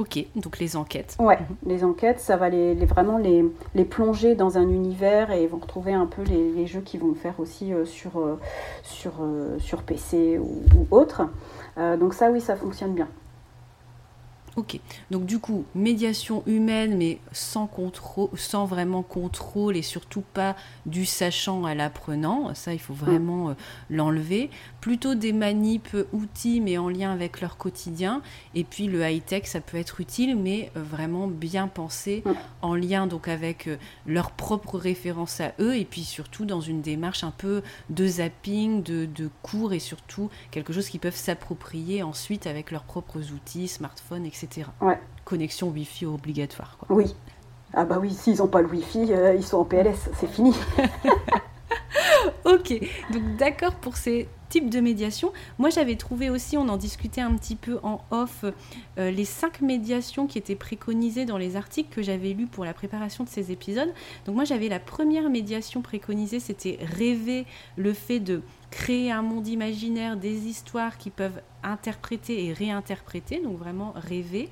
Ok, 0.00 0.24
donc 0.34 0.58
les 0.58 0.76
enquêtes. 0.76 1.16
Ouais, 1.18 1.38
mhm. 1.38 1.56
les 1.66 1.84
enquêtes, 1.84 2.20
ça 2.20 2.36
va 2.36 2.48
les, 2.48 2.74
vraiment 2.86 3.18
les, 3.18 3.44
les, 3.74 3.84
plonger 3.84 4.34
dans 4.34 4.56
un 4.56 4.66
univers 4.68 5.30
et 5.30 5.42
ils 5.42 5.48
vont 5.48 5.58
retrouver 5.58 5.92
un 5.92 6.06
peu 6.06 6.22
les, 6.22 6.66
jeux 6.66 6.80
qu'ils 6.80 7.00
vont 7.00 7.14
faire 7.14 7.38
aussi 7.38 7.74
euh, 7.74 7.84
sur, 7.84 8.12
sur, 8.82 9.12
sur 9.58 9.82
PC 9.82 10.38
ou, 10.38 10.62
ou 10.76 10.86
autre. 10.90 11.22
donc 11.76 12.14
ça, 12.14 12.30
oui, 12.30 12.40
ça 12.40 12.56
fonctionne 12.56 12.94
bien. 12.94 13.08
Ok, 14.56 14.80
donc 15.12 15.26
du 15.26 15.38
coup, 15.38 15.64
médiation 15.76 16.42
humaine, 16.44 16.96
mais 16.96 17.18
sans, 17.30 17.68
contrôle, 17.68 18.30
sans 18.36 18.66
vraiment 18.66 19.02
contrôle 19.02 19.76
et 19.76 19.82
surtout 19.82 20.24
pas 20.34 20.56
du 20.86 21.06
sachant 21.06 21.64
à 21.64 21.76
l'apprenant, 21.76 22.52
ça 22.54 22.72
il 22.72 22.80
faut 22.80 22.92
vraiment 22.94 23.50
euh, 23.50 23.54
l'enlever. 23.90 24.50
Plutôt 24.80 25.14
des 25.14 25.32
manips 25.32 25.96
outils, 26.12 26.60
mais 26.60 26.78
en 26.78 26.88
lien 26.88 27.12
avec 27.12 27.40
leur 27.40 27.58
quotidien. 27.58 28.22
Et 28.56 28.64
puis 28.64 28.88
le 28.88 29.08
high-tech, 29.08 29.46
ça 29.46 29.60
peut 29.60 29.76
être 29.76 30.00
utile, 30.00 30.36
mais 30.36 30.72
euh, 30.76 30.82
vraiment 30.82 31.28
bien 31.28 31.68
pensé, 31.68 32.24
en 32.60 32.74
lien 32.74 33.06
donc 33.06 33.28
avec 33.28 33.68
euh, 33.68 33.76
leur 34.06 34.32
propre 34.32 34.78
référence 34.78 35.40
à 35.40 35.52
eux, 35.60 35.76
et 35.76 35.84
puis 35.84 36.02
surtout 36.02 36.44
dans 36.44 36.60
une 36.60 36.82
démarche 36.82 37.22
un 37.22 37.30
peu 37.30 37.62
de 37.88 38.06
zapping, 38.06 38.82
de, 38.82 39.06
de 39.06 39.30
cours, 39.42 39.72
et 39.72 39.78
surtout 39.78 40.28
quelque 40.50 40.72
chose 40.72 40.88
qu'ils 40.88 41.00
peuvent 41.00 41.14
s'approprier 41.14 42.02
ensuite 42.02 42.48
avec 42.48 42.72
leurs 42.72 42.84
propres 42.84 43.32
outils, 43.32 43.68
smartphones, 43.68 44.26
etc. 44.26 44.39
Ouais. 44.80 44.98
Connexion 45.24 45.68
Wi-Fi 45.68 46.06
obligatoire. 46.06 46.76
Quoi. 46.78 46.96
Oui. 46.96 47.14
Ah 47.72 47.84
bah 47.84 47.98
oui, 48.00 48.12
s'ils 48.12 48.38
n'ont 48.38 48.48
pas 48.48 48.62
le 48.62 48.68
Wi-Fi, 48.68 49.12
euh, 49.12 49.34
ils 49.34 49.44
sont 49.44 49.58
en 49.58 49.64
PLS, 49.64 50.10
c'est 50.18 50.28
fini. 50.28 50.54
ok, 52.44 52.80
donc 53.12 53.36
d'accord 53.36 53.74
pour 53.76 53.96
ces 53.96 54.28
types 54.48 54.68
de 54.68 54.80
médiation. 54.80 55.32
Moi, 55.58 55.70
j'avais 55.70 55.94
trouvé 55.94 56.28
aussi, 56.28 56.58
on 56.58 56.68
en 56.68 56.76
discutait 56.76 57.20
un 57.20 57.32
petit 57.34 57.54
peu 57.54 57.78
en 57.82 58.00
off, 58.10 58.44
euh, 58.98 59.10
les 59.10 59.24
cinq 59.24 59.62
médiations 59.62 60.26
qui 60.26 60.36
étaient 60.38 60.56
préconisées 60.56 61.24
dans 61.24 61.38
les 61.38 61.56
articles 61.56 61.94
que 61.94 62.02
j'avais 62.02 62.32
lus 62.32 62.48
pour 62.48 62.64
la 62.64 62.74
préparation 62.74 63.24
de 63.24 63.28
ces 63.28 63.52
épisodes. 63.52 63.92
Donc 64.26 64.34
moi, 64.34 64.44
j'avais 64.44 64.68
la 64.68 64.80
première 64.80 65.30
médiation 65.30 65.80
préconisée, 65.80 66.40
c'était 66.40 66.78
rêver 66.82 67.46
le 67.76 67.94
fait 67.94 68.18
de 68.18 68.42
créer 68.70 69.10
un 69.10 69.22
monde 69.22 69.48
imaginaire, 69.48 70.16
des 70.16 70.46
histoires 70.46 70.96
qui 70.96 71.10
peuvent 71.10 71.40
interpréter 71.62 72.46
et 72.46 72.52
réinterpréter, 72.52 73.40
donc 73.40 73.58
vraiment 73.58 73.92
rêver. 73.96 74.48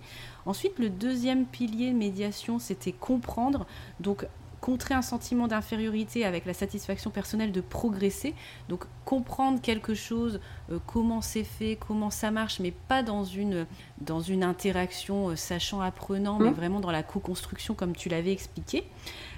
Ensuite, 0.47 0.79
le 0.79 0.91
deuxième 0.91 1.47
pilier 1.47 1.93
médiation, 1.93 2.59
c'était 2.59 2.93
comprendre, 2.93 3.66
donc 4.01 4.27
contrer 4.69 4.93
un 4.93 5.01
sentiment 5.01 5.49
d'infériorité 5.49 6.27
avec 6.27 6.45
la 6.45 6.53
satisfaction 6.53 7.11
personnelle 7.11 7.53
de 7.53 7.62
progresser. 7.62 8.35
Donc 8.69 8.85
comprendre 9.07 9.62
quelque 9.62 9.95
chose, 9.95 10.41
euh, 10.71 10.79
comment 10.87 11.23
c'est 11.23 11.43
fait, 11.43 11.79
comment 11.81 12.11
ça 12.11 12.31
marche, 12.31 12.61
mais 12.61 12.71
pas 12.71 13.03
dans 13.03 13.25
une, 13.25 13.64
dans 14.03 14.21
une 14.21 14.45
interaction 14.45 15.31
euh, 15.31 15.37
sachant 15.37 15.81
apprenant, 15.81 16.39
mais 16.39 16.51
mmh. 16.51 16.55
vraiment 16.55 16.81
dans 16.81 16.91
la 16.91 17.03
co-construction 17.03 17.73
comme 17.73 17.97
tu 17.97 18.11
l'avais 18.11 18.31
expliqué. 18.31 18.85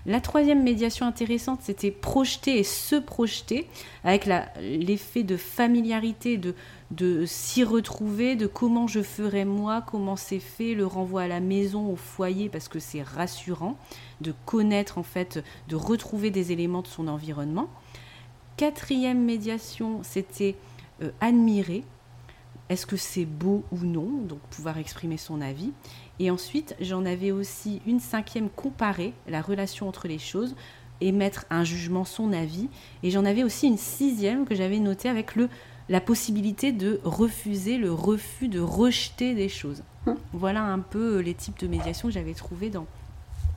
La 0.04 0.20
troisième 0.20 0.64
médiation 0.64 1.06
intéressante, 1.06 1.60
c'était 1.62 1.92
projeter 1.92 2.58
et 2.58 2.64
se 2.64 2.96
projeter 2.96 3.68
avec 4.02 4.28
l'effet 4.60 5.22
de 5.22 5.36
familiarité, 5.36 6.38
de, 6.38 6.56
de 6.90 7.24
s'y 7.24 7.62
retrouver, 7.62 8.34
de 8.34 8.46
comment 8.46 8.86
je 8.86 9.02
ferais 9.02 9.44
moi, 9.44 9.80
comment 9.80 10.16
c'est 10.16 10.40
fait, 10.40 10.74
le 10.74 10.86
renvoi 10.86 11.22
à 11.22 11.28
la 11.28 11.40
maison, 11.40 11.88
au 11.88 11.96
foyer, 11.96 12.48
parce 12.48 12.68
que 12.68 12.80
c'est 12.80 13.02
rassurant 13.02 13.76
de 14.20 14.34
connaître 14.44 14.98
en 14.98 15.02
fait, 15.02 15.42
de 15.68 15.76
retrouver 15.76 16.30
des 16.30 16.52
éléments 16.52 16.82
de 16.82 16.88
son 16.88 17.06
environnement. 17.06 17.68
Quatrième 18.56 19.24
médiation, 19.24 20.00
c'était 20.02 20.56
euh, 21.02 21.10
admirer. 21.20 21.84
Est-ce 22.68 22.86
que 22.86 22.96
c'est 22.96 23.24
beau 23.24 23.64
ou 23.72 23.78
non? 23.78 24.08
Donc 24.28 24.40
pouvoir 24.50 24.78
exprimer 24.78 25.16
son 25.16 25.40
avis. 25.40 25.72
Et 26.18 26.30
ensuite, 26.30 26.76
j'en 26.80 27.04
avais 27.06 27.30
aussi 27.30 27.80
une 27.86 28.00
cinquième, 28.00 28.50
comparer 28.50 29.14
la 29.28 29.40
relation 29.40 29.88
entre 29.88 30.08
les 30.08 30.18
choses, 30.18 30.54
émettre 31.00 31.46
un 31.50 31.64
jugement, 31.64 32.04
son 32.04 32.32
avis. 32.32 32.68
Et 33.02 33.10
j'en 33.10 33.24
avais 33.24 33.44
aussi 33.44 33.66
une 33.66 33.78
sixième 33.78 34.44
que 34.44 34.54
j'avais 34.54 34.78
notée 34.78 35.08
avec 35.08 35.34
le, 35.34 35.48
la 35.90 36.00
possibilité 36.00 36.70
de 36.70 37.00
refuser, 37.02 37.76
le 37.76 37.92
refus 37.92 38.46
de 38.46 38.60
rejeter 38.60 39.34
des 39.34 39.48
choses. 39.48 39.82
Hum. 40.06 40.16
Voilà 40.32 40.62
un 40.62 40.78
peu 40.78 41.18
les 41.18 41.34
types 41.34 41.58
de 41.58 41.66
médiation 41.66 42.08
que 42.08 42.14
j'avais 42.14 42.32
trouvés 42.32 42.70
dans, 42.70 42.86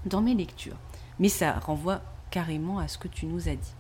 dans 0.08 0.22
mes 0.22 0.34
lectures. 0.34 0.76
Mais 1.20 1.30
ça 1.30 1.54
renvoie 1.54 2.02
carrément 2.32 2.80
à 2.80 2.88
ce 2.88 2.98
que 2.98 3.08
tu 3.08 3.28
nous 3.28 3.48
as 3.48 3.56
dit. 3.56 3.74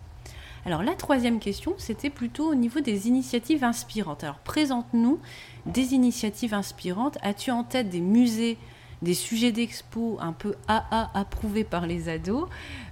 Alors 0.66 0.84
la 0.84 0.93
troisième 0.93 1.39
question, 1.39 1.74
c'était 1.80 2.12
plutôt 2.12 2.51
au 2.51 2.54
niveau 2.54 2.80
des 2.80 3.08
initiatives 3.08 3.64
inspirantes. 3.64 4.24
Alors 4.24 4.38
présente-nous 4.38 5.20
des 5.66 5.95
initiatives 5.95 6.54
inspirantes. 6.54 7.18
As-tu 7.24 7.49
en 7.49 7.64
tête 7.64 7.89
des 7.89 8.01
musées, 8.01 8.60
des 9.01 9.16
sujets 9.16 9.51
d'expo 9.51 10.20
un 10.22 10.32
peu 10.32 10.56
AA 10.68 11.10
approuvés 11.16 11.64
par 11.64 11.88
les 11.88 12.08
ados, 12.08 12.47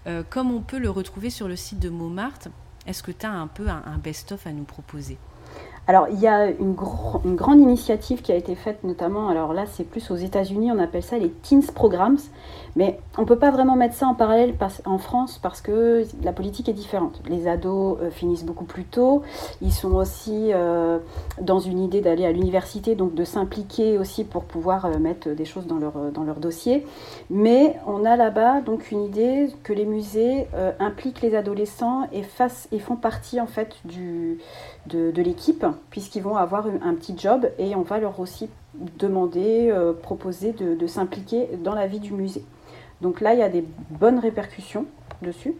euh, 0.07 0.23
comme 0.27 0.51
on 0.51 0.61
peut 0.61 0.79
le 0.79 0.89
retrouver 0.89 1.29
sur 1.29 1.47
le 1.47 1.55
site 1.55 1.79
de 1.79 1.89
Montmartre? 1.89 2.49
Est-ce 2.87 3.03
que 3.03 3.11
tu 3.11 3.27
as 3.27 3.31
un 3.31 3.45
peu 3.45 3.69
un 3.69 3.99
best-of 3.99 4.47
à 4.47 4.51
nous 4.51 4.63
proposer? 4.63 5.19
Alors, 5.87 6.07
il 6.09 6.19
y 6.19 6.27
a 6.27 6.49
une, 6.49 6.75
grande 6.75 7.59
initiative 7.59 8.21
qui 8.21 8.31
a 8.31 8.35
été 8.35 8.55
faite, 8.55 8.83
notamment, 8.83 9.29
alors 9.29 9.51
là, 9.53 9.65
c'est 9.65 9.83
plus 9.83 10.11
aux 10.11 10.15
États-Unis, 10.15 10.71
on 10.71 10.79
appelle 10.79 11.03
ça 11.03 11.17
les 11.17 11.29
Teens 11.29 11.71
Programs, 11.73 12.19
mais 12.75 12.99
on 13.17 13.21
ne 13.21 13.27
peut 13.27 13.37
pas 13.37 13.51
vraiment 13.51 13.75
mettre 13.75 13.95
ça 13.95 14.07
en 14.07 14.13
parallèle 14.13 14.55
en 14.85 14.97
France 14.97 15.39
parce 15.41 15.61
que 15.61 16.05
la 16.23 16.31
politique 16.31 16.69
est 16.69 16.73
différente. 16.73 17.21
Les 17.27 17.47
ados 17.47 17.97
euh, 18.01 18.09
finissent 18.09 18.45
beaucoup 18.45 18.63
plus 18.63 18.85
tôt, 18.85 19.23
ils 19.61 19.73
sont 19.73 19.93
aussi 19.93 20.51
euh, 20.53 20.99
dans 21.41 21.59
une 21.59 21.79
idée 21.79 22.01
d'aller 22.01 22.25
à 22.25 22.31
l'université, 22.31 22.95
donc 22.95 23.13
de 23.13 23.23
s'impliquer 23.23 23.97
aussi 23.97 24.23
pour 24.23 24.45
pouvoir 24.45 24.85
euh, 24.85 24.97
mettre 24.99 25.29
des 25.29 25.45
choses 25.45 25.67
dans 25.67 25.77
leur, 25.77 25.93
dans 26.13 26.23
leur 26.23 26.39
dossier. 26.39 26.85
Mais 27.29 27.75
on 27.85 28.05
a 28.05 28.15
là-bas 28.15 28.61
donc 28.61 28.91
une 28.91 29.03
idée 29.03 29.47
que 29.63 29.73
les 29.73 29.85
musées 29.85 30.47
impliquent 30.79 31.21
les 31.21 31.35
adolescents 31.35 32.07
et, 32.11 32.23
font 32.79 32.95
partie 32.95 33.39
en 33.39 33.47
fait 33.47 33.75
du 33.85 34.39
de, 34.87 35.21
l'équipe, 35.21 35.65
puisqu'ils 35.89 36.23
vont 36.23 36.35
avoir 36.35 36.65
un 36.67 36.93
petit 36.95 37.15
job 37.17 37.49
et 37.59 37.75
on 37.75 37.81
va 37.81 37.99
leur 37.99 38.19
aussi 38.19 38.49
demander, 38.97 39.73
proposer 40.01 40.53
de, 40.53 40.87
s'impliquer 40.87 41.49
dans 41.63 41.75
la 41.75 41.87
vie 41.87 41.99
du 41.99 42.13
musée. 42.13 42.43
Donc 43.01 43.21
là, 43.21 43.33
il 43.33 43.39
y 43.39 43.43
a 43.43 43.49
des 43.49 43.63
bonnes 43.89 44.19
répercussions 44.19 44.85
dessus. 45.21 45.55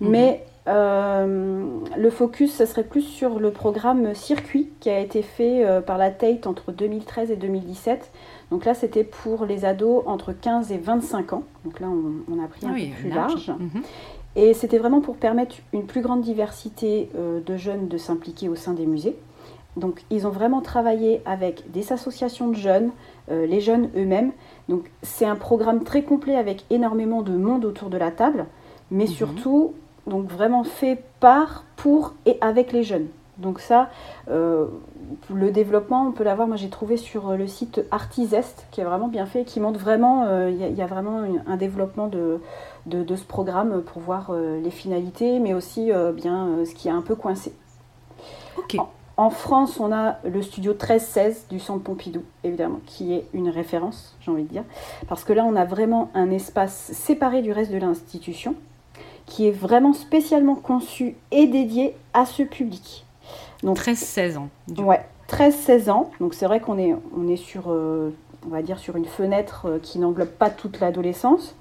Mhm. 0.00 0.10
Mais 0.10 0.44
euh, 0.68 1.80
le 1.96 2.10
focus, 2.10 2.54
ce 2.54 2.66
serait 2.66 2.84
plus 2.84 3.02
sur 3.02 3.40
le 3.40 3.50
programme 3.50 4.14
Circuit 4.14 4.70
qui 4.80 4.90
a 4.90 5.00
été 5.00 5.22
fait 5.22 5.64
euh, 5.64 5.80
par 5.80 5.98
la 5.98 6.10
Tate 6.10 6.46
entre 6.46 6.72
2013 6.72 7.30
et 7.30 7.36
2017. 7.36 8.10
Donc 8.50 8.64
là, 8.64 8.74
c'était 8.74 9.04
pour 9.04 9.44
les 9.46 9.64
ados 9.64 10.02
entre 10.06 10.32
15 10.32 10.72
et 10.72 10.78
25 10.78 11.32
ans. 11.32 11.44
Donc 11.64 11.80
là, 11.80 11.88
on, 11.88 12.44
a 12.44 12.46
pris 12.46 12.66
un 12.66 12.72
ah 12.72 12.78
peu 12.78 13.00
plus 13.00 13.10
large. 13.10 13.50
Mhm. 13.58 13.82
Et 14.34 14.54
c'était 14.54 14.78
vraiment 14.78 15.00
pour 15.00 15.16
permettre 15.16 15.56
une 15.72 15.84
plus 15.84 16.00
grande 16.00 16.22
diversité 16.22 17.10
euh, 17.16 17.40
de 17.40 17.56
jeunes 17.56 17.88
de 17.88 17.98
s'impliquer 17.98 18.48
au 18.48 18.54
sein 18.54 18.72
des 18.72 18.86
musées. 18.86 19.16
Donc 19.76 20.02
ils 20.10 20.26
ont 20.26 20.30
vraiment 20.30 20.60
travaillé 20.60 21.22
avec 21.24 21.70
des 21.70 21.92
associations 21.92 22.48
de 22.48 22.56
jeunes, 22.56 22.90
euh, 23.30 23.46
les 23.46 23.60
jeunes 23.60 23.88
eux-mêmes. 23.96 24.32
Donc 24.68 24.90
c'est 25.02 25.26
un 25.26 25.36
programme 25.36 25.84
très 25.84 26.02
complet 26.02 26.36
avec 26.36 26.64
énormément 26.70 27.22
de 27.22 27.32
monde 27.32 27.64
autour 27.64 27.90
de 27.90 27.98
la 27.98 28.10
table, 28.10 28.46
mais 28.90 29.04
mhm. 29.04 29.10
surtout 29.10 29.74
donc 30.06 30.26
vraiment 30.26 30.64
fait 30.64 31.02
par, 31.20 31.64
pour 31.76 32.14
et 32.26 32.38
avec 32.40 32.72
les 32.72 32.82
jeunes. 32.82 33.06
Donc 33.38 33.60
ça, 33.60 33.88
euh, 34.30 34.66
le 35.32 35.50
développement, 35.50 36.06
on 36.06 36.12
peut 36.12 36.22
l'avoir, 36.22 36.46
moi 36.46 36.56
j'ai 36.56 36.68
trouvé 36.68 36.96
sur 36.96 37.36
le 37.36 37.46
site 37.46 37.82
Artisest, 37.90 38.66
qui 38.70 38.80
est 38.80 38.84
vraiment 38.84 39.08
bien 39.08 39.26
fait, 39.26 39.44
qui 39.44 39.58
montre 39.58 39.80
vraiment, 39.80 40.26
il 40.48 40.56
y, 40.56 40.82
a 40.82 40.86
vraiment 40.86 41.22
un 41.46 41.56
développement 41.56 42.08
de, 42.08 42.40
de, 42.86 43.16
ce 43.16 43.24
programme 43.24 43.82
pour 43.82 44.02
voir 44.02 44.30
euh, 44.30 44.60
les 44.60 44.70
finalités, 44.70 45.38
mais 45.38 45.54
aussi 45.54 45.92
euh, 45.92 46.12
bien 46.12 46.48
euh, 46.48 46.64
ce 46.64 46.74
qui 46.74 46.88
est 46.88 46.92
un 46.92 47.02
peu 47.02 47.14
coincé. 47.14 47.52
En, 48.78 48.88
France, 49.30 49.78
on 49.78 49.92
a 49.92 50.16
le 50.24 50.42
studio 50.42 50.72
13-16 50.72 51.48
du 51.50 51.60
Centre 51.60 51.82
Pompidou, 51.82 52.22
évidemment, 52.44 52.80
qui 52.86 53.14
est 53.14 53.26
une 53.32 53.48
référence, 53.48 54.16
j'ai 54.20 54.30
envie 54.30 54.44
de 54.44 54.48
dire, 54.48 54.64
parce 55.08 55.24
que 55.24 55.32
là, 55.32 55.44
on 55.44 55.54
a 55.54 55.64
vraiment 55.64 56.10
un 56.14 56.30
espace 56.30 56.90
séparé 56.92 57.42
du 57.42 57.52
reste 57.52 57.70
de 57.70 57.78
l'institution, 57.78 58.54
qui 59.26 59.46
est 59.46 59.52
vraiment 59.52 59.92
spécialement 59.92 60.54
conçu 60.54 61.16
et 61.30 61.46
dédié 61.46 61.94
à 62.14 62.26
ce 62.26 62.42
public. 62.42 63.04
Donc 63.62 63.78
13-16 63.78 64.38
ans. 64.38 64.48
Ouais, 64.78 65.04
13-16 65.28 65.90
ans. 65.90 66.10
Donc 66.18 66.34
c'est 66.34 66.46
vrai 66.46 66.60
qu'on 66.60 66.78
est, 66.78 66.94
on 67.16 67.28
est 67.28 67.36
sur, 67.36 67.68
on 67.68 68.48
va 68.48 68.62
dire, 68.62 68.78
sur 68.78 68.96
une 68.96 69.04
fenêtre 69.04 69.78
qui 69.82 69.98
n'englobe 69.98 70.30
pas 70.30 70.50
toute 70.50 70.80
l'adolescence. 70.80 71.54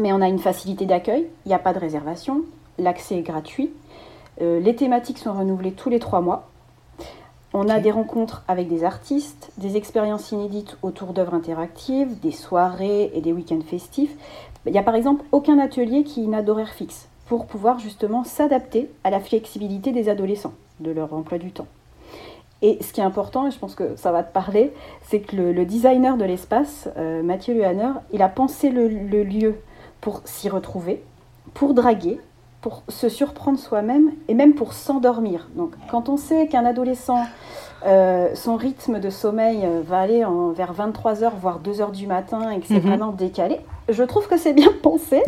Mais 0.00 0.12
on 0.12 0.22
a 0.22 0.28
une 0.28 0.38
facilité 0.38 0.86
d'accueil, 0.86 1.26
il 1.44 1.48
n'y 1.48 1.54
a 1.54 1.58
pas 1.58 1.74
de 1.74 1.78
réservation, 1.78 2.42
l'accès 2.78 3.16
est 3.16 3.22
gratuit, 3.22 3.70
euh, 4.40 4.58
les 4.58 4.74
thématiques 4.74 5.18
sont 5.18 5.34
renouvelées 5.34 5.72
tous 5.72 5.90
les 5.90 5.98
trois 5.98 6.20
mois. 6.20 6.48
On 7.54 7.68
a 7.68 7.80
des 7.80 7.90
rencontres 7.90 8.44
avec 8.48 8.68
des 8.68 8.82
artistes, 8.82 9.50
des 9.58 9.76
expériences 9.76 10.32
inédites 10.32 10.78
autour 10.82 11.12
d'œuvres 11.12 11.34
interactives, 11.34 12.18
des 12.20 12.32
soirées 12.32 13.10
et 13.12 13.20
des 13.20 13.32
week-ends 13.32 13.60
festifs. 13.60 14.14
Il 14.64 14.72
n'y 14.72 14.78
a 14.78 14.82
par 14.82 14.94
exemple 14.94 15.24
aucun 15.32 15.58
atelier 15.58 16.02
qui 16.02 16.26
n'a 16.28 16.40
d'horaire 16.40 16.72
fixe 16.72 17.08
pour 17.26 17.46
pouvoir 17.46 17.78
justement 17.78 18.24
s'adapter 18.24 18.90
à 19.04 19.10
la 19.10 19.20
flexibilité 19.20 19.92
des 19.92 20.08
adolescents, 20.08 20.54
de 20.80 20.90
leur 20.92 21.12
emploi 21.12 21.36
du 21.36 21.52
temps. 21.52 21.66
Et 22.62 22.78
ce 22.80 22.92
qui 22.92 23.00
est 23.00 23.04
important, 23.04 23.46
et 23.46 23.50
je 23.50 23.58
pense 23.58 23.74
que 23.74 23.96
ça 23.96 24.12
va 24.12 24.22
te 24.22 24.32
parler, 24.32 24.72
c'est 25.02 25.20
que 25.20 25.36
le, 25.36 25.64
designer 25.66 26.16
de 26.16 26.24
l'espace, 26.24 26.88
euh, 26.96 27.22
Mathieu 27.22 27.54
Luhaner, 27.54 27.90
il 28.12 28.22
a 28.22 28.28
pensé 28.28 28.70
le 28.70 28.88
lieu 29.24 29.56
pour 30.00 30.22
s'y 30.24 30.48
retrouver, 30.48 31.02
pour 31.54 31.74
draguer, 31.74 32.18
pour 32.62 32.84
se 32.88 33.08
surprendre 33.08 33.58
soi-même 33.58 34.12
et 34.28 34.34
même 34.34 34.54
pour 34.54 34.72
s'endormir. 34.72 35.48
Donc 35.56 35.72
quand 35.90 36.08
on 36.08 36.16
sait 36.16 36.46
qu'un 36.46 36.64
adolescent, 36.64 37.24
euh, 37.84 38.28
son 38.34 38.54
rythme 38.54 39.00
de 39.00 39.10
sommeil 39.10 39.62
euh, 39.64 39.82
va 39.84 39.98
aller 39.98 40.24
en, 40.24 40.50
vers 40.50 40.72
23h, 40.72 41.32
voire 41.40 41.60
2h 41.60 41.90
du 41.90 42.06
matin 42.06 42.50
et 42.50 42.60
que 42.60 42.68
c'est 42.68 42.74
mhm. 42.74 42.88
vraiment 42.88 43.10
décalé, 43.10 43.60
je 43.88 44.04
trouve 44.04 44.28
que 44.28 44.38
c'est 44.38 44.52
bien 44.52 44.70
pensé. 44.82 45.22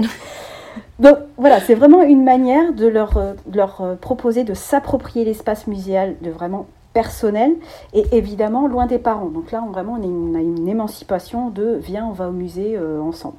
Donc 1.01 1.19
voilà, 1.37 1.61
c'est 1.61 1.75
vraiment 1.75 2.03
une 2.03 2.23
manière 2.23 2.73
de 2.73 2.87
leur, 2.87 3.17
euh, 3.17 3.33
leur 3.53 3.83
proposer 4.01 4.45
de 4.45 4.55
s'approprier 4.55 5.25
l'espace 5.25 5.67
muséal 5.67 6.15
de 6.23 6.31
vraiment 6.31 6.67
personnel 6.93 7.51
et 7.93 8.05
évidemment 8.13 8.69
loin 8.69 8.87
des 8.87 8.99
parents. 8.99 9.27
Donc 9.27 9.51
là, 9.51 9.65
on, 9.67 9.73
vraiment, 9.73 9.99
on 10.01 10.35
a 10.37 10.41
une, 10.41 10.69
émancipation 10.69 11.51
de 11.51 11.75
viens, 11.75 12.07
on 12.07 12.13
va 12.13 12.29
au 12.29 12.33
musée 12.33 12.79
ensemble. 12.79 13.39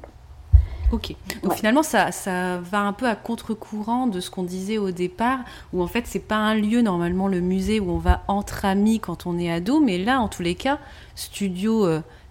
Ok. 0.92 1.14
Donc 1.42 1.54
finalement, 1.54 1.82
ça, 1.82 2.12
ça 2.12 2.58
va 2.58 2.80
un 2.80 2.92
peu 2.92 3.06
à 3.06 3.16
contre-courant 3.16 4.06
de 4.06 4.20
ce 4.20 4.30
qu'on 4.30 4.42
disait 4.42 4.78
au 4.78 4.90
départ, 4.90 5.40
où 5.72 5.82
en 5.82 5.86
fait, 5.86 6.04
c'est 6.06 6.20
pas 6.20 6.36
un 6.36 6.54
lieu, 6.54 6.82
normalement, 6.82 7.28
le 7.28 7.40
musée, 7.40 7.80
où 7.80 7.90
on 7.90 7.98
va 7.98 8.22
entre 8.28 8.64
amis 8.64 9.00
quand 9.00 9.26
on 9.26 9.38
est 9.38 9.50
ado, 9.50 9.80
mais 9.80 9.98
là, 9.98 10.20
en 10.20 10.28
tous 10.28 10.42
les 10.42 10.54
cas, 10.54 10.78
Studio 11.14 11.86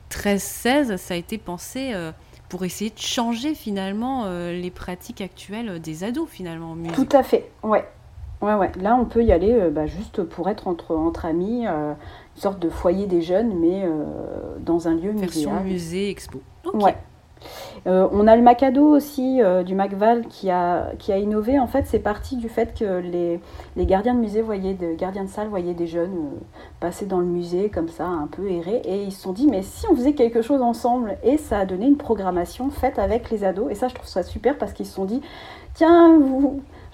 13-16, 0.09 0.91
euh, 0.91 0.97
ça 0.97 1.13
a 1.13 1.17
été 1.17 1.37
pensé 1.37 1.91
euh, 1.93 2.11
pour 2.49 2.63
essayer 2.63 2.91
de 2.91 2.99
changer 2.99 3.55
finalement 3.55 4.23
euh, 4.25 4.53
les 4.53 4.71
pratiques 4.71 5.21
actuelles 5.21 5.79
des 5.79 6.03
ados, 6.03 6.27
finalement, 6.29 6.71
au 6.71 6.75
musée. 6.75 6.95
Tout 6.95 7.09
à 7.11 7.23
fait, 7.23 7.49
ouais. 7.63 7.85
Ouais, 8.41 8.53
ouais. 8.53 8.71
Là, 8.79 8.97
on 8.99 9.05
peut 9.05 9.23
y 9.23 9.31
aller 9.31 9.69
bah, 9.71 9.87
juste 9.87 10.23
pour 10.23 10.49
être 10.49 10.67
entre, 10.67 10.95
entre 10.95 11.25
amis, 11.25 11.65
une 11.65 11.95
sorte 12.35 12.59
de 12.59 12.69
foyer 12.69 13.07
des 13.07 13.21
jeunes, 13.21 13.57
mais 13.57 13.87
dans 14.59 14.89
un 14.89 14.93
lieu 14.93 15.11
Version 15.11 15.61
musée, 15.61 16.09
expo. 16.09 16.41
Ouais. 16.73 16.95
Euh, 17.87 18.07
on 18.11 18.27
a 18.27 18.35
le 18.35 18.41
Macado 18.41 18.87
aussi 18.87 19.41
euh, 19.41 19.63
du 19.63 19.75
Macval 19.75 20.25
qui 20.27 20.49
a, 20.49 20.91
qui 20.97 21.11
a 21.11 21.17
innové. 21.17 21.59
En 21.59 21.67
fait, 21.67 21.85
c'est 21.85 21.99
parti 21.99 22.35
du 22.35 22.49
fait 22.49 22.77
que 22.77 22.99
les, 22.99 23.39
les, 23.75 23.85
gardiens 23.85 24.15
de 24.15 24.19
musée 24.19 24.41
voyaient, 24.41 24.73
de, 24.73 24.95
gardiens 24.95 25.23
de 25.23 25.29
salle 25.29 25.47
voyaient 25.49 25.73
des 25.73 25.87
jeunes 25.87 26.15
euh, 26.15 26.39
passer 26.79 27.05
dans 27.05 27.19
le 27.19 27.25
musée 27.25 27.69
comme 27.69 27.89
ça, 27.89 28.07
un 28.07 28.27
peu 28.27 28.49
errer, 28.49 28.81
et 28.85 29.03
ils 29.03 29.11
se 29.11 29.21
sont 29.21 29.33
dit 29.33 29.47
mais 29.47 29.61
si 29.61 29.85
on 29.87 29.95
faisait 29.95 30.13
quelque 30.13 30.41
chose 30.41 30.61
ensemble, 30.61 31.17
et 31.23 31.37
ça 31.37 31.59
a 31.59 31.65
donné 31.65 31.85
une 31.85 31.97
programmation 31.97 32.69
faite 32.69 32.97
avec 32.97 33.29
les 33.29 33.43
ados. 33.43 33.71
Et 33.71 33.75
ça, 33.75 33.87
je 33.87 33.93
trouve 33.93 34.07
ça 34.07 34.23
super 34.23 34.57
parce 34.57 34.73
qu'ils 34.73 34.87
se 34.87 34.93
sont 34.93 35.05
dit 35.05 35.21
tiens, 35.75 36.19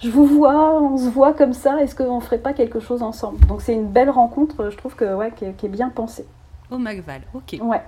je 0.00 0.10
vous 0.10 0.26
vois, 0.26 0.82
on 0.82 0.98
se 0.98 1.08
voit 1.08 1.32
comme 1.32 1.52
ça, 1.52 1.82
est-ce 1.82 1.94
qu'on 1.94 2.20
ferait 2.20 2.38
pas 2.38 2.52
quelque 2.52 2.80
chose 2.80 3.02
ensemble? 3.02 3.38
Donc 3.46 3.62
c'est 3.62 3.74
une 3.74 3.86
belle 3.86 4.10
rencontre, 4.10 4.70
je 4.70 4.76
trouve 4.76 4.94
que 4.94 5.14
ouais, 5.14 5.30
qui, 5.34 5.46
est, 5.46 5.52
qui 5.52 5.66
est 5.66 5.70
bien 5.70 5.88
pensée. 5.88 6.26
Au 6.70 6.78
Macval, 6.78 7.22
ok. 7.34 7.58
Ouais. 7.62 7.82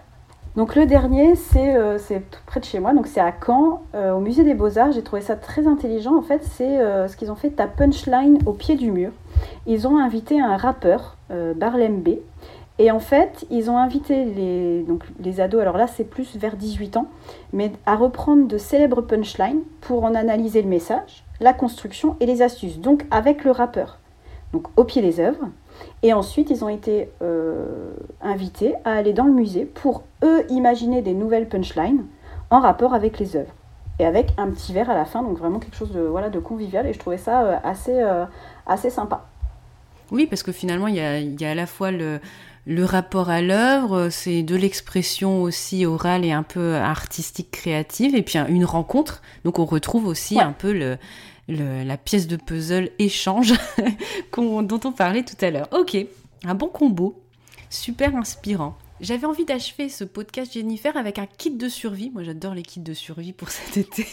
Donc 0.57 0.77
le 0.77 0.87
dernier, 0.87 1.35
c'est 1.35 1.75
euh, 1.77 1.99
près 2.47 2.61
de 2.61 2.65
chez 2.65 2.79
moi, 2.79 2.95
donc 2.95 3.09
c'est 3.09 3.21
à 3.21 3.33
Caen, 3.45 3.83
euh, 3.95 4.13
au 4.13 4.21
musée 4.21 4.45
des 4.45 4.55
Beaux-Arts. 4.55 4.93
J'ai 4.93 5.03
trouvé 5.03 5.21
ça 5.21 5.35
très 5.35 5.67
intelligent. 5.67 6.17
En 6.17 6.23
fait, 6.23 6.45
c'est 6.45 6.81
euh, 6.81 7.09
ce 7.09 7.17
qu'ils 7.17 7.33
ont 7.33 7.35
fait, 7.35 7.51
ta 7.51 7.67
punchline 7.67 8.39
au 8.47 8.53
pied 8.53 8.77
du 8.77 8.93
mur. 8.93 9.11
Ils 9.67 9.89
ont 9.89 9.99
invité 9.99 10.41
un 10.41 10.57
rappeur, 10.57 11.17
Barlem 11.57 12.01
B. 12.01 12.11
Et 12.79 12.91
en 12.91 13.01
fait, 13.01 13.47
ils 13.51 13.69
ont 13.69 13.79
invité 13.79 14.25
les, 14.25 14.85
les 15.21 15.41
ados, 15.41 15.61
alors 15.61 15.77
là 15.77 15.87
c'est 15.87 16.05
plus 16.05 16.37
vers 16.37 16.57
18 16.57 16.97
ans, 16.97 17.07
mais 17.53 17.73
à 17.87 17.95
reprendre 17.95 18.49
de 18.49 18.59
célèbres 18.59 19.01
punchlines 19.01 19.63
pour 19.81 20.03
en 20.05 20.15
analyser 20.15 20.61
le 20.61 20.69
message, 20.69 21.25
la 21.41 21.53
construction 21.53 22.17
et 22.19 22.27
les 22.27 22.43
astuces. 22.43 22.79
Donc 22.79 23.07
avec 23.13 23.45
le 23.45 23.53
rappeur. 23.53 23.99
Donc 24.53 24.67
au 24.77 24.85
pied 24.85 25.03
des 25.03 25.21
œuvres. 25.21 25.49
Et 26.03 26.13
ensuite, 26.13 26.51
ils 26.51 26.65
ont 26.65 26.69
été 26.69 27.11
euh, 27.23 27.95
invités 28.21 28.75
à 28.85 28.93
aller 28.93 29.13
dans 29.13 29.25
le 29.25 29.33
musée 29.33 29.65
pour 29.65 30.03
eux 30.23 30.45
imaginer 30.51 31.03
des 31.03 31.15
nouvelles 31.15 31.49
punchlines 31.49 32.05
en 32.51 32.61
rapport 32.61 32.95
avec 32.95 33.19
les 33.19 33.37
œuvres. 33.37 33.53
Et 33.99 34.05
avec 34.05 34.33
un 34.37 34.51
petit 34.51 34.73
verre 34.73 34.91
à 34.91 34.95
la 34.95 35.05
fin, 35.05 35.23
donc 35.23 35.39
vraiment 35.39 35.61
quelque 35.61 35.77
chose 35.77 35.93
de, 35.93 36.01
voilà, 36.01 36.29
de 36.29 36.39
convivial. 36.39 36.87
Et 36.87 36.93
je 36.93 36.99
trouvais 36.99 37.19
ça 37.19 37.43
euh, 37.43 37.57
assez, 37.63 38.01
euh, 38.03 38.25
assez 38.67 38.91
sympa. 38.91 39.27
Oui, 40.11 40.27
parce 40.27 40.43
que 40.43 40.53
finalement, 40.53 40.89
il 40.89 40.97
y 40.97 41.01
a, 41.01 41.21
y 41.21 41.45
a, 41.45 41.51
à 41.51 41.55
la 41.55 41.67
fois 41.67 41.91
le, 41.91 42.21
le 42.67 42.85
rapport 42.85 43.31
à 43.31 43.41
l'œuvre, 43.41 44.09
c'est 44.11 44.43
de 44.43 44.57
l'expression 44.57 45.43
aussi 45.43 45.87
orale 45.87 46.25
et 46.25 46.33
un 46.33 46.43
peu 46.43 46.75
artistique, 46.75 47.51
créative, 47.51 48.15
et 48.15 48.23
puis 48.23 48.39
une 48.39 48.65
rencontre. 48.65 49.23
Donc 49.45 49.59
on 49.59 49.65
retrouve 49.65 50.07
aussi 50.07 50.41
un 50.41 50.53
peu 50.53 50.73
le, 50.73 50.99
la 51.49 51.97
pièce 51.97 52.27
de 52.27 52.37
puzzle 52.37 52.91
échange 52.99 53.55
dont 54.37 54.81
on 54.85 54.93
parlait 54.93 55.25
tout 55.25 55.43
à 55.45 55.51
l'heure. 55.51 55.69
Ok, 55.73 55.97
un 56.45 56.55
bon 56.55 56.69
combo, 56.69 57.23
super 57.71 58.17
inspirant. 58.17 58.77
J'avais 59.01 59.27
envie 59.27 59.45
d'achever 59.45 59.89
ce 59.89 60.05
podcast 60.05 60.53
Jennifer 60.53 60.97
avec 60.97 61.19
un 61.19 61.27
kit 61.27 61.51
de 61.51 61.69
survie. 61.69 62.11
Moi, 62.11 62.23
j'adore 62.23 62.55
les 62.55 62.63
kits 62.63 62.81
de 62.81 62.95
survie 62.95 63.33
pour 63.33 63.51
cet 63.51 63.77
été. 63.77 64.07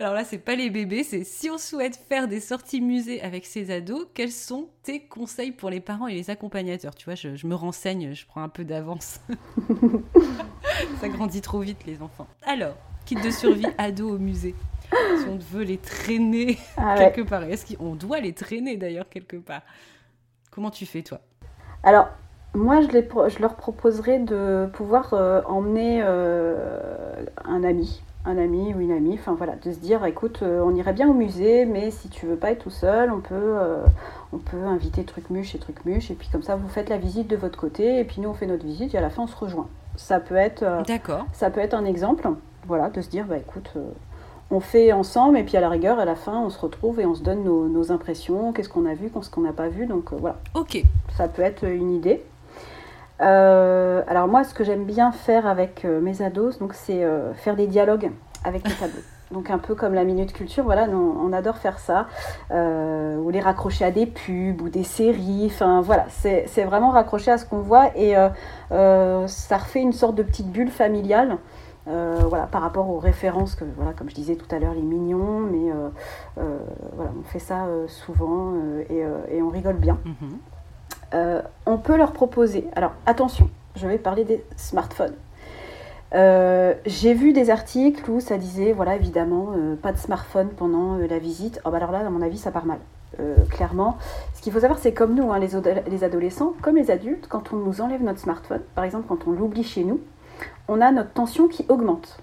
Alors 0.00 0.14
là, 0.14 0.24
c'est 0.24 0.38
pas 0.38 0.56
les 0.56 0.70
bébés, 0.70 1.04
c'est 1.04 1.22
si 1.22 1.50
on 1.50 1.58
souhaite 1.58 2.00
faire 2.08 2.26
des 2.26 2.40
sorties 2.40 2.80
musées 2.80 3.20
avec 3.22 3.44
ses 3.44 3.70
ados, 3.70 4.06
quels 4.14 4.32
sont 4.32 4.68
tes 4.82 5.00
conseils 5.00 5.52
pour 5.52 5.68
les 5.70 5.80
parents 5.80 6.08
et 6.08 6.14
les 6.14 6.30
accompagnateurs? 6.30 6.94
Tu 6.94 7.04
vois, 7.04 7.14
je, 7.14 7.36
je 7.36 7.46
me 7.46 7.54
renseigne, 7.54 8.14
je 8.14 8.26
prends 8.26 8.42
un 8.42 8.48
peu 8.48 8.64
d'avance. 8.64 9.20
Ça 11.00 11.08
grandit 11.08 11.42
trop 11.42 11.60
vite, 11.60 11.84
les 11.86 12.00
enfants. 12.00 12.26
Alors, 12.42 12.76
kit 13.04 13.16
de 13.16 13.30
survie 13.30 13.66
ado 13.78 14.08
au 14.08 14.18
musée 14.18 14.54
si 14.90 15.28
on 15.28 15.38
veut 15.38 15.64
les 15.64 15.78
traîner 15.78 16.58
ah 16.76 16.94
quelque 16.98 17.22
part. 17.22 17.42
Est-ce 17.44 17.76
qu'on 17.76 17.94
doit 17.94 18.20
les 18.20 18.32
traîner 18.32 18.76
d'ailleurs 18.76 19.08
quelque 19.08 19.36
part? 19.36 19.62
Comment 20.50 20.70
tu 20.70 20.86
fais 20.86 21.02
toi? 21.02 21.20
Alors, 21.82 22.08
moi, 22.54 22.80
je, 22.82 22.88
les, 22.88 23.08
je, 23.28 23.40
leur 23.40 23.56
proposerais 23.56 24.20
de 24.20 24.68
pouvoir 24.72 25.12
euh, 25.12 25.42
emmener 25.46 26.00
euh, 26.04 26.56
un 27.44 27.64
ami, 27.64 28.00
un 28.24 28.38
ami 28.38 28.72
ou 28.72 28.80
une 28.80 28.92
amie, 28.92 29.14
enfin 29.14 29.34
voilà, 29.34 29.56
de 29.56 29.72
se 29.72 29.78
dire, 29.78 30.04
écoute, 30.04 30.40
euh, 30.42 30.62
on 30.64 30.74
irait 30.74 30.92
bien 30.92 31.08
au 31.08 31.14
musée, 31.14 31.64
mais 31.64 31.90
si 31.90 32.08
tu 32.08 32.26
veux 32.26 32.36
pas 32.36 32.52
être 32.52 32.62
tout 32.62 32.70
seul, 32.70 33.10
on 33.10 33.20
peut, 33.20 33.56
on 34.32 34.38
peut 34.38 34.62
inviter 34.64 35.02
Trucmuche 35.02 35.56
et 35.56 35.58
Trucmuche, 35.58 36.12
et 36.12 36.14
puis 36.14 36.28
comme 36.30 36.42
ça, 36.42 36.54
vous 36.54 36.68
faites 36.68 36.88
la 36.88 36.98
visite 36.98 37.26
de 37.26 37.36
votre 37.36 37.58
côté, 37.58 37.98
et 37.98 38.04
puis 38.04 38.20
nous, 38.20 38.28
on 38.28 38.34
fait 38.34 38.46
notre 38.46 38.64
visite, 38.64 38.94
et 38.94 38.98
à 38.98 39.02
la 39.02 39.10
fin, 39.10 39.24
on 39.24 39.26
se 39.26 39.36
rejoint. 39.36 39.68
Ça 39.96 40.20
peut 40.20 40.36
être, 40.36 40.64
D'accord. 40.86 41.26
ça 41.32 41.50
peut 41.50 41.60
être 41.60 41.74
un 41.74 41.84
exemple, 41.84 42.28
voilà, 42.66 42.88
de 42.88 43.00
se 43.00 43.08
dire, 43.08 43.26
bah 43.26 43.36
écoute, 43.36 43.72
on 44.50 44.60
fait 44.60 44.92
ensemble 44.92 45.38
et 45.38 45.42
puis 45.42 45.56
à 45.56 45.60
la 45.60 45.68
rigueur, 45.68 45.98
à 45.98 46.04
la 46.04 46.14
fin, 46.14 46.38
on 46.40 46.50
se 46.50 46.58
retrouve 46.58 47.00
et 47.00 47.06
on 47.06 47.14
se 47.14 47.22
donne 47.22 47.44
nos, 47.44 47.92
impressions, 47.92 48.52
qu'est-ce 48.52 48.68
qu'on 48.68 48.86
a 48.86 48.94
vu, 48.94 49.10
qu'est-ce 49.10 49.30
qu'on 49.30 49.42
n'a 49.42 49.52
pas 49.52 49.68
vu. 49.68 49.86
Donc 49.86 50.12
euh, 50.12 50.16
voilà. 50.18 50.36
Ok. 50.54 50.82
Ça 51.16 51.28
peut 51.28 51.42
être 51.42 51.64
une 51.64 51.92
idée. 51.92 52.22
Euh, 53.20 54.02
alors 54.06 54.28
moi, 54.28 54.44
ce 54.44 54.54
que 54.54 54.64
j'aime 54.64 54.84
bien 54.84 55.12
faire 55.12 55.46
avec 55.46 55.84
euh, 55.84 56.00
mes 56.00 56.22
ados, 56.22 56.58
donc 56.58 56.74
c'est 56.74 57.04
faire 57.34 57.56
des 57.56 57.66
dialogues 57.66 58.10
avec 58.44 58.66
les 58.66 58.74
tableaux. 58.74 59.00
Donc 59.32 59.50
un 59.50 59.58
peu 59.58 59.74
comme 59.74 59.94
la 59.94 60.04
minute 60.04 60.32
culture, 60.32 60.62
voilà, 60.62 60.86
on, 60.86 61.32
adore 61.32 61.56
faire 61.56 61.80
ça, 61.80 62.06
ou 62.50 63.30
les 63.30 63.40
raccrocher 63.40 63.84
à 63.84 63.90
des 63.90 64.06
pubs 64.06 64.60
ou 64.60 64.68
des 64.68 64.84
séries. 64.84 65.46
Enfin 65.46 65.80
voilà, 65.80 66.04
c'est 66.10 66.64
vraiment 66.64 66.90
raccrocher 66.90 67.32
à 67.32 67.38
ce 67.38 67.44
qu'on 67.46 67.58
voit 67.58 67.90
et 67.96 68.14
ça 68.70 69.56
refait 69.56 69.80
une 69.80 69.94
sorte 69.94 70.14
de 70.14 70.22
petite 70.22 70.52
bulle 70.52 70.70
familiale. 70.70 71.38
Euh, 71.86 72.22
voilà, 72.28 72.46
par 72.46 72.62
rapport 72.62 72.88
aux 72.88 72.98
références 72.98 73.54
que, 73.54 73.64
voilà, 73.76 73.92
comme 73.92 74.08
je 74.08 74.14
disais 74.14 74.36
tout 74.36 74.52
à 74.54 74.58
l'heure, 74.58 74.72
les 74.72 74.80
mignons, 74.80 75.40
mais 75.40 75.70
euh, 75.70 75.88
euh, 76.38 76.58
voilà, 76.94 77.10
on 77.18 77.22
fait 77.24 77.38
ça 77.38 77.66
souvent 77.88 78.54
et, 78.88 79.42
on 79.42 79.50
rigole 79.50 79.76
bien. 79.76 79.98
Mhm. 80.04 81.42
on 81.66 81.76
peut 81.76 81.96
leur 81.96 82.12
proposer, 82.12 82.66
alors 82.74 82.92
attention, 83.06 83.50
je 83.76 83.86
vais 83.86 83.98
parler 83.98 84.24
des 84.24 84.44
smartphones. 84.56 85.14
J'ai 86.12 87.12
vu 87.14 87.32
des 87.32 87.50
articles 87.50 88.10
où 88.10 88.20
ça 88.20 88.38
disait, 88.38 88.72
voilà, 88.72 88.96
évidemment, 88.96 89.48
pas 89.82 89.92
de 89.92 89.98
smartphone 89.98 90.48
pendant 90.48 90.96
la 90.96 91.18
visite. 91.18 91.60
Oh, 91.64 91.70
bah 91.70 91.76
alors 91.76 91.90
là, 91.92 91.98
à 91.98 92.10
mon 92.10 92.22
avis, 92.22 92.38
ça 92.38 92.50
part 92.50 92.64
mal. 92.64 92.78
clairement. 93.50 93.98
Ce 94.32 94.40
qu'il 94.40 94.52
faut 94.52 94.60
savoir, 94.60 94.78
c'est 94.78 94.94
comme 94.94 95.14
nous, 95.14 95.32
hein, 95.32 95.38
les, 95.38 95.50
les, 95.90 96.04
adolescents, 96.04 96.54
comme 96.62 96.76
les 96.76 96.90
adultes, 96.90 97.26
quand 97.28 97.52
on 97.52 97.56
nous 97.56 97.80
enlève 97.80 98.02
notre 98.02 98.20
smartphone, 98.20 98.62
par 98.74 98.84
exemple 98.84 99.06
quand 99.08 99.26
on 99.26 99.32
l'oublie 99.32 99.64
chez 99.64 99.84
nous, 99.84 100.00
on 100.68 100.80
a 100.80 100.92
notre 100.92 101.12
tension 101.12 101.48
qui 101.48 101.64
augmente. 101.68 102.18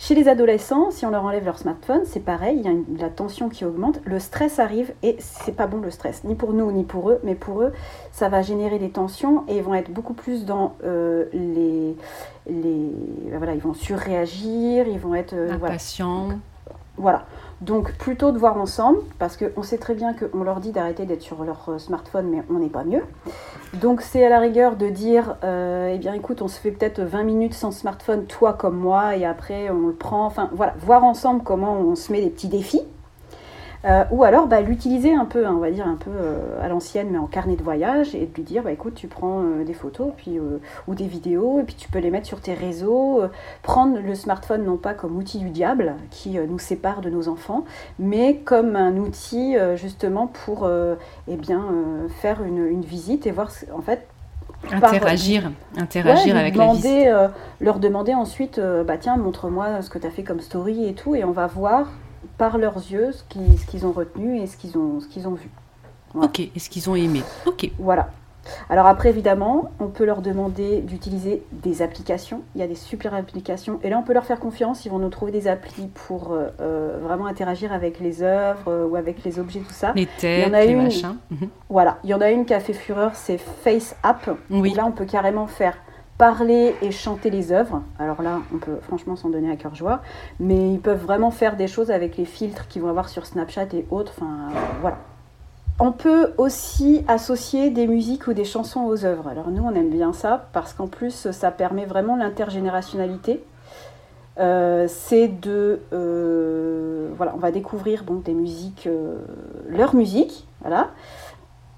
Chez 0.00 0.14
les 0.14 0.28
adolescents, 0.28 0.92
si 0.92 1.04
on 1.06 1.10
leur 1.10 1.24
enlève 1.24 1.44
leur 1.44 1.58
smartphone, 1.58 2.02
c'est 2.04 2.20
pareil, 2.20 2.60
il 2.60 2.64
y 2.64 2.68
a 2.68 3.02
la 3.02 3.10
tension 3.10 3.48
qui 3.48 3.64
augmente, 3.64 3.98
le 4.04 4.20
stress 4.20 4.60
arrive 4.60 4.92
et 5.02 5.16
c'est 5.18 5.56
pas 5.56 5.66
bon 5.66 5.80
le 5.80 5.90
stress, 5.90 6.22
ni 6.22 6.36
pour 6.36 6.52
nous 6.52 6.70
ni 6.70 6.84
pour 6.84 7.10
eux, 7.10 7.18
mais 7.24 7.34
pour 7.34 7.62
eux, 7.62 7.72
ça 8.12 8.28
va 8.28 8.40
générer 8.42 8.78
des 8.78 8.90
tensions 8.90 9.42
et 9.48 9.56
ils 9.56 9.62
vont 9.62 9.74
être 9.74 9.90
beaucoup 9.90 10.14
plus 10.14 10.44
dans 10.44 10.76
euh, 10.84 11.24
les, 11.32 11.96
les, 12.48 12.92
voilà, 13.36 13.54
ils 13.54 13.60
vont 13.60 13.74
surréagir, 13.74 14.86
ils 14.86 15.00
vont 15.00 15.16
être 15.16 15.34
euh, 15.34 15.52
impatients. 15.52 16.28
Voilà. 16.96 17.26
Donc 17.60 17.92
plutôt 17.94 18.30
de 18.30 18.38
voir 18.38 18.56
ensemble, 18.56 18.98
parce 19.18 19.36
qu'on 19.36 19.62
sait 19.62 19.78
très 19.78 19.94
bien 19.94 20.14
qu'on 20.14 20.44
leur 20.44 20.60
dit 20.60 20.70
d'arrêter 20.70 21.06
d'être 21.06 21.22
sur 21.22 21.42
leur 21.42 21.68
euh, 21.68 21.78
smartphone, 21.78 22.28
mais 22.30 22.42
on 22.50 22.60
n'est 22.60 22.68
pas 22.68 22.84
mieux. 22.84 23.02
Donc 23.74 24.00
c'est 24.00 24.24
à 24.24 24.28
la 24.28 24.38
rigueur 24.38 24.76
de 24.76 24.88
dire, 24.88 25.36
euh, 25.42 25.92
eh 25.92 25.98
bien 25.98 26.14
écoute, 26.14 26.40
on 26.40 26.48
se 26.48 26.60
fait 26.60 26.70
peut-être 26.70 27.00
20 27.00 27.24
minutes 27.24 27.54
sans 27.54 27.72
smartphone, 27.72 28.26
toi 28.26 28.52
comme 28.52 28.76
moi, 28.76 29.16
et 29.16 29.24
après 29.24 29.70
on 29.70 29.88
le 29.88 29.92
prend. 29.92 30.24
Enfin 30.24 30.50
voilà, 30.52 30.74
voir 30.78 31.02
ensemble 31.02 31.42
comment 31.42 31.80
on 31.80 31.96
se 31.96 32.12
met 32.12 32.20
des 32.20 32.30
petits 32.30 32.48
défis. 32.48 32.82
Euh, 33.84 34.04
ou 34.10 34.24
alors 34.24 34.48
bah, 34.48 34.60
l'utiliser 34.60 35.14
un 35.14 35.24
peu, 35.24 35.46
hein, 35.46 35.54
on 35.54 35.60
va 35.60 35.70
dire 35.70 35.86
un 35.86 35.94
peu 35.94 36.10
euh, 36.10 36.60
à 36.60 36.68
l'ancienne, 36.68 37.08
mais 37.12 37.18
en 37.18 37.26
carnet 37.26 37.54
de 37.54 37.62
voyage, 37.62 38.14
et 38.14 38.26
de 38.26 38.34
lui 38.34 38.42
dire 38.42 38.64
bah, 38.64 38.72
écoute, 38.72 38.94
tu 38.94 39.06
prends 39.06 39.40
euh, 39.40 39.64
des 39.64 39.72
photos 39.72 40.12
puis, 40.16 40.38
ou 40.88 40.94
des 40.94 41.06
vidéos, 41.06 41.60
et 41.60 41.62
puis 41.62 41.76
tu 41.76 41.88
peux 41.88 42.00
les 42.00 42.10
mettre 42.10 42.26
sur 42.26 42.40
tes 42.40 42.54
réseaux. 42.54 43.22
prendre 43.62 43.98
le 43.98 44.14
smartphone 44.14 44.64
non 44.64 44.76
pas 44.76 44.94
comme 44.94 45.16
outil 45.16 45.38
du 45.38 45.50
diable 45.50 45.94
qui 46.10 46.38
nous 46.38 46.58
sépare 46.58 47.00
de 47.00 47.10
nos 47.10 47.28
enfants, 47.28 47.64
mais 47.98 48.36
comme 48.36 48.74
un 48.76 48.96
outil 48.96 49.56
justement 49.76 50.26
pour 50.26 50.68
eh 51.28 51.36
bien, 51.36 51.64
faire 52.20 52.42
une, 52.42 52.80
visite 52.80 53.26
et 53.26 53.30
voir 53.30 53.50
en 53.72 53.82
fait 53.82 54.06
interagir, 54.70 55.50
interagir 55.76 56.36
avec 56.36 56.54
demander, 56.54 57.04
la 57.06 57.26
visite. 57.26 57.36
leur 57.60 57.78
demander 57.78 58.14
ensuite, 58.14 58.60
bah 58.86 58.96
tiens, 58.98 59.16
montre-moi 59.16 59.82
ce 59.82 59.90
que 59.90 59.98
tu 59.98 60.06
as 60.06 60.10
fait 60.10 60.24
comme 60.24 60.40
story 60.40 60.88
et 60.88 60.94
tout, 60.94 61.14
et 61.14 61.24
on 61.24 61.32
va 61.32 61.46
voir 61.46 61.88
par 62.36 62.58
leurs 62.58 62.76
yeux 62.76 63.12
ce 63.12 63.22
qu'ils 63.66 63.86
ont 63.86 63.92
retenu 63.92 64.40
et 64.40 64.46
ce 64.46 64.56
qu'ils 64.56 64.76
ont, 64.78 64.98
qu'ils 65.10 65.28
ont 65.28 65.34
vu. 65.34 65.50
Ok, 66.14 66.40
et 66.40 66.58
ce 66.58 66.70
qu'ils 66.70 66.88
ont 66.88 66.94
aimé. 66.94 67.22
Ok. 67.46 67.70
Voilà. 67.78 68.08
Alors 68.70 68.86
après, 68.86 69.10
évidemment, 69.10 69.70
on 69.78 69.88
peut 69.88 70.04
leur 70.04 70.22
demander 70.22 70.80
d'utiliser 70.80 71.42
des 71.52 71.82
applications. 71.82 72.42
Il 72.54 72.60
y 72.60 72.64
a 72.64 72.66
des 72.66 72.74
super 72.74 73.14
applications. 73.14 73.78
Et 73.82 73.90
là, 73.90 73.98
on 73.98 74.02
peut 74.02 74.14
leur 74.14 74.24
faire 74.24 74.40
confiance. 74.40 74.84
Ils 74.86 74.90
vont 74.90 74.98
nous 74.98 75.10
trouver 75.10 75.32
des 75.32 75.48
applis 75.48 75.88
pour 75.88 76.32
euh, 76.32 76.48
euh, 76.60 76.98
vraiment 77.02 77.26
interagir 77.26 77.72
avec 77.72 78.00
les 78.00 78.22
œuvres 78.22 78.68
euh, 78.68 78.86
ou 78.86 78.96
avec 78.96 79.22
les 79.24 79.38
objets, 79.38 79.60
tout 79.60 79.72
ça. 79.72 79.92
Les 79.94 80.06
têtes, 80.06 80.46
il 80.46 80.48
y 80.48 80.50
en 80.50 80.54
a 80.54 80.64
les 80.64 80.72
une, 80.72 80.84
machins. 80.84 81.16
Mhm. 81.30 81.48
Voilà. 81.68 81.98
Il 82.04 82.10
y 82.10 82.14
en 82.14 82.20
a 82.20 82.30
une 82.30 82.44
qui 82.44 82.54
a 82.54 82.60
fait 82.60 82.72
fureur, 82.72 83.10
c'est 83.14 83.38
Face 83.38 83.94
App. 84.02 84.30
Oui. 84.50 84.72
là, 84.74 84.86
on 84.86 84.92
peut 84.92 85.04
carrément 85.04 85.46
faire 85.46 85.76
parler 86.18 86.74
et 86.82 86.90
chanter 86.90 87.30
les 87.30 87.52
œuvres. 87.52 87.82
Alors 87.98 88.22
là, 88.22 88.40
on 88.52 88.58
peut 88.58 88.78
franchement 88.82 89.16
s'en 89.16 89.30
donner 89.30 89.50
à 89.50 89.56
cœur 89.56 89.74
joie, 89.74 90.02
mais 90.40 90.72
ils 90.72 90.80
peuvent 90.80 91.02
vraiment 91.02 91.30
faire 91.30 91.56
des 91.56 91.68
choses 91.68 91.90
avec 91.90 92.16
les 92.16 92.24
filtres 92.24 92.66
qu'ils 92.68 92.82
vont 92.82 92.88
avoir 92.88 93.08
sur 93.08 93.24
Snapchat 93.24 93.68
et 93.72 93.86
autres. 93.90 94.14
Voilà. 94.80 94.98
on 95.78 95.92
peut 95.92 96.32
aussi 96.36 97.04
associer 97.06 97.70
des 97.70 97.86
musiques 97.86 98.26
ou 98.26 98.32
des 98.32 98.44
chansons 98.44 98.84
aux 98.84 99.04
œuvres. 99.04 99.28
Alors 99.28 99.50
nous, 99.50 99.62
on 99.62 99.74
aime 99.74 99.90
bien 99.90 100.12
ça 100.12 100.48
parce 100.52 100.72
qu'en 100.72 100.88
plus, 100.88 101.30
ça 101.30 101.50
permet 101.52 101.86
vraiment 101.86 102.16
l'intergénérationnalité. 102.16 103.44
Euh, 104.38 104.86
c'est 104.88 105.28
de... 105.28 105.80
Euh, 105.92 107.08
voilà, 107.16 107.32
on 107.34 107.38
va 107.38 107.50
découvrir 107.50 108.04
donc, 108.04 108.22
des 108.22 108.34
musiques, 108.34 108.86
euh, 108.86 109.16
leur 109.68 109.94
musique, 109.96 110.46
voilà. 110.60 110.90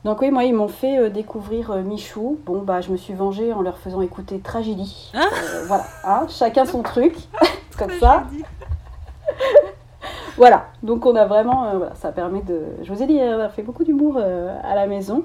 Donc 0.05 0.21
oui, 0.23 0.31
moi, 0.31 0.45
ils 0.45 0.55
m'ont 0.55 0.69
fait 0.69 1.11
découvrir 1.11 1.75
Michou. 1.77 2.39
Bon, 2.47 2.63
bah, 2.63 2.81
je 2.81 2.91
me 2.91 2.97
suis 2.97 3.15
vengée 3.15 3.53
en 3.53 3.61
leur 3.61 3.79
faisant 3.79 4.01
écouter 4.01 4.39
Tragédie. 4.41 5.13
Ah 5.15 5.27
voilà, 5.67 5.85
hein, 6.05 6.27
chacun 6.29 6.65
son 6.65 6.83
truc, 6.83 7.15
comme 7.79 7.93
ça. 8.01 8.25
voilà, 10.37 10.67
donc 10.83 11.05
on 11.05 11.15
a 11.15 11.27
vraiment, 11.27 11.77
voilà, 11.77 11.95
ça 11.97 12.13
permet 12.13 12.41
de... 12.41 12.63
Je 12.83 12.93
vous 12.93 13.03
ai 13.03 13.07
dit, 13.07 13.19
on 13.21 13.41
a 13.41 13.51
fait 13.51 13.63
beaucoup 13.63 13.85
d'humour 13.85 14.17
à 14.17 14.75
la 14.75 14.87
maison. 14.87 15.25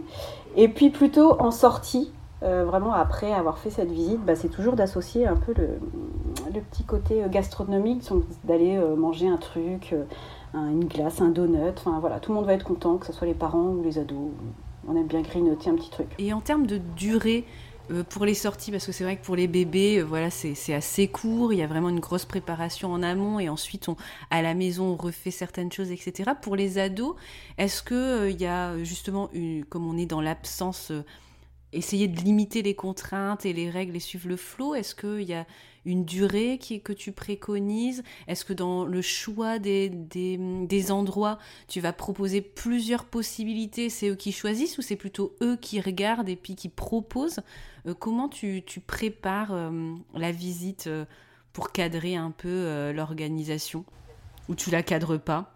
Et 0.57 0.67
puis 0.67 0.89
plutôt 0.89 1.39
en 1.41 1.51
sortie, 1.51 2.11
euh, 2.43 2.63
vraiment 2.65 2.93
après 2.93 3.33
avoir 3.33 3.57
fait 3.57 3.69
cette 3.69 3.89
visite, 3.89 4.23
bah, 4.23 4.35
c'est 4.35 4.49
toujours 4.49 4.75
d'associer 4.75 5.25
un 5.25 5.35
peu 5.35 5.53
le, 5.53 6.61
petit 6.61 6.83
côté 6.83 7.23
euh, 7.23 7.27
gastronomique, 7.27 8.07
d'aller 8.43 8.77
euh, 8.77 8.95
manger 8.95 9.27
un 9.27 9.37
truc, 9.37 9.95
une 10.55 10.85
glace, 10.85 11.21
un 11.21 11.29
donut, 11.29 11.77
enfin 11.77 11.99
voilà, 11.99 12.19
tout 12.19 12.31
le 12.31 12.35
monde 12.35 12.45
va 12.45 12.53
être 12.53 12.65
content, 12.65 12.97
que 12.97 13.05
ce 13.05 13.13
soit 13.13 13.27
les 13.27 13.33
parents 13.33 13.69
ou 13.69 13.83
les 13.83 13.97
ados. 13.97 14.31
On 14.87 14.95
aime 14.95 15.07
bien 15.07 15.21
grignoter 15.21 15.69
un 15.69 15.75
petit 15.75 15.89
truc. 15.89 16.07
Et 16.19 16.31
en 16.31 16.41
termes 16.41 16.67
de 16.67 16.79
durée, 16.95 17.45
pour 18.09 18.25
les 18.25 18.33
sorties, 18.33 18.71
parce 18.71 18.85
que 18.85 18.91
c'est 18.91 19.03
vrai 19.03 19.17
que 19.17 19.25
pour 19.25 19.35
les 19.35 19.47
bébés, 19.47 20.01
voilà, 20.01 20.29
c'est 20.29 20.73
assez 20.73 21.07
court, 21.07 21.53
il 21.53 21.59
y 21.59 21.61
a 21.61 21.67
vraiment 21.67 21.89
une 21.89 21.99
grosse 21.99 22.25
préparation 22.25 22.91
en 22.91 23.03
amont 23.03 23.39
et 23.39 23.49
ensuite 23.49 23.89
on, 23.89 23.95
à 24.31 24.41
la 24.41 24.53
maison 24.53 24.85
on 24.85 24.95
refait 24.95 25.31
certaines 25.31 25.71
choses, 25.71 25.91
etc. 25.91 26.31
Pour 26.41 26.55
les 26.55 26.77
ados, 26.77 27.15
est-ce 27.57 27.83
qu'il 27.83 28.31
il 28.31 28.41
y 28.41 28.47
a 28.47 28.77
justement, 28.83 29.29
comme 29.69 29.87
on 29.87 29.97
est 29.97 30.05
dans 30.05 30.21
l'absence 30.21 30.91
essayer 31.73 32.07
de 32.07 32.19
limiter 32.19 32.61
les 32.61 32.73
contraintes 32.73 33.45
et 33.45 33.53
les 33.53 33.69
règles 33.69 33.95
et 33.95 33.99
suivre 33.99 34.27
le 34.27 34.37
flot 34.37 34.75
Est-ce 34.75 34.95
qu'il 34.95 35.27
y 35.27 35.33
a 35.33 35.45
une 35.85 36.03
durée 36.03 36.57
qui, 36.59 36.81
que 36.81 36.93
tu 36.93 37.11
préconises? 37.11 38.03
Est-ce 38.27 38.43
que 38.43 38.53
dans 38.53 38.85
le 38.85 39.01
choix 39.01 39.59
des, 39.59 39.89
des, 39.89 40.91
endroits, 40.91 41.37
tu 41.67 41.79
vas 41.79 41.93
proposer 41.93 42.41
plusieurs 42.41 43.05
possibilités? 43.05 43.89
C'est 43.89 44.09
eux 44.09 44.15
qui 44.15 44.31
choisissent 44.31 44.77
ou 44.77 44.81
c'est 44.81 44.95
plutôt 44.95 45.35
eux 45.41 45.55
qui 45.55 45.79
regardent 45.79 46.29
et 46.29 46.35
puis 46.35 46.55
qui 46.55 46.69
proposent? 46.69 47.41
Euh, 47.87 47.93
Comment 47.97 48.29
tu, 48.29 48.63
tu 48.65 48.79
prépares 48.79 49.53
euh, 49.53 49.93
la 50.13 50.31
visite 50.31 50.87
euh, 50.87 51.05
pour 51.53 51.71
cadrer 51.71 52.15
un 52.15 52.31
peu 52.31 52.91
l'organisation? 52.91 53.85
Ou 54.49 54.55
tu 54.55 54.69
la 54.69 54.83
cadres 54.83 55.17
pas? 55.17 55.51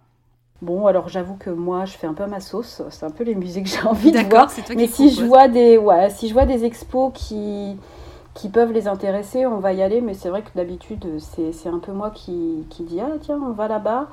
Bon, 0.61 0.87
alors 0.87 1.07
j'avoue 1.07 1.35
que 1.35 1.49
moi, 1.49 1.85
je 1.85 1.93
fais 1.93 2.07
un 2.07 2.13
peu 2.13 2.25
ma 2.25 2.41
sauce. 2.41 2.81
C'est 2.89 3.05
un 3.05 3.11
peu 3.11 3.23
les 3.23 3.35
musées 3.35 3.63
que 3.63 3.69
j'ai 3.69 3.81
envie 3.81 4.11
de 4.11 4.19
voir. 4.19 4.53
Toi 4.53 4.75
Mais 4.75 4.87
si 4.87 5.13
je 5.13 5.23
vois 5.23 5.47
des, 5.47 5.77
ouais, 5.77 6.09
si 6.09 6.27
je 6.27 6.33
vois 6.33 6.45
des 6.45 6.65
expos 6.65 7.11
qui 7.13 7.77
qui 8.33 8.49
peuvent 8.49 8.71
les 8.71 8.87
intéresser, 8.87 9.45
on 9.45 9.59
va 9.59 9.73
y 9.73 9.81
aller. 9.81 10.01
Mais 10.01 10.13
c'est 10.13 10.29
vrai 10.29 10.41
que 10.41 10.49
d'habitude, 10.55 11.19
c'est 11.19 11.69
un 11.69 11.79
peu 11.79 11.91
moi 11.91 12.11
qui, 12.11 12.65
qui 12.69 12.83
dis 12.83 12.99
ah 12.99 13.11
tiens, 13.19 13.39
on 13.41 13.51
va 13.51 13.67
là-bas. 13.67 14.07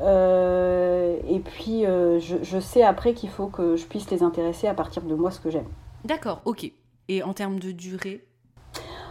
Euh, 0.00 1.16
et 1.28 1.40
puis 1.40 1.86
euh, 1.86 2.18
je, 2.18 2.36
je, 2.42 2.58
sais 2.58 2.82
après 2.82 3.14
qu'il 3.14 3.30
faut 3.30 3.46
que 3.46 3.76
je 3.76 3.86
puisse 3.86 4.10
les 4.10 4.22
intéresser 4.22 4.66
à 4.66 4.74
partir 4.74 5.02
de 5.02 5.14
moi 5.14 5.30
ce 5.30 5.40
que 5.40 5.50
j'aime. 5.50 5.68
D'accord, 6.04 6.40
ok. 6.44 6.70
Et 7.08 7.22
en 7.22 7.34
termes 7.34 7.58
de 7.58 7.72
durée? 7.72 8.24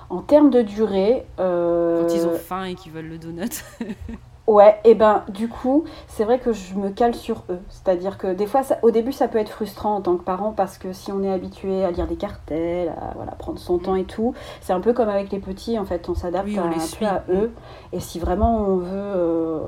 En 0.10 0.22
termes 0.22 0.50
de 0.50 0.62
durée. 0.62 1.26
Euh... 1.40 2.02
Quand 2.02 2.14
ils 2.14 2.26
ont 2.26 2.38
faim 2.38 2.64
et 2.64 2.76
qu'ils 2.76 2.92
veulent 2.92 3.10
le 3.10 3.18
donut. 3.18 3.64
Ouais, 4.50 4.80
et 4.84 4.96
ben 4.96 5.26
du 5.30 5.48
coup, 5.48 5.84
c'est 6.08 6.24
vrai 6.24 6.40
que 6.40 6.54
je 6.54 6.74
me 6.74 6.90
cale 6.90 7.14
sur 7.14 7.44
eux. 7.52 7.60
C'est-à-dire 7.70 8.18
que 8.18 8.34
des 8.34 8.48
fois, 8.48 8.62
au 8.82 8.90
début, 8.90 9.12
ça 9.12 9.28
peut 9.28 9.38
être 9.38 9.52
frustrant 9.52 9.98
en 9.98 10.02
tant 10.02 10.18
que 10.18 10.24
parent 10.24 10.54
parce 10.54 10.80
que 10.80 10.92
si 10.92 11.12
on 11.12 11.22
est 11.22 11.32
habitué 11.32 11.86
à 11.86 11.92
lire 11.92 12.08
des 12.08 12.16
cartels, 12.16 12.90
à 12.90 13.14
voilà, 13.16 13.34
prendre 13.34 13.60
son 13.60 13.78
temps 13.78 13.96
et 13.96 14.06
tout, 14.06 14.34
c'est 14.62 14.74
un 14.74 14.80
peu 14.80 14.92
comme 14.92 15.08
avec 15.08 15.32
les 15.32 15.38
petits, 15.38 15.78
en 15.78 15.86
fait, 15.86 16.10
on 16.10 16.16
s'adapte 16.16 16.50
un 16.58 16.72
peu 16.72 17.06
à 17.06 17.24
eux. 17.30 17.52
Et 17.94 18.00
si 18.00 18.18
vraiment 18.18 18.58
on 18.58 18.78
veut 18.78 18.88
euh, 18.92 19.60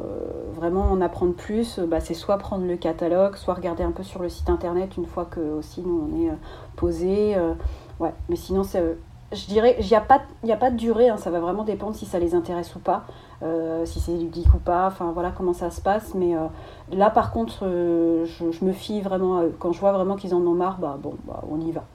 vraiment 0.56 0.90
en 0.90 1.00
apprendre 1.00 1.36
plus, 1.36 1.78
bah, 1.78 2.00
c'est 2.00 2.16
soit 2.16 2.40
prendre 2.40 2.66
le 2.66 2.76
catalogue, 2.76 3.36
soit 3.36 3.54
regarder 3.54 3.84
un 3.84 3.92
peu 3.92 4.02
sur 4.02 4.24
le 4.24 4.30
site 4.30 4.50
internet 4.50 4.98
une 4.98 5.06
fois 5.06 5.26
que 5.26 5.42
aussi 5.42 5.82
nous 5.82 6.10
on 6.12 6.24
est 6.24 6.30
euh, 6.30 6.36
posé. 6.76 7.36
Euh, 7.36 7.54
ouais, 8.00 8.16
mais 8.30 8.36
sinon, 8.36 8.64
c'est 8.64 8.98
je 9.32 9.46
dirais, 9.46 9.76
il 9.80 9.86
n'y 9.86 9.96
a, 9.96 10.02
pas, 10.02 10.22
a 10.48 10.56
pas 10.56 10.72
de 10.72 10.78
durée, 10.78 11.10
hein, 11.10 11.18
ça 11.18 11.30
va 11.30 11.40
vraiment 11.40 11.64
dépendre 11.64 11.96
si 11.96 12.06
ça 12.06 12.20
les 12.20 12.36
intéresse 12.36 12.76
ou 12.76 12.80
pas, 12.80 13.06
euh, 13.44 13.86
si 13.86 14.00
c'est 14.00 14.12
ludique 14.12 14.54
ou 14.54 14.58
pas, 14.58 14.88
enfin 14.88 15.12
voilà 15.12 15.32
comment 15.32 15.54
ça 15.54 15.72
se 15.72 15.82
passe. 15.82 16.14
Mais 16.14 16.36
euh, 16.36 16.48
là, 16.92 17.10
par 17.10 17.32
contre, 17.32 17.66
euh, 17.66 18.26
je, 18.26 18.66
me 18.66 18.74
fie 18.74 19.02
vraiment 19.02 19.38
à 19.38 19.44
eux. 19.44 19.56
Quand 19.58 19.72
je 19.72 19.80
vois 19.80 19.94
vraiment 19.94 20.16
qu'ils 20.16 20.36
en 20.36 20.42
ont 20.42 20.54
marre, 20.54 20.80
bah 20.80 20.98
bon, 21.02 21.16
bah, 21.26 21.44
on 21.50 21.60
y 21.62 21.72
va. 21.72 21.86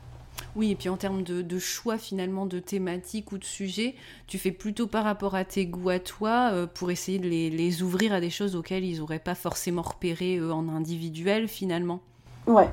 Oui, 0.55 0.71
et 0.71 0.75
puis 0.75 0.89
en 0.89 0.97
termes 0.97 1.23
de, 1.23 1.59
choix 1.59 1.99
finalement 1.99 2.47
de 2.47 2.59
thématiques 2.59 3.31
ou 3.33 3.39
de 3.39 3.45
sujets, 3.45 3.95
tu 4.27 4.39
fais 4.39 4.53
plutôt 4.53 4.87
par 4.87 5.05
rapport 5.05 5.35
à 5.35 5.45
tes 5.45 5.67
goûts 5.67 5.91
à 5.91 5.99
toi 5.99 6.51
pour 6.75 6.91
essayer 6.91 7.19
de 7.19 7.29
les, 7.29 7.51
les, 7.51 7.83
ouvrir 7.83 8.15
à 8.15 8.21
des 8.21 8.31
choses 8.31 8.57
auxquelles 8.57 8.85
ils 8.85 9.01
n'auraient 9.01 9.19
pas 9.19 9.35
forcément 9.35 9.83
repéré 9.83 10.41
en 10.41 10.71
individuel 10.71 11.47
finalement. 11.47 12.01
Ouais, 12.47 12.71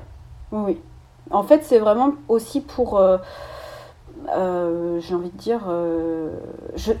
oui, 0.50 0.60
oui. 0.66 0.78
En 1.30 1.42
fait, 1.42 1.64
c'est 1.64 1.78
vraiment 1.78 2.14
aussi 2.28 2.60
pour 2.60 2.98
euh, 2.98 3.18
j'ai 4.26 5.14
envie 5.14 5.30
de 5.30 5.36
dire, 5.36 5.66
euh, 5.68 6.30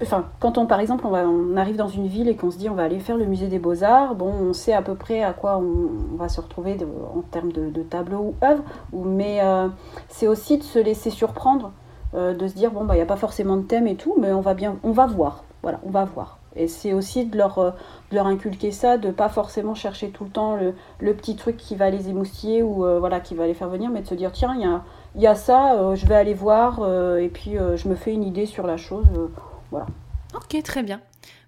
enfin, 0.02 0.26
quand 0.40 0.58
on, 0.58 0.66
par 0.66 0.80
exemple, 0.80 1.06
on, 1.06 1.56
arrive 1.56 1.76
dans 1.76 1.88
une 1.88 2.06
ville 2.06 2.28
et 2.28 2.36
qu'on 2.36 2.50
se 2.50 2.58
dit 2.58 2.68
on 2.68 2.74
va 2.74 2.84
aller 2.84 2.98
faire 2.98 3.16
le 3.16 3.26
musée 3.26 3.48
des 3.48 3.58
beaux-arts, 3.58 4.14
bon, 4.14 4.30
on 4.30 4.52
sait 4.52 4.72
à 4.72 4.82
peu 4.82 4.94
près 4.94 5.22
à 5.22 5.32
quoi 5.32 5.58
on, 5.58 6.16
va 6.16 6.28
se 6.28 6.40
retrouver 6.40 6.76
en 7.14 7.20
termes 7.22 7.52
de, 7.52 7.82
tableaux 7.82 8.34
ou 8.40 8.44
œuvres, 8.44 8.62
mais 8.92 9.40
euh, 9.42 9.68
c'est 10.08 10.26
aussi 10.26 10.58
de 10.58 10.62
se 10.62 10.78
laisser 10.78 11.10
surprendre, 11.10 11.72
de 12.14 12.46
se 12.46 12.54
dire 12.54 12.70
bon, 12.70 12.84
bah, 12.84 12.94
il 12.94 12.98
n'y 12.98 13.02
a 13.02 13.06
pas 13.06 13.16
forcément 13.16 13.56
de 13.56 13.62
thème 13.62 13.86
et 13.86 13.96
tout, 13.96 14.14
mais 14.20 14.32
on 14.32 14.40
va 14.40 14.54
bien, 14.54 14.76
on 14.84 14.92
va 14.92 15.06
voir, 15.06 15.44
voilà, 15.62 15.80
on 15.84 15.90
va 15.90 16.04
voir. 16.04 16.38
Et 16.56 16.68
c'est 16.68 16.92
aussi 16.92 17.26
de 17.26 17.36
leur, 17.36 17.58
de 17.58 18.14
leur 18.14 18.28
inculquer 18.28 18.70
ça, 18.70 18.96
de 18.96 19.10
pas 19.10 19.28
forcément 19.28 19.74
chercher 19.74 20.10
tout 20.10 20.22
le 20.22 20.30
temps 20.30 20.54
le, 20.54 20.74
le 21.00 21.14
petit 21.14 21.34
truc 21.34 21.56
qui 21.56 21.74
va 21.74 21.90
les 21.90 22.08
émoustiller 22.08 22.62
ou 22.62 22.84
voilà, 23.00 23.18
qui 23.18 23.34
va 23.34 23.46
les 23.46 23.54
faire 23.54 23.68
venir, 23.68 23.90
mais 23.90 24.02
de 24.02 24.06
se 24.06 24.14
dire 24.14 24.30
tiens, 24.30 24.54
il 24.54 24.62
y 24.62 24.64
a 24.64 24.82
il 25.14 25.22
y 25.22 25.26
a 25.26 25.34
ça, 25.34 25.74
euh, 25.74 25.94
je 25.94 26.06
vais 26.06 26.14
aller 26.14 26.34
voir 26.34 26.80
euh, 26.80 27.18
et 27.18 27.28
puis 27.28 27.56
euh, 27.56 27.76
je 27.76 27.88
me 27.88 27.94
fais 27.94 28.12
une 28.12 28.24
idée 28.24 28.46
sur 28.46 28.66
la 28.66 28.76
chose. 28.76 29.06
voilà. 29.70 29.86
Ok, 30.34 30.60
très 30.62 30.82
bien. 30.82 31.00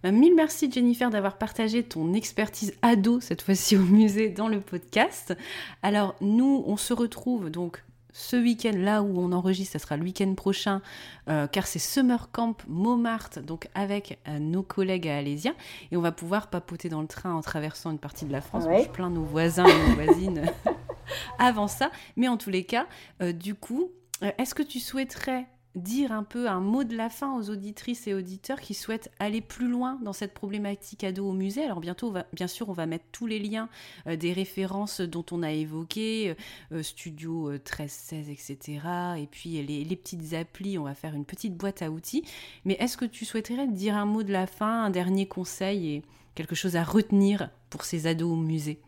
Bah, 0.05 0.13
mille 0.13 0.37
merci 0.37 0.71
Jennifer 0.71 1.11
d'avoir 1.11 1.37
partagé 1.37 1.83
ton 1.83 2.13
expertise 2.13 2.75
ado 2.83 3.21
cette 3.21 3.43
fois-ci 3.43 3.77
au 3.77 3.83
musée 3.83 4.29
dans 4.29 4.47
le 4.47 4.61
podcast. 4.61 5.37
Alors 5.83 6.15
nous, 6.21 6.63
on 6.67 6.77
se 6.77 6.95
retrouve 6.95 7.51
donc 7.51 7.83
ce 8.13 8.37
week-end, 8.37 8.73
là 8.75 9.03
où 9.03 9.19
on 9.19 9.33
enregistre, 9.33 9.73
ça 9.73 9.79
sera 9.79 9.97
le 9.99 10.05
week-end 10.05 10.33
prochain, 10.35 10.81
car 11.27 11.67
c'est 11.67 11.79
Summer 11.79 12.31
Camp 12.33 12.55
Montmartre, 12.67 13.43
donc 13.43 13.69
avec 13.75 14.19
nos 14.41 14.63
collègues 14.63 15.07
à 15.07 15.19
Alésia, 15.19 15.53
et 15.93 15.99
on 15.99 16.01
va 16.01 16.13
pouvoir 16.13 16.49
papoter 16.49 16.89
dans 16.89 17.03
le 17.03 17.09
train 17.09 17.35
en 17.35 17.43
traversant 17.43 17.91
une 17.91 17.99
partie 17.99 18.25
de 18.25 18.33
la 18.33 18.41
France. 18.41 18.65
je 18.65 18.89
plains 18.89 19.11
nos 19.11 19.25
voisins 19.25 19.67
et 19.67 19.89
nos 19.91 19.95
voisines 19.97 20.47
avant 21.39 21.69
ça. 21.69 21.91
Mais 22.17 22.29
en 22.29 22.37
tous 22.37 22.51
les 22.51 22.65
cas, 22.65 22.87
euh, 23.23 23.33
du 23.33 23.55
coup, 23.55 23.91
euh, 24.23 24.31
est-ce 24.39 24.55
que 24.55 24.63
tu 24.63 24.81
souhaiterais 24.81 25.47
dire 25.75 26.11
un 26.11 26.23
peu 26.23 26.49
un 26.49 26.61
mot 26.61 26.85
de 26.85 26.97
la 26.97 27.11
fin 27.11 27.37
aux 27.37 27.51
auditrices 27.51 28.07
et 28.07 28.15
auditeurs 28.15 28.61
qui 28.61 28.73
souhaitent 28.73 29.11
aller 29.19 29.43
plus 29.43 29.69
loin 29.69 29.99
dans 30.03 30.15
cette 30.15 30.33
problématique 30.33 31.05
ado 31.05 31.29
au 31.29 31.33
musée? 31.33 31.65
Alors 31.65 31.81
bientôt, 31.81 32.15
bien 32.33 32.47
sûr, 32.47 32.71
on 32.71 32.73
va 32.73 32.87
mettre 32.87 33.05
tous 33.13 33.27
les 33.27 33.39
liens 33.39 33.69
euh, 34.07 34.17
des 34.17 34.33
références 34.33 35.03
dont 35.03 35.25
on 35.33 35.43
a 35.43 35.53
évoqué, 35.53 36.35
Studio 36.81 37.51
1316, 37.51 38.31
etc. 38.31 38.81
Et 39.19 39.27
puis 39.27 39.63
les, 39.63 39.85
les, 39.85 39.97
petites 39.97 40.33
applis, 40.33 40.79
on 40.79 40.85
va 40.85 40.95
faire 40.95 41.15
une 41.15 41.27
petite 41.27 41.55
boîte 41.55 41.83
à 41.83 41.91
outils. 41.91 42.25
Mais 42.65 42.75
est-ce 42.81 42.97
que 42.97 43.05
tu 43.05 43.27
souhaiterais 43.27 43.67
dire 43.67 43.97
un 43.97 44.07
mot 44.07 44.23
de 44.23 44.33
la 44.33 44.47
fin, 44.47 44.85
un 44.85 44.91
dernier 44.91 45.29
conseil 45.29 45.89
et 45.89 46.03
quelque 46.35 46.55
chose 46.55 46.77
à 46.77 46.85
retenir 46.85 47.51
pour 47.69 47.85
ces 47.85 48.07
ados 48.07 48.33
au 48.33 48.37
musée? 48.37 48.81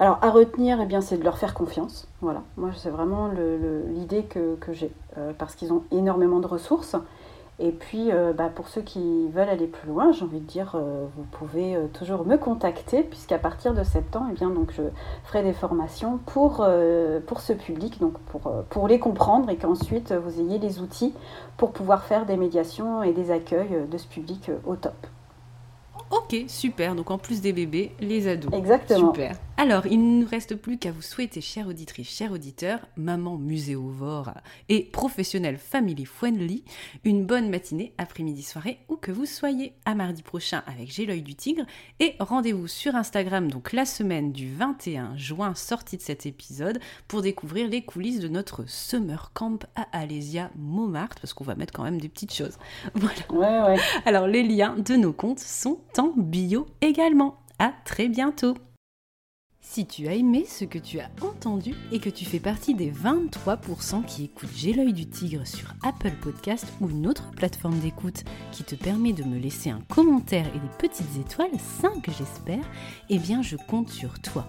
Alors 0.00 0.18
à 0.22 0.30
retenir, 0.30 0.80
eh 0.80 0.86
bien, 0.86 1.00
c'est 1.00 1.16
de 1.16 1.24
leur 1.24 1.38
faire 1.38 1.54
confiance. 1.54 2.08
Voilà, 2.20 2.42
moi 2.56 2.70
c'est 2.76 2.90
vraiment 2.90 3.28
l'idée 3.88 4.24
que, 4.24 4.56
j'ai, 4.72 4.90
euh, 5.18 5.32
parce 5.36 5.54
qu'ils 5.54 5.72
ont 5.72 5.84
énormément 5.92 6.40
de 6.40 6.46
ressources. 6.46 6.96
Et 7.58 7.70
puis 7.70 8.10
euh, 8.10 8.32
bah, 8.32 8.50
pour 8.52 8.66
ceux 8.66 8.80
qui 8.80 9.28
veulent 9.28 9.48
aller 9.48 9.66
plus 9.66 9.88
loin, 9.88 10.10
j'ai 10.10 10.24
envie 10.24 10.40
de 10.40 10.46
dire, 10.46 10.72
euh, 10.74 11.04
vous 11.16 11.24
pouvez 11.30 11.76
toujours 11.92 12.26
me 12.26 12.36
contacter, 12.36 13.02
puisqu'à 13.02 13.38
partir 13.38 13.74
de 13.74 13.84
septembre, 13.84 14.26
eh 14.30 14.34
bien, 14.34 14.50
donc, 14.50 14.72
je 14.72 14.82
ferai 15.24 15.42
des 15.42 15.52
formations 15.52 16.18
pour, 16.26 16.66
pour 17.26 17.40
ce 17.40 17.52
public, 17.52 18.00
donc 18.00 18.18
pour, 18.18 18.50
pour 18.70 18.88
les 18.88 18.98
comprendre 18.98 19.50
et 19.50 19.56
qu'ensuite 19.56 20.12
vous 20.12 20.40
ayez 20.40 20.58
les 20.58 20.80
outils 20.80 21.14
pour 21.56 21.72
pouvoir 21.72 22.04
faire 22.04 22.26
des 22.26 22.36
médiations 22.36 23.02
et 23.02 23.12
des 23.12 23.30
accueils 23.30 23.86
de 23.88 23.98
ce 23.98 24.06
public 24.08 24.50
au 24.66 24.74
top. 24.74 24.94
Ok, 26.10 26.36
super. 26.46 26.94
Donc 26.94 27.10
en 27.10 27.18
plus 27.18 27.40
des 27.40 27.52
bébés, 27.52 27.92
les 28.00 28.28
ados. 28.28 28.52
Exactement. 28.52 29.14
Super. 29.14 29.36
Alors, 29.58 29.86
il 29.86 29.98
ne 29.98 30.22
nous 30.22 30.28
reste 30.28 30.56
plus 30.56 30.78
qu'à 30.78 30.90
vous 30.90 31.02
souhaiter, 31.02 31.40
chère 31.40 31.68
auditrice, 31.68 32.08
chers 32.08 32.32
auditeurs, 32.32 32.80
maman 32.96 33.36
muséovore 33.36 34.32
et 34.68 34.82
professionnelle 34.82 35.58
family 35.58 36.04
friendly, 36.04 36.64
une 37.04 37.26
bonne 37.26 37.50
matinée, 37.50 37.92
après-midi, 37.98 38.42
soirée, 38.42 38.80
où 38.88 38.96
que 38.96 39.12
vous 39.12 39.26
soyez. 39.26 39.74
À 39.84 39.94
mardi 39.94 40.22
prochain 40.22 40.62
avec 40.66 40.90
J'ai 40.90 41.06
l'œil 41.06 41.22
du 41.22 41.34
tigre. 41.34 41.64
Et 42.00 42.16
rendez-vous 42.18 42.66
sur 42.66 42.96
Instagram, 42.96 43.50
donc 43.50 43.72
la 43.72 43.84
semaine 43.84 44.32
du 44.32 44.52
21 44.52 45.16
juin, 45.16 45.54
sortie 45.54 45.98
de 45.98 46.02
cet 46.02 46.26
épisode, 46.26 46.80
pour 47.06 47.22
découvrir 47.22 47.68
les 47.68 47.82
coulisses 47.82 48.20
de 48.20 48.28
notre 48.28 48.68
summer 48.68 49.32
camp 49.34 49.58
à 49.76 49.86
Alésia 49.92 50.50
Montmartre, 50.56 51.20
parce 51.20 51.34
qu'on 51.34 51.44
va 51.44 51.54
mettre 51.54 51.74
quand 51.74 51.84
même 51.84 52.00
des 52.00 52.08
petites 52.08 52.34
choses. 52.34 52.56
Voilà. 52.94 53.66
Ouais, 53.68 53.74
ouais. 53.74 53.82
Alors, 54.06 54.26
les 54.26 54.42
liens 54.42 54.76
de 54.76 54.94
nos 54.94 55.12
comptes 55.12 55.40
sont 55.40 55.78
en 55.98 56.12
bio 56.16 56.66
également. 56.80 57.38
À 57.58 57.72
très 57.84 58.08
bientôt! 58.08 58.56
Si 59.72 59.86
tu 59.86 60.06
as 60.06 60.12
aimé 60.12 60.44
ce 60.46 60.66
que 60.66 60.78
tu 60.78 61.00
as 61.00 61.08
entendu 61.22 61.74
et 61.92 61.98
que 61.98 62.10
tu 62.10 62.26
fais 62.26 62.40
partie 62.40 62.74
des 62.74 62.92
23% 62.92 64.04
qui 64.04 64.24
écoutent 64.24 64.50
J'ai 64.54 64.74
l'œil 64.74 64.92
du 64.92 65.06
tigre 65.06 65.46
sur 65.46 65.72
Apple 65.82 66.12
Podcast 66.20 66.66
ou 66.82 66.90
une 66.90 67.06
autre 67.06 67.30
plateforme 67.30 67.78
d'écoute 67.78 68.22
qui 68.50 68.64
te 68.64 68.74
permet 68.74 69.14
de 69.14 69.24
me 69.24 69.38
laisser 69.38 69.70
un 69.70 69.80
commentaire 69.88 70.44
et 70.48 70.58
des 70.58 70.76
petites 70.76 71.16
étoiles, 71.18 71.58
5 71.80 72.06
j'espère, 72.18 72.62
eh 73.08 73.18
bien 73.18 73.40
je 73.40 73.56
compte 73.56 73.88
sur 73.88 74.20
toi. 74.20 74.46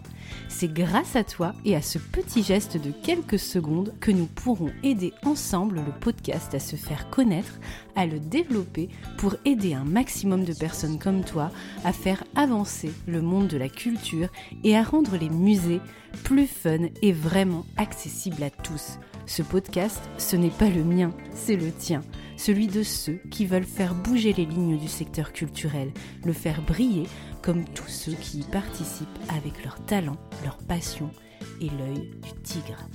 C'est 0.50 0.74
grâce 0.74 1.16
à 1.16 1.24
toi 1.24 1.54
et 1.64 1.78
à 1.78 1.82
ce 1.82 2.00
petit 2.00 2.44
geste 2.44 2.76
de 2.76 2.92
quelques 2.92 3.40
secondes 3.40 3.94
que 4.02 4.12
nous 4.12 4.26
pourrons 4.26 4.72
aider 4.84 5.14
ensemble 5.24 5.78
le 5.78 6.00
podcast 6.02 6.54
à 6.54 6.60
se 6.60 6.76
faire 6.76 7.10
connaître, 7.10 7.62
à 7.96 8.06
le 8.06 8.20
développer 8.20 8.90
pour 9.18 9.36
aider 9.46 9.74
un 9.74 9.84
maximum 9.84 10.44
de 10.44 10.54
personnes 10.54 11.00
comme 11.00 11.24
toi 11.24 11.52
à 11.84 11.94
faire 11.94 12.24
avancer 12.36 12.92
le 13.08 13.22
monde 13.22 13.48
de 13.48 13.58
la 13.58 13.70
culture 13.70 14.30
et 14.64 14.76
à 14.76 14.84
rendre 14.84 15.18
les 15.18 15.30
musées 15.30 15.82
plus 16.24 16.48
fun 16.48 16.90
et 17.02 17.12
vraiment 17.12 17.66
accessibles 17.78 18.44
à 18.44 18.50
tous. 18.50 19.00
Ce 19.26 19.42
podcast, 19.42 20.02
ce 20.18 20.36
n'est 20.36 20.50
pas 20.50 20.70
le 20.70 20.84
mien, 20.84 21.12
c'est 21.34 21.56
le 21.56 21.72
tien, 21.72 22.02
celui 22.38 22.68
de 22.68 22.84
ceux 22.84 23.20
qui 23.32 23.46
veulent 23.46 23.64
faire 23.64 23.96
bouger 23.96 24.34
les 24.34 24.46
lignes 24.46 24.78
du 24.78 24.88
secteur 24.88 25.32
culturel, 25.32 25.92
le 26.26 26.34
faire 26.34 26.62
briller 26.62 27.08
comme 27.42 27.66
tous 27.66 27.88
ceux 27.88 28.14
qui 28.14 28.40
y 28.40 28.44
participent 28.44 29.08
avec 29.30 29.64
leur 29.64 29.84
talent, 29.86 30.18
leur 30.44 30.58
passion 30.58 31.10
et 31.62 31.70
l'œil 31.70 32.10
du 32.22 32.42
tigre. 32.44 32.88